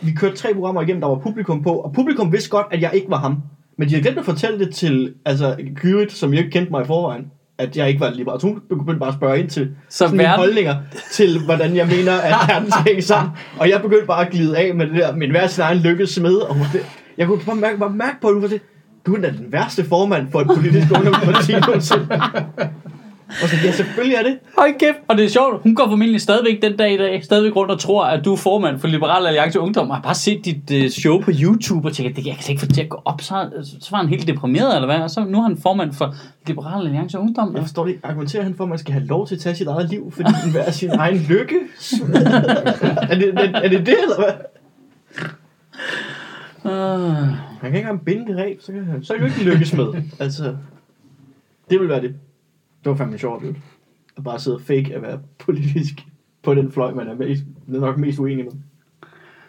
[0.00, 2.90] vi kørte tre programmer igennem, der var publikum på, og publikum vidste godt, at jeg
[2.94, 3.36] ikke var ham.
[3.78, 6.82] Men de havde glemt at fortælle det til altså, Gyrit, som jo ikke kendte mig
[6.82, 7.24] i forvejen,
[7.58, 8.40] at jeg ikke var liberal.
[8.42, 10.74] Hun begyndte bare at spørge ind til Så sådan mine verden- holdninger
[11.12, 13.32] til, hvordan jeg mener, at verden skal hænge sammen.
[13.58, 16.10] Og jeg begyndte bare at glide af med det der, min hver sin egen lykkes
[16.10, 16.34] smed.
[16.36, 16.80] Og det,
[17.18, 18.60] jeg kunne bare mærke, bare mærke på, at hun var det,
[19.06, 22.08] du er den værste formand for et politisk ungdomsparti nogensinde.
[23.28, 24.38] Og så, ja, selvfølgelig er det.
[24.58, 24.98] Hold kæft.
[25.08, 27.80] Og det er sjovt, hun går formentlig stadigvæk den dag i dag, stadigvæk rundt og
[27.80, 29.90] tror, at du er formand for Liberal Alliance Ungdom.
[29.90, 32.60] Og har bare set dit uh, show på YouTube og tænker, det jeg kan ikke
[32.60, 33.20] få til at gå op.
[33.20, 33.50] Så,
[33.80, 34.96] så var han helt deprimeret, eller hvad?
[35.00, 36.14] Og så nu er han formand for
[36.46, 37.54] Liberal Alliance Ungdom.
[37.54, 38.06] Jeg forstår det ikke.
[38.06, 40.30] Argumenterer han for, at man skal have lov til at tage sit eget liv, fordi
[40.44, 41.54] den hver sin egen lykke?
[43.10, 44.32] er, det, er, er det det, eller hvad?
[46.64, 49.72] Uh, Han kan ikke engang binde det ræb, så kan han, så du ikke lykkes
[49.72, 49.86] med.
[50.20, 50.56] Altså,
[51.70, 52.14] det vil være det.
[52.88, 53.60] Det var fandme en sjov oplevelse.
[54.16, 55.94] At bare sidde og fake at være politisk
[56.42, 58.52] på den fløj, man er, mest, nok mest uenig med.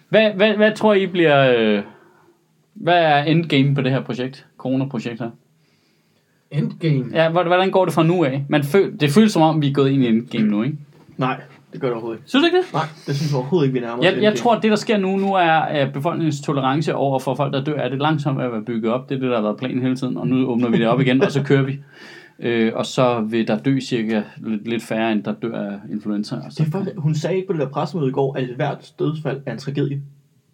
[0.09, 1.55] hvad, hvad, hvad tror I bliver...
[1.59, 1.83] Øh,
[2.73, 4.45] hvad er endgame på det her projekt?
[4.57, 5.29] Corona-projekt her?
[6.51, 7.05] Endgame.
[7.13, 8.45] Ja, hvor- hvordan går det fra nu af?
[8.49, 10.77] Man føl, det føles som om, vi er gået ind i endgame nu, ikke?
[11.17, 11.41] Nej,
[11.73, 12.29] det gør det overhovedet ikke.
[12.29, 12.73] Synes du ikke det?
[12.73, 14.77] Nej, det synes jeg overhovedet ikke, vi nærmer os Jeg, jeg tror, at det, der
[14.77, 18.41] sker nu, nu er at befolkningens tolerance over for folk, der dør, er det langsomt
[18.41, 19.09] at være bygget op.
[19.09, 20.99] Det er det, der har været planen hele tiden, og nu åbner vi det op
[21.01, 21.79] igen, og så kører vi.
[22.39, 26.35] Øh, og så vil der dø cirka lidt, lidt færre, end der dør af influenza.
[26.35, 28.47] Og så, Det er faktisk, hun sagde ikke på det der pressemøde i går, at
[28.55, 30.01] hvert dødsfald er en tragedie.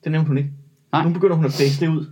[0.04, 0.52] Det nævnte hun ikke.
[0.92, 1.04] Nej.
[1.04, 2.06] Nu begynder hun at face det ud.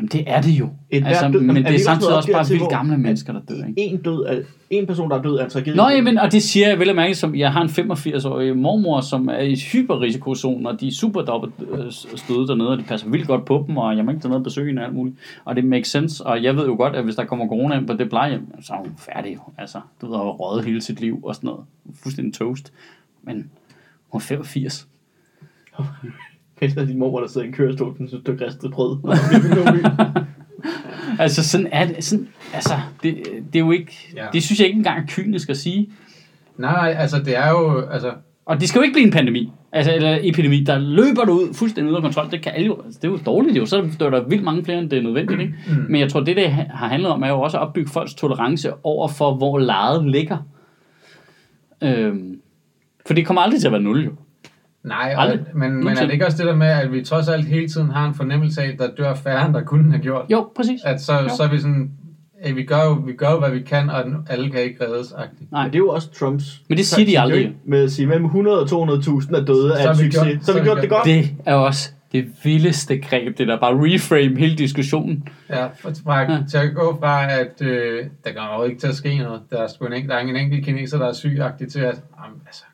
[0.00, 0.68] Jamen, det er det jo.
[0.90, 3.80] Et altså, død- men det er samtidig også bare vildt gamle mennesker, der dør, ikke?
[3.80, 5.74] En, død er, en person, der er død, er en tragedie.
[5.76, 9.00] Nå, jamen, og det siger jeg vel at mærke, som jeg har en 85-årig mormor,
[9.00, 13.08] som er i hyperrisikozonen, og de er super dobbelt øh, støde dernede, og de passer
[13.08, 15.16] vildt godt på dem, og jeg må ikke tage noget besøg hende og alt muligt.
[15.44, 17.86] Og det makes sense, og jeg ved jo godt, at hvis der kommer corona ind
[17.86, 19.34] på det plejehjem, så er hun færdig.
[19.34, 19.40] jo.
[19.58, 21.64] Altså, du ved, har røget hele sit liv og sådan noget.
[22.02, 22.72] Fuldstændig toast.
[23.22, 23.50] Men
[24.08, 24.88] hun er 85.
[26.60, 28.98] Pester din mor, der sidder i en kørestol, den synes, du er ristet brød.
[31.18, 32.04] Altså, sådan er det.
[32.04, 33.16] Sådan, altså, det,
[33.52, 34.12] det er jo ikke...
[34.16, 34.26] Ja.
[34.32, 35.90] Det synes jeg ikke engang er kynisk at sige.
[36.56, 38.12] Nej, altså det er jo, altså,
[38.44, 41.54] Og det skal jo ikke blive en pandemi, altså, eller epidemi, der løber du ud
[41.54, 42.30] fuldstændig ud af kontrol.
[42.30, 44.64] Det, kan alle jo, altså, det er jo dårligt jo, så dør der vildt mange
[44.64, 45.40] flere, end det er nødvendigt.
[45.40, 45.54] Ikke?
[45.68, 45.86] Mm.
[45.88, 48.72] Men jeg tror, det det har handlet om, er jo også at opbygge folks tolerance
[48.82, 50.38] over for, hvor lejet ligger.
[51.82, 52.40] Øhm,
[53.06, 54.10] for det kommer aldrig til at være nul jo.
[54.84, 55.40] Nej, Aldrig.
[55.40, 57.68] og, men, men er det ikke også det der med, at vi trods alt hele
[57.68, 60.24] tiden har en fornemmelse af, at der dør færre, end der kunne have gjort?
[60.30, 60.80] Jo, præcis.
[60.84, 61.28] At så, Jo.
[61.36, 61.90] så er vi sådan,
[62.42, 65.06] at vi gør, jo, vi gør jo, hvad vi kan, og alle kan ikke reddes.
[65.08, 65.44] -agtigt.
[65.52, 65.62] Nej.
[65.62, 67.52] Men det er jo også Trumps Men det siger de aldrig.
[67.64, 70.14] Med at sige, mellem 100 og 200.000 er døde Så af en succes.
[70.22, 71.04] gjort- så har vi gjort det godt.
[71.04, 75.28] Det er også det vildeste greb, det der bare reframe hele diskussionen.
[75.50, 76.38] Ja, fra, fra, Ja.
[76.50, 79.40] til at gå fra, at øh, der kommer jo ikke til at ske noget.
[79.50, 82.40] Der er, sgu en, der er ingen enkelt kineser, der er sygagtig til at, jamen,
[82.46, 82.64] altså,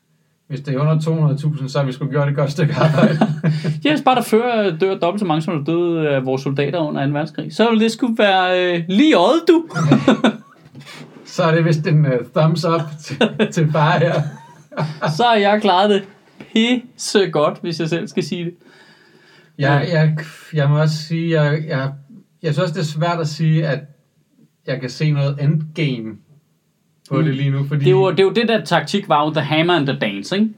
[0.49, 3.19] hvis det er under 200.000, så har vi sgu gjort et godt stykke arbejde.
[3.83, 7.07] Hvis bare der før dør dobbelt så mange, som der døde af vores soldater under
[7.07, 7.13] 2.
[7.13, 9.65] verdenskrig, så ville det skulle være øh, lige øjet, du.
[11.25, 14.23] så er det vist en uh, thumbs up til, til far her.
[15.17, 16.03] så har jeg klaret det
[16.53, 18.55] pisse godt, hvis jeg selv skal sige det.
[19.59, 20.17] Jeg, jeg,
[20.53, 21.93] jeg må også sige, jeg, jeg,
[22.43, 23.81] jeg synes også, det er svært at sige, at
[24.67, 26.17] jeg kan se noget endgame
[27.11, 27.25] på Mm.
[27.25, 27.81] det lige nu, fordi...
[27.81, 29.99] Det er, jo, det er jo det der taktik var jo the hammer and the
[29.99, 30.49] dance, ikke?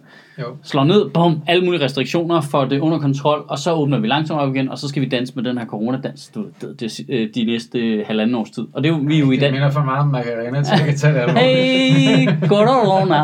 [0.41, 0.45] Jo.
[0.63, 4.41] Slår ned, bum, alle mulige restriktioner, får det under kontrol, og så åbner vi langsomt
[4.41, 7.29] op igen, og så skal vi danse med den her coronadans du, det, det, øh,
[7.35, 8.63] de næste halvanden års tid.
[8.73, 9.53] Og det er jo, vi er jo i Det dag.
[9.53, 11.45] minder for meget om Macarena, til jeg kan tage det alvorligt.
[11.45, 13.23] Hey, corona.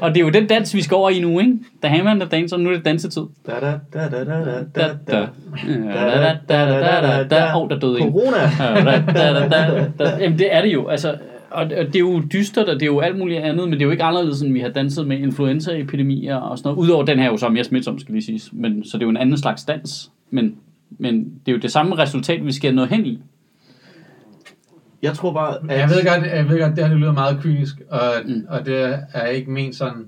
[0.00, 1.52] og det er jo den dans, vi skal over i nu, ikke?
[1.82, 3.22] The hammer and the dance, og nu er det dansetid.
[3.46, 5.20] Da, da, da, da, da, da, Da, da, da.
[5.20, 5.26] da.
[6.48, 7.52] Da, da, da, der.
[7.52, 8.36] Corona.
[8.58, 10.16] Da, da, da, da, da.
[10.20, 10.88] Jamen, det er det jo.
[10.88, 11.14] Altså,
[11.54, 13.72] og det og det er jo dystert, og det er jo alt muligt andet, men
[13.72, 16.78] det er jo ikke anderledes, end vi har danset med influenzaepidemier og sådan noget.
[16.86, 18.52] Udover den her er jo så mere smitsom, skal lige siges.
[18.52, 20.10] Men, så det er jo en anden slags dans.
[20.30, 20.56] Men,
[20.98, 21.14] men
[21.46, 23.20] det er jo det samme resultat, vi skal nå hen i.
[25.02, 25.78] Jeg tror bare, at...
[25.78, 28.46] Jeg ved godt, jeg ved godt, det her det lyder meget kynisk, og, Mm.
[28.48, 30.06] og det er ikke ment sådan.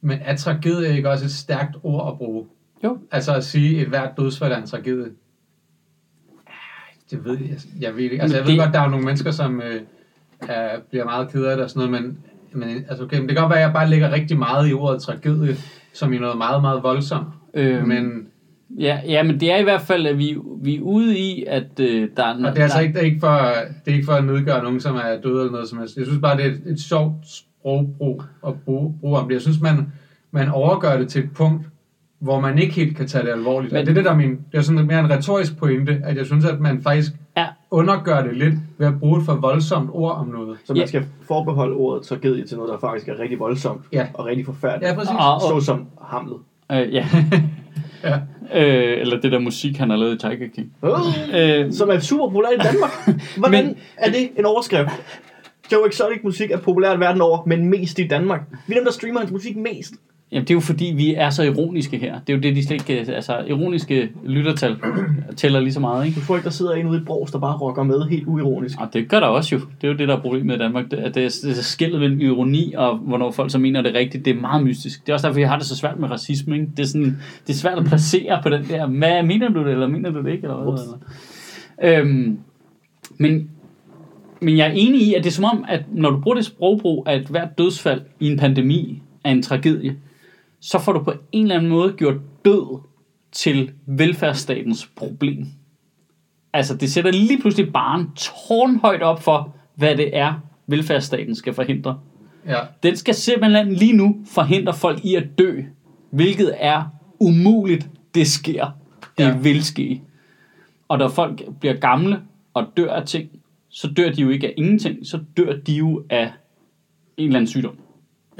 [0.00, 2.44] Men er tragedie ikke også et stærkt ord at bruge?
[2.84, 2.98] Jo.
[3.10, 5.10] Altså at sige, at et hvert dødsfald er en tragedie.
[7.10, 8.22] Det ved jeg, jeg ved ikke.
[8.22, 9.80] Altså jeg ved det- godt, der er nogle mennesker, som øh,
[10.48, 12.18] er, bliver meget ked af det og sådan noget, men,
[12.52, 14.72] men altså, okay, men det kan godt være, at jeg bare lægger rigtig meget i
[14.72, 15.56] ordet tragedie,
[15.94, 17.26] som i noget meget, meget voldsomt.
[17.54, 18.26] Øhm, Men,
[18.78, 21.80] Ja, ja, men det er i hvert fald, at vi, vi er ude i, at
[21.80, 22.34] øh, der er...
[22.46, 23.38] og det er altså ikke, det er ikke, for,
[23.84, 25.96] det er ikke for at nedgøre nogen, som er døde eller noget som helst.
[25.96, 29.34] Jeg synes bare, det er et, et sjovt sprogbrug at bruge, bruge om det.
[29.34, 29.92] Jeg synes, man,
[30.30, 31.66] man overgør det til et punkt,
[32.18, 33.72] hvor man ikke helt kan tage det alvorligt.
[33.72, 36.00] Men- Men, det er det, der er min, det er sådan mere en retorisk pointe,
[36.04, 37.46] at jeg synes, at man faktisk Ja.
[37.70, 40.58] undergør det lidt ved at bruge et for voldsomt ord om noget.
[40.64, 40.78] Så Ja.
[40.80, 44.06] man skal forbeholde ordet tragedie til noget, der faktisk er rigtig voldsomt Ja.
[44.14, 44.90] og rigtig forfærdeligt.
[44.90, 45.12] Ja, præcis.
[45.18, 46.36] Og- Så som Hamlet.
[46.72, 47.06] Øh, ja.
[48.04, 48.14] Ja.
[48.54, 50.72] øh, eller det der musik, han har lavet i Tiger King.
[50.84, 52.90] Øh, Øh, som er super populær i Danmark.
[53.38, 54.90] Hvordan Men- er det en overskrift?
[55.72, 58.40] Joe Exotic musik er populært verden over, men mest i Danmark.
[58.66, 59.92] Vi er dem, der streamer hans musik mest.
[60.32, 62.20] Jamen, det er jo fordi, vi er så ironiske her.
[62.26, 63.12] Det er jo det, de slet ikke...
[63.12, 64.76] Altså, ironiske lyttertal
[65.36, 66.20] tæller lige så meget, ikke?
[66.20, 68.80] Du tror ikke, der sidder en ude i Bros, der bare rocker med helt uironisk.
[68.80, 69.60] Og det gør der også jo.
[69.60, 70.90] Det er jo det, der er problemet i Danmark.
[70.90, 73.94] Det, at det, er, det er skillet mellem ironi og hvornår folk så mener det
[73.94, 74.24] rigtigt.
[74.24, 75.06] Det er meget mystisk.
[75.06, 76.54] Det er også derfor, jeg har det så svært med racisme.
[76.54, 76.68] Ikke?
[76.76, 79.72] Det, er sådan, det er svært at placere på den der, hvad mener du det,
[79.72, 80.42] eller mener du det ikke?
[80.42, 80.82] Eller hvad,
[81.82, 82.00] eller?
[82.00, 82.38] Øhm,
[83.18, 83.50] men,
[84.40, 86.44] men jeg er enig i, at det er som om, at når du bruger det
[86.44, 89.96] sprogbrug, at hvert dødsfald i en pandemi er en tragedie,
[90.62, 92.80] så får du på en eller anden måde gjort død
[93.32, 95.46] til velfærdsstatens problem.
[96.52, 100.34] Altså, det sætter lige pludselig barn tårnhøjt op for, hvad det er,
[100.66, 102.00] velfærdsstaten skal forhindre.
[102.46, 102.58] Ja.
[102.82, 105.62] Den skal simpelthen lige nu forhindre folk i at dø,
[106.10, 106.82] hvilket er
[107.20, 107.90] umuligt.
[108.14, 108.66] Det sker.
[109.18, 109.36] Det Ja.
[109.36, 110.02] vil ske.
[110.88, 112.20] Og når folk bliver gamle
[112.54, 113.28] og dør af ting,
[113.68, 115.06] så dør de jo ikke af ingenting.
[115.06, 116.32] Så dør de jo af
[117.16, 117.76] en eller anden sygdom,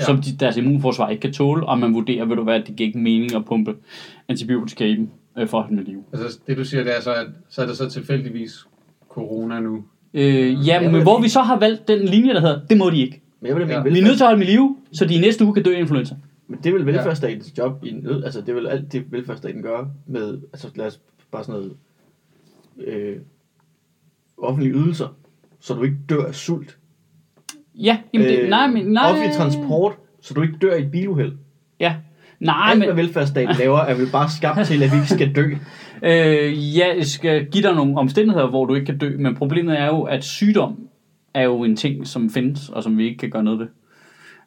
[0.08, 0.12] ja.
[0.12, 0.16] Ja.
[0.16, 2.76] som de, deres immunforsvar ikke kan tåle, og man vurderer, ved du hvad, at det
[2.76, 3.74] giver ikke mening at pumpe
[4.28, 5.08] antibiotika i dem
[5.38, 6.02] øh, for at holde live.
[6.12, 8.66] Altså det du siger, det er så, at så er det så tilfældigvis
[9.08, 9.84] corona nu.
[10.14, 12.90] Øh, ja, men vil- hvor vi så har valgt den linje, der hedder, det må
[12.90, 13.22] de ikke.
[13.40, 13.82] Men jeg vil Ja.
[13.82, 15.62] Vi er nødt til at holde dem i live, så de i næste uge kan
[15.62, 16.14] dø af influenza.
[16.48, 19.86] Men det vil velfærdsstatens job i nød, altså det er vel alt det velfærdsstaten gør
[20.06, 21.00] med, altså lad os
[21.32, 21.76] bare sådan noget,
[22.86, 23.16] øh,
[24.38, 25.16] offentlige ydelser,
[25.60, 26.76] så du ikke dør af sult.
[27.74, 29.11] Ja, jamen det, nej, men nej.
[29.11, 29.93] Offentlig transport,
[30.23, 31.32] så du ikke dør i et biluheld.
[31.81, 31.94] Ja,
[32.40, 35.35] nej, Alt, men hvad velfærdsstaten laver, er vel bare skabt til, at vi ikke skal
[35.35, 35.51] dø.
[36.09, 39.81] øh, ja, jeg skal give dig nogle omstændigheder, hvor du ikke kan dø, men problemet
[39.81, 40.78] er jo, at sygdom
[41.35, 43.66] er jo en ting, som findes, og som vi ikke kan gøre noget ved.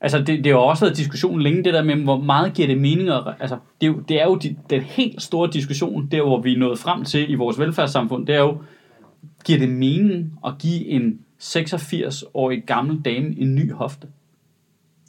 [0.02, 2.68] Altså, det, det har jo også været diskussion længe, det der med, hvor meget giver
[2.68, 6.08] det mening at, altså, det er jo, det er jo de, den helt store diskussion,
[6.12, 8.58] der hvor vi er nået frem til i vores velfærdssamfund, det er jo,
[9.46, 14.08] giver det mening at give en 86-årig gammel dame en ny hofte?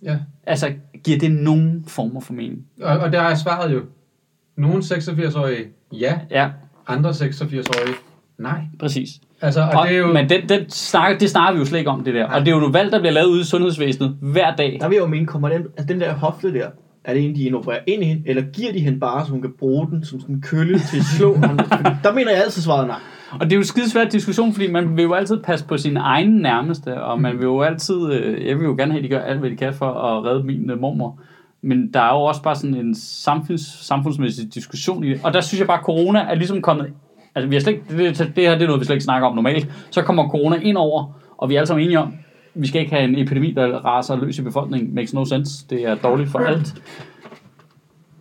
[0.02, 0.16] Ja.
[0.46, 0.72] Altså,
[1.04, 2.66] giver det nogen former for mening?
[2.82, 3.82] Og, og der er svaret jo.
[4.56, 6.18] Nogle 86-årige, ja.
[6.30, 6.50] Ja,
[6.86, 7.94] Andre 86-årige,
[8.38, 8.60] nej.
[8.78, 9.10] præcis.
[9.40, 10.12] Altså, og, Og, det er jo...
[10.12, 12.26] Men den, den snakker, det snakker vi jo slet ikke om, det der.
[12.26, 12.38] Nej.
[12.38, 14.78] Og det er jo nogle valg, der bliver lavet ude i sundhedsvæsenet hver dag.
[14.80, 16.68] Der vil jeg jo mene, kommer den, altså den der hofte der,
[17.04, 19.42] Er det en, de indopererer ind i hende, eller giver de hende bare, så hun
[19.42, 21.58] kan bruge den som sådan en kølle til at slå ham?
[22.04, 22.98] Der mener jeg altid svaret nej.
[23.32, 25.76] Og det er jo en skide svært diskussion, fordi man vil jo altid passe på
[25.76, 29.04] sin egen nærmeste, og man vil jo altid, øh, jeg vil jo gerne have, at
[29.04, 31.18] de gør alt, hvad de kan for at redde min øh, mormor.
[31.62, 35.20] Men der er jo også bare sådan en samfunds, samfundsmæssig diskussion i det.
[35.24, 36.92] Og der synes jeg bare, at corona er ligesom kommet...
[37.34, 39.04] Altså, vi har slet ikke, det, det, det her det er noget, vi slet ikke
[39.04, 39.68] snakker om normalt.
[39.90, 42.14] Så kommer corona ind over, og vi er alle sammen enige om,
[42.54, 44.94] vi skal ikke have en epidemi, der raser løs i befolkningen.
[44.94, 45.66] Makes no sense.
[45.70, 46.82] Det er dårligt for alt.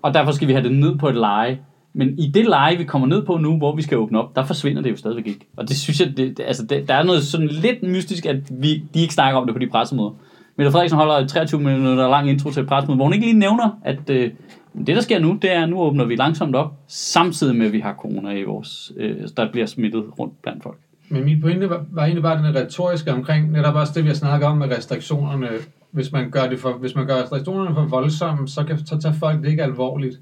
[0.02, 1.60] Og derfor skal vi have det ned på et leje.
[1.98, 4.46] Men i det leje, vi kommer ned på nu, hvor vi skal åbne op, der
[4.46, 5.48] forsvinder det jo stadigvæk ikke.
[5.58, 8.38] Og det synes jeg, det, det, altså det, der er noget sådan lidt mystisk, at
[8.52, 10.16] vi, de ikke snakker om det på de pressemøder.
[10.58, 13.40] Mette Frederiksen holder et 23 minutter lang intro til et pressemøde, hvor hun ikke lige
[13.40, 14.32] nævner, at øh,
[14.78, 17.74] det, der sker nu, det er, at nu åbner vi langsomt op, samtidig med, at
[17.74, 20.78] vi har corona i vores, øh, der bliver smittet rundt blandt folk.
[21.10, 24.16] Men min pointe var, var egentlig bare den retoriske omkring, netop også det, vi har
[24.16, 25.48] snakket om med restriktionerne.
[25.92, 29.16] Hvis man gør, det for, hvis man gør restriktionerne for voldsomme, så, kan, så tager
[29.16, 30.20] folk det ikke alvorligt.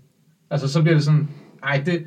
[0.49, 1.29] Altså, så bliver det sådan,
[1.63, 2.03] ej, det,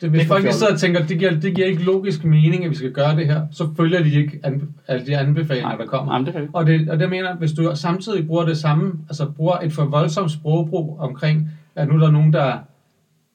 [0.00, 2.70] det, hvis Det folk sidder og tænker, det giver, det giver ikke logisk mening, at
[2.70, 6.12] vi skal gøre det her, så følger de ikke anbe, alle de anbefalinger, der kommer.
[6.12, 6.50] Er rigtigt.
[6.52, 9.84] Og det, og det mener, hvis du samtidig bruger det samme, altså bruger et for
[9.84, 12.58] voldsomt sprogbrug omkring, at nu er der nogen, der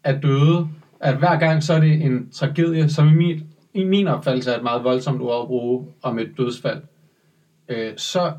[0.03, 0.67] er døde,
[0.99, 4.57] at hver gang så er det en tragedie, som i min, i min opfattelse er
[4.57, 6.81] et meget voldsomt ord at bruge om et dødsfald,
[7.69, 8.33] øh, så,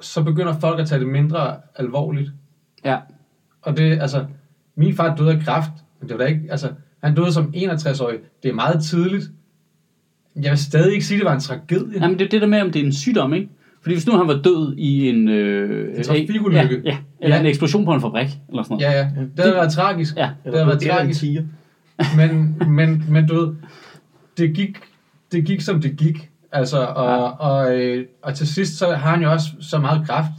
[0.00, 2.30] så begynder folk at tage det mindre alvorligt.
[2.84, 2.98] Ja.
[3.62, 4.26] Og det, altså,
[4.76, 5.70] min far døde af kræft,
[6.04, 6.68] men det var da ikke, altså,
[7.02, 8.16] han døde som 61-årig.
[8.42, 9.24] Det er meget tidligt.
[10.42, 12.00] Jeg vil stadig ikke sige, at det var en tragedie.
[12.02, 13.48] Jamen, det er det der med, om det er en sygdom, ikke?
[13.82, 15.28] Fordi hvis nu han var død i en...
[15.28, 16.58] Øh, En trafikulykke.
[16.58, 17.40] Ja, ja, eller Ja.
[17.40, 18.92] en eksplosion på en fabrik, eller sådan noget.
[18.94, 19.08] Ja, ja.
[19.36, 20.16] Det havde været tragisk.
[20.16, 20.30] Ja.
[20.44, 21.24] Det havde været tragisk.
[22.16, 23.54] men, men, men du ved,
[24.38, 24.78] det gik,
[25.32, 26.30] det gik som det gik.
[26.52, 27.20] Altså, og, Ja.
[27.20, 30.32] og, øh, og til sidst, så har han jo også så meget kraft.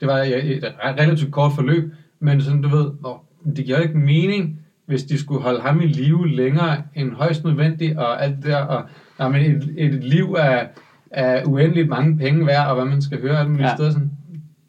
[0.00, 3.24] Det var et relativt kort forløb, men sådan, du ved, hvor
[3.56, 7.98] det giver ikke mening, hvis de skulle holde ham i live længere end højst nødvendigt,
[7.98, 8.84] og alt det der, og
[9.18, 10.66] nej, men et, et liv er,
[11.10, 13.74] er uendeligt mange penge værd, og hvad man skal høre alle mulige Ja.
[13.76, 14.10] steder, sådan,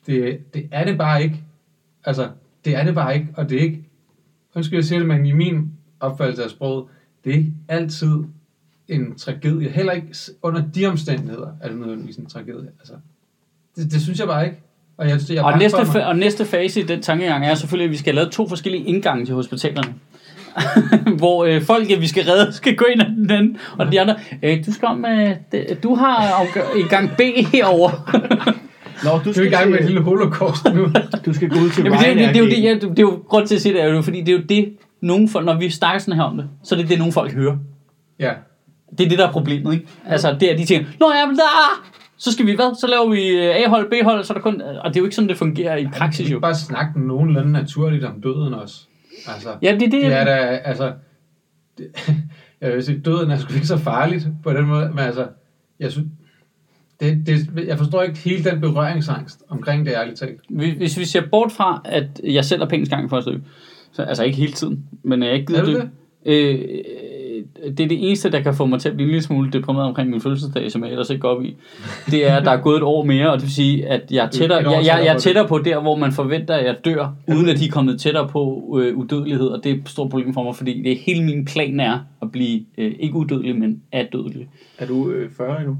[0.07, 1.43] det, det er det bare ikke.
[2.05, 2.29] Altså,
[2.65, 3.89] det er det bare ikke, og det er ikke,
[4.55, 6.85] undskyld jeg siger det, men i min opfattelse af sproget,
[7.23, 8.23] det er ikke altid
[8.87, 9.69] en tragedie.
[9.69, 10.07] Heller ikke
[10.41, 12.69] under de omstændigheder er det nødvendigvis en tragedie.
[12.79, 12.93] Altså,
[13.75, 14.61] det, det synes jeg bare ikke.
[14.97, 17.91] Og, jeg, jeg Og næste, fa- og næste fase i den tankegang er selvfølgelig, at
[17.91, 19.93] vi skal have lavet to forskellige indgange til hospitalerne.
[21.17, 24.15] hvor øh, folk, vi skal redde, skal gå ind ad den anden, og de andre,
[24.43, 27.21] øh, du skal om, øh, det- du har afgør- i gang B
[27.53, 27.89] herover.
[29.03, 30.87] Nå, du du er skal, i gang med et til, lille holocaust nu.
[31.25, 32.73] du skal gå ud til Jamen, det, er jo- det, det, er jo det, ja,
[32.89, 34.73] det er jo grund til at sige det, er jo, fordi det er jo det,
[35.01, 37.33] nogen folk, når vi snakker sådan her om det, så er det det, nogle folk
[37.33, 37.57] hører.
[38.19, 38.31] ja.
[38.97, 39.85] Det er det, der er problemet, ikke?
[40.07, 41.41] Altså, det er, de tænker, Nå ja, men der,
[42.17, 42.79] så skal vi hvad?
[42.79, 44.61] Så laver vi øh, A-hold, B-hold, så er der kun...
[44.61, 46.39] Og det er jo ikke sådan, det fungerer i praksis, jo.
[46.39, 48.87] bare snakke nogenlunde naturligt om døden også.
[49.27, 49.91] Altså, Ja, det er det.
[49.91, 50.93] det er da, altså,
[51.77, 51.87] det,
[52.61, 55.27] jeg vil sige, døden er sgu ikke så farligt på den måde, men altså,
[55.79, 56.07] jeg synes,
[56.99, 60.41] det, det, jeg forstår ikke hele den berøringsangst omkring det, ærligt talt.
[60.49, 63.43] Hvis vi ser bort fra, at jeg selv er penge gang for at støbe,
[63.91, 65.89] så, altså ikke hele tiden, men jeg ikke gider Er du det.
[66.25, 66.69] Øh,
[67.63, 69.87] det er det eneste, der kan få mig til at blive en lille smule deprimeret
[69.87, 71.57] omkring min fødselsdag, som jeg ellers ikke går op i.
[72.11, 74.25] Det er, at der er gået et år mere, og det vil sige, at jeg
[74.25, 76.75] er tættere, jeg, jeg, jeg er på tættere på der, hvor man forventer, at jeg
[76.85, 80.09] dør, uden at de er kommet tættere på øh, udødelighed, og det er et stort
[80.09, 83.59] problem for mig, fordi det er hele min plan er at blive øh, ikke udødelig,
[83.59, 84.49] men adødelig.
[84.77, 85.77] Er du øh, 40 endnu?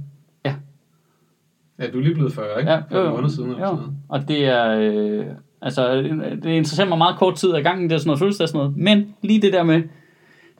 [1.80, 2.72] Ja, du er lige blevet 40, ikke?
[2.72, 3.50] Ja, For en måned siden.
[3.50, 3.94] Eller sådan noget.
[4.10, 5.26] Og det er, øh,
[5.62, 5.96] altså,
[6.44, 8.60] det interesserer mig meget kort tid af gangen, det er sådan noget følelse af sådan
[8.60, 8.78] noget.
[8.78, 9.82] Men lige det der med,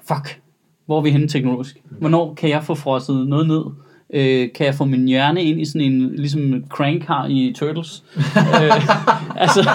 [0.08, 0.42] fuck,
[0.86, 1.82] hvor er vi henne teknologisk?
[2.00, 3.64] Hvornår kan jeg få frosset noget ned?
[4.14, 8.04] Øh, kan jeg få min hjerne ind i sådan en, ligesom Crank har i Turtles?
[8.18, 8.72] øh,
[9.44, 9.70] altså,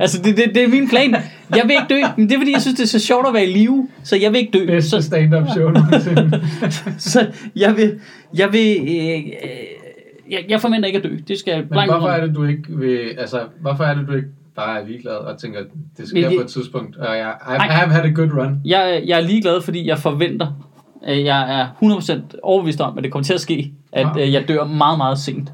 [0.00, 1.14] altså det, det, det, er min plan.
[1.50, 3.34] Jeg vil ikke dø, men det er fordi, jeg synes, det er så sjovt at
[3.34, 4.66] være i live, så jeg vil ikke dø.
[4.66, 6.42] Bedste stand-up show nogensinde.
[6.98, 7.26] så
[7.56, 8.00] jeg vil,
[8.34, 11.16] jeg vil, øh, øh, jeg, jeg forventer ikke at dø.
[11.28, 14.12] Det skal jeg Men hvorfor er det, du ikke vil, altså, hvorfor er det, du
[14.14, 15.66] ikke bare er ligeglad og tænker, at
[15.96, 17.52] det skal Men jeg det- på et tidspunkt, og jeg, I.
[17.54, 18.60] I have had a good run.
[18.64, 20.46] Jeg, jeg er ligeglad, fordi jeg forventer,
[21.02, 24.22] at jeg er 100% overbevist om, at det kommer til at ske, at Ja.
[24.22, 25.52] øh, jeg dør meget, meget sent.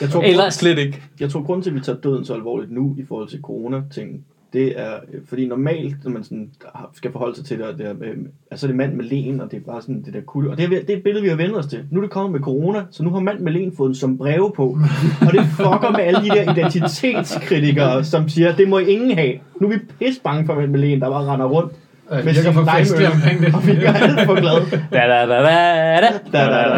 [0.00, 1.02] Jeg tror, Eller slet ikke.
[1.20, 4.24] Jeg tror, grund til, at vi tager døden så alvorligt nu i forhold til corona-ting,
[4.54, 6.50] det er, øh, fordi normalt, når man sådan
[6.94, 8.16] skal forholde sig til det, det er, øh,
[8.50, 10.50] altså er det mand med len, og det er bare sådan det der kulde.
[10.50, 11.84] Og det er, det er et billede, vi har vendt os til.
[11.90, 14.18] Nu er det kommet med corona, så nu har mand med len fået en som
[14.18, 14.78] breve på.
[15.26, 19.34] Og det fucker med alle de der identitetskritikere, som siger, det må ingen have.
[19.60, 21.72] Nu er vi pisse bange for mand med len, der bare render rundt.
[22.12, 24.82] Øh, med sin limeøl, og vi er alt for glade.
[24.92, 26.74] Da, da, da, da, da, da, da,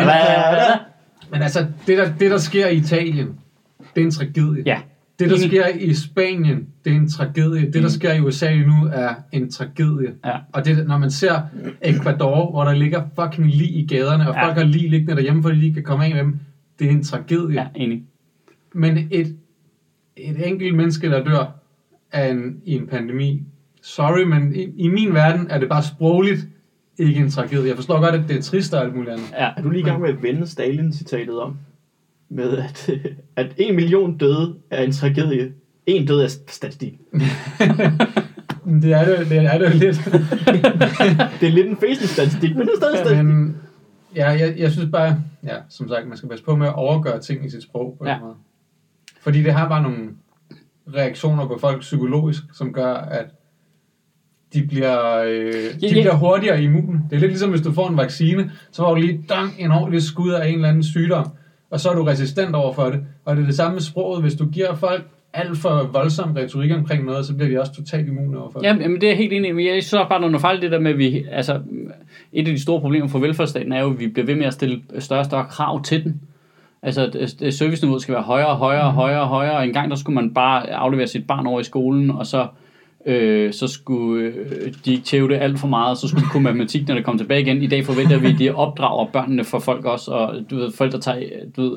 [0.56, 0.78] da.
[1.30, 3.28] Men altså, det der, det der sker i Italien,
[3.94, 4.62] det er en tragedie.
[4.66, 4.78] Ja.
[5.18, 7.72] Det, der sker i Spanien, det er en tragedie.
[7.72, 10.14] Det, der sker i USA lige nu, er en tragedie.
[10.24, 10.36] Ja.
[10.52, 11.40] Og det, når man ser
[11.82, 14.47] Ecuador, hvor der ligger fucking lig i gaderne, og Ja.
[14.47, 16.38] folk har lig liggende derhjemme, fordi de ikke kan komme af med dem,
[16.78, 17.52] det er en tragedie.
[17.55, 18.02] Ja, enig.
[18.74, 19.36] Men et,
[20.16, 21.44] et enkelt menneske, der dør
[22.12, 23.43] af en, i en pandemi,
[23.82, 26.48] sorry, men i, i min verden er det bare sprogligt
[26.98, 27.68] ikke en tragedie.
[27.68, 29.26] Jeg forstår godt, at det er trist og alt muligt andet.
[29.32, 29.51] Ja.
[29.56, 31.56] Er du lige i gang med at vende Stalin-citatet om?
[32.28, 32.90] Med at,
[33.36, 35.52] at en million døde er en tragedie.
[35.86, 36.92] En død er statistik.
[38.82, 39.96] Det er det, det, er det jo lidt.
[41.40, 43.24] Det er lidt en fæsende statistik, men det er stadig statistik.
[43.24, 43.56] Men
[44.16, 47.20] ja, jeg, jeg synes bare, ja, som sagt, man skal passe på med at overgøre
[47.20, 48.12] ting i sit sprog på Ja.
[48.12, 48.18] ja.
[48.20, 48.34] måde.
[49.20, 49.98] Fordi det har bare nogle
[50.94, 53.26] reaktioner på folk psykologisk, som gør, at
[54.54, 55.90] de bliver, øh, de Ja, ja.
[55.92, 57.00] bliver hurtigere immune.
[57.10, 59.70] Det er lidt ligesom, hvis du får en vaccine, så får du lige dang, en
[59.72, 61.28] ordentlig skud af en eller anden sygdom,
[61.70, 63.01] og så er du resistent over for det.
[63.24, 64.22] Og det er det samme med sproget.
[64.22, 65.02] Hvis du giver folk
[65.32, 68.66] alt for voldsom retorik omkring noget, så bliver de også totalt immune over for det.
[68.66, 69.68] Ja, men det er jeg helt enig i.
[69.68, 71.60] Jeg synes bare, der er noget fejl det der med, at vi, altså,
[72.32, 74.52] et af de store problemer for velfærdsstaten er jo, at vi bliver ved med at
[74.52, 76.20] stille større og større krav til den.
[76.82, 77.10] Altså,
[77.51, 80.34] serviceniveauet skal være højere og højere og højere og højere, og engang der skulle man
[80.34, 82.47] bare aflevere sit barn over i skolen, og så,
[83.06, 86.42] øh, så skulle øh, de ikke tæve det alt for meget, så skulle de kunne
[86.42, 87.62] matematik, når det kom tilbage igen.
[87.62, 90.98] I dag forventer vi, at de opdrager børnene for folk også, og du ved, forældre
[90.98, 91.18] tager
[91.56, 91.70] du ved,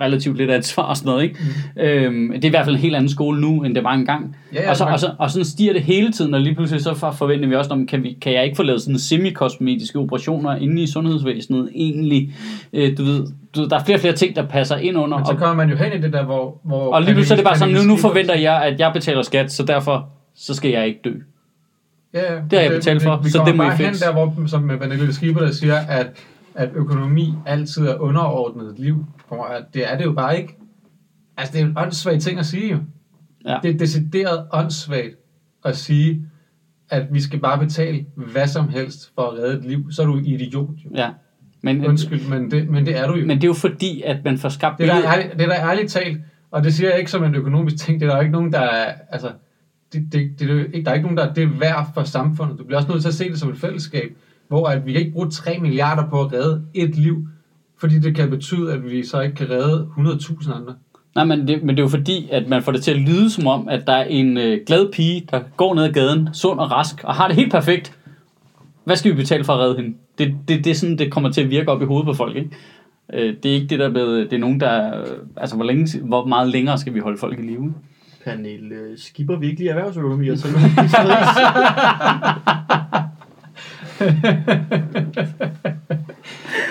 [0.00, 1.36] relativt lidt ansvar og sådan noget, ikke?
[1.76, 1.82] Mm.
[1.82, 4.36] Øhm, det er i hvert fald en helt anden skole nu, end det var engang.
[4.54, 6.82] Ja, ja, og, så, og, så, og sådan stiger det hele tiden, og lige pludselig
[6.82, 9.98] så for- forventer vi også, om kan, vi, kan jeg ikke få lavet sådan semikosmetiske
[9.98, 12.32] operationer inde i sundhedsvæsenet egentlig?
[12.72, 13.26] Øh, du, ved,
[13.56, 15.16] du der er flere og flere ting, der passer ind under.
[15.18, 16.60] Men så kommer man jo hen i det der, hvor...
[16.64, 19.22] hvor og lige pludselig er det bare sådan, nu, nu forventer jeg, at jeg betaler
[19.22, 21.14] skat, så derfor så skal jeg ikke dø.
[22.14, 22.40] Ja, ja.
[22.50, 24.04] Det har jeg betalt for, vi, vi så det må I fikse.
[24.04, 26.06] der, hvor, som med Pernille Schieber, der siger, at,
[26.54, 29.06] at økonomi altid er underordnet et liv.
[29.28, 30.56] Og at det er det jo bare ikke.
[31.36, 32.78] Altså, det er en åndssvag ting at sige jo.
[33.46, 33.58] Ja.
[33.62, 35.14] Det er decideret åndssvagt
[35.64, 36.22] at sige,
[36.90, 39.92] at vi skal bare betale hvad som helst for at redde et liv.
[39.92, 40.90] Så er du idiot jo.
[40.94, 41.10] Ja.
[41.62, 43.26] Men, Undskyld, men det, men det er du jo.
[43.26, 45.46] men det er jo fordi, at man får skabt Det er, der, ærligt, det er
[45.46, 48.16] der ærligt talt, og det siger jeg ikke som en økonomisk ting, det er der
[48.16, 49.30] jo ikke nogen, der er, altså,
[49.96, 52.58] det, det, det er ikke, der er ikke nogen, der det er værd for samfundet.
[52.58, 54.16] Du bliver også nødt til at se det som et fællesskab,
[54.48, 57.28] hvor at vi kan ikke bruge 3 milliarder på at redde et liv,
[57.80, 60.74] fordi det kan betyde, at vi så ikke kan redde 100.000 andre.
[61.14, 63.30] Nej, men det, men det er jo fordi, at man får det til at lyde
[63.30, 66.60] som om, at der er en øh, glad pige, der går ned ad gaden, sund
[66.60, 67.98] og rask, og har det helt perfekt.
[68.84, 69.96] Hvad skal vi betale for at redde hende?
[70.18, 72.36] Det, det, det er sådan, det kommer til at virke op i hovedet på folk,
[72.36, 72.50] ikke?
[73.12, 75.04] Øh, det er ikke det der med, det er nogen, der...
[75.36, 77.74] Altså, hvor, længe, hvor meget længere skal vi holde folk i live?
[78.26, 80.48] Pernille skipper virkelig erhvervsøkonomi, og så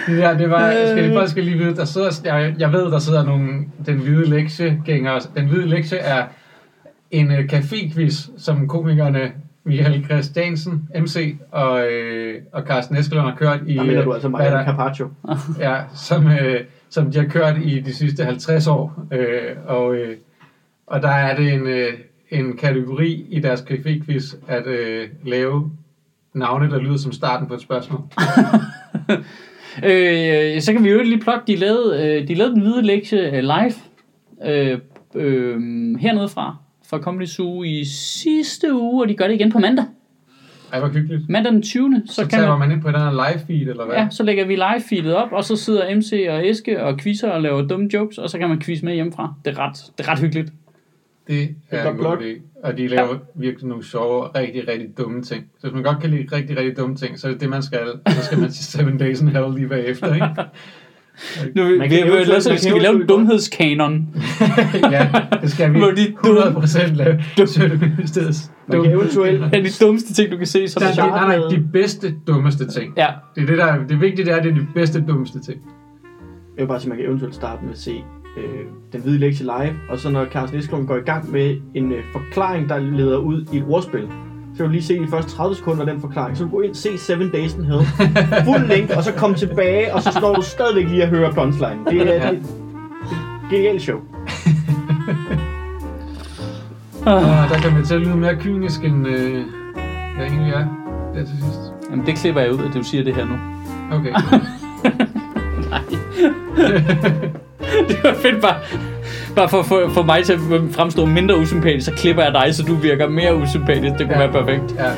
[0.07, 2.99] Det der, det var, skal, folk skal lige vide, der sidder, jeg, jeg ved, der
[2.99, 3.49] sidder nogle,
[3.85, 6.25] den hvide lektiegænger, den hvide lektie er
[7.11, 9.31] en uh, café-quiz, som komikerne
[9.63, 13.75] Michael Christiansen, MC og, øh, og Carsten Eskelund har kørt i...
[13.75, 15.09] Der mener du altså hvad Marianne der- Carpaccio.
[15.59, 19.05] Ja, som, øh, som de har kørt i de sidste 50 år.
[19.11, 20.15] Øh, og, øh,
[20.87, 21.93] og der er det en, øh,
[22.29, 25.71] en kategori i deres café-quiz at øh, lave
[26.33, 28.01] navne, der lyder som starten på et spørgsmål.
[29.83, 33.37] Øh, så kan vi jo lige plukke, de lavede, øh, de lavede den hvide lektie
[33.37, 33.73] øh, live
[34.45, 34.79] øh,
[35.15, 35.59] øh,
[35.99, 36.55] hernede fra,
[36.89, 39.85] fra Comedy Zoo i sidste uge, og de gør det igen på mandag.
[40.73, 41.29] Ej, hvor hyggeligt.
[41.29, 42.01] Mandag den 20.
[42.05, 43.95] Så, Så, kan tager man, man ind på den her live feed, eller hvad?
[43.95, 47.29] ja, så lægger vi live feedet op, og så sidder MC og Eske og quizzer
[47.29, 49.33] og laver dumme jokes, og så kan man quiz med hjemmefra.
[49.45, 50.53] Det er ret, det er ret hyggeligt.
[51.27, 52.41] Det er godt en god idé.
[52.63, 55.43] Og de laver virkelig nogle sjove, rigtig, rigtig dumme ting.
[55.59, 57.63] Så hvis man godt kan lide rigtig, rigtig dumme ting, så er det det, man
[57.63, 57.79] skal.
[58.07, 60.27] Så skal man til Seven Days in Hell lige bagefter, ikke?
[61.55, 64.07] Nu, vi, vi, vi, man skal kan vi lave en dumhedskanon.
[64.91, 65.09] ja,
[65.41, 67.23] det skal vi Hvor de dumme- 100% lave.
[67.47, 69.41] Sønderministeriets Man kan eventuelt...
[69.41, 70.67] Det er de dummeste ting, du kan se.
[70.67, 72.93] Så Der, er det, nej, nej, de bedste, dummeste ting.
[72.97, 75.61] Ja, Det er det, der, det vigtige det er, det er de bedste, dummeste ting.
[76.57, 78.03] Jeg vil bare sige, man kan eventuelt starte med at se
[78.37, 81.91] øh, den hvide lektie live, og så når Carsten Eskelund går i gang med en
[81.91, 84.07] øh, forklaring, der leder ud i et ordspil,
[84.55, 86.37] så vil du lige se de første 30 sekunder af den forklaring.
[86.37, 87.85] Så du gå ind og se Seven Days in Hell.
[88.47, 91.79] Fuld længde, og så komme tilbage, og så står du stadigvæk lige og hører punchline.
[91.89, 92.43] Det er, det er et
[93.49, 93.99] genialt show.
[97.05, 99.45] Og der kan man til at lyde mere kynisk, end øh,
[100.17, 100.65] jeg egentlig er
[101.13, 101.59] der til sidst.
[101.91, 103.35] Jamen, det klipper jeg ud, at du siger det her nu.
[103.91, 104.13] Okay.
[107.89, 108.55] Det var fedt bare,
[109.35, 110.39] bare for, for, for mig til at
[110.71, 113.93] fremstå mindre usympatisk, så klipper jeg dig, så du virker mere usympatisk.
[113.97, 114.27] Det kunne Ja.
[114.27, 114.75] være perfekt.
[114.79, 114.91] ja,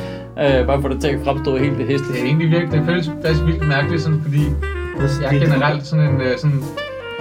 [0.61, 2.23] Uh, bare for dig til at fremstå helt det er hæsligt.
[2.25, 4.41] egentlig virkelig, det føles faktisk vildt mærkeligt, sådan, fordi
[5.21, 6.63] jeg er generelt sådan en, øh, sådan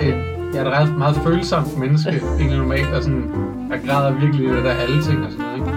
[0.00, 0.12] en
[0.54, 3.24] jeg er et ret meget følsomt menneske, egentlig normalt, og sådan,
[3.70, 5.70] jeg græder virkelig det der alle ting og sådan noget, ikke?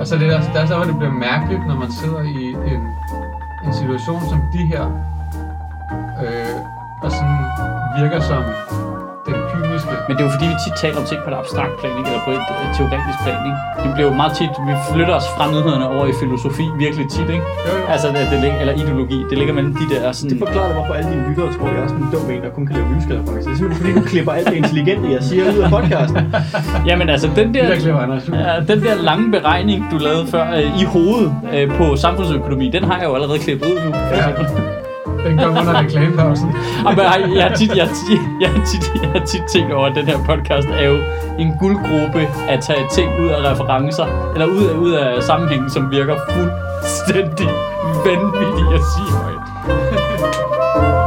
[0.00, 2.22] Og så er det der, der er så, hvor det bliver mærkeligt, når man sidder
[2.22, 2.36] i
[2.72, 2.80] en,
[3.66, 4.84] en situation som de her,
[6.24, 6.56] øh,
[7.04, 7.38] og sådan
[8.00, 8.42] virker som
[9.28, 9.94] den kyniske.
[10.06, 12.08] Men det er jo fordi, vi tit taler om ting på et abstrakt plan, ikke?
[12.10, 13.38] eller på et øh, teoretisk plan.
[13.50, 13.58] Ikke?
[13.84, 17.28] Det bliver jo meget tit, vi flytter os fra nyhederne over i filosofi virkelig tit,
[17.36, 17.46] ikke?
[17.66, 17.84] Jo, jo.
[17.94, 19.18] Altså, det, det, ligger- eller ideologi.
[19.30, 20.30] Det ligger mellem de der sådan...
[20.30, 22.50] Det forklarer dig, hvorfor alle dine lyttere tror, jeg er sådan en dum en, der
[22.56, 23.48] kun kan lave musicalreferencer.
[23.48, 26.24] Det er simpelthen fordi, du klipper alt det intelligente, jeg siger ud af podcasten.
[26.88, 28.24] Jamen altså, den der, Det er klipper, Anders.
[28.46, 32.82] ja, den der lange beregning, du lavede før øh, i hovedet øh, på samfundsøkonomi, den
[32.90, 33.90] har jeg jo allerede klippet ud nu.
[33.96, 34.73] Ja.
[35.24, 36.48] Den kommer under reklamepausen.
[36.84, 39.72] Jamen, men, jeg, jeg, har tit, jeg, tit, jeg, har tit, jeg har tit tænkt
[39.72, 40.96] over, at den her podcast er jo
[41.38, 45.90] en guldgruppe at tage ting ud af referencer, eller ud af, ud af sammenhængen, som
[45.90, 47.48] virker fuldstændig
[48.04, 51.03] vanvittigt at sige højt.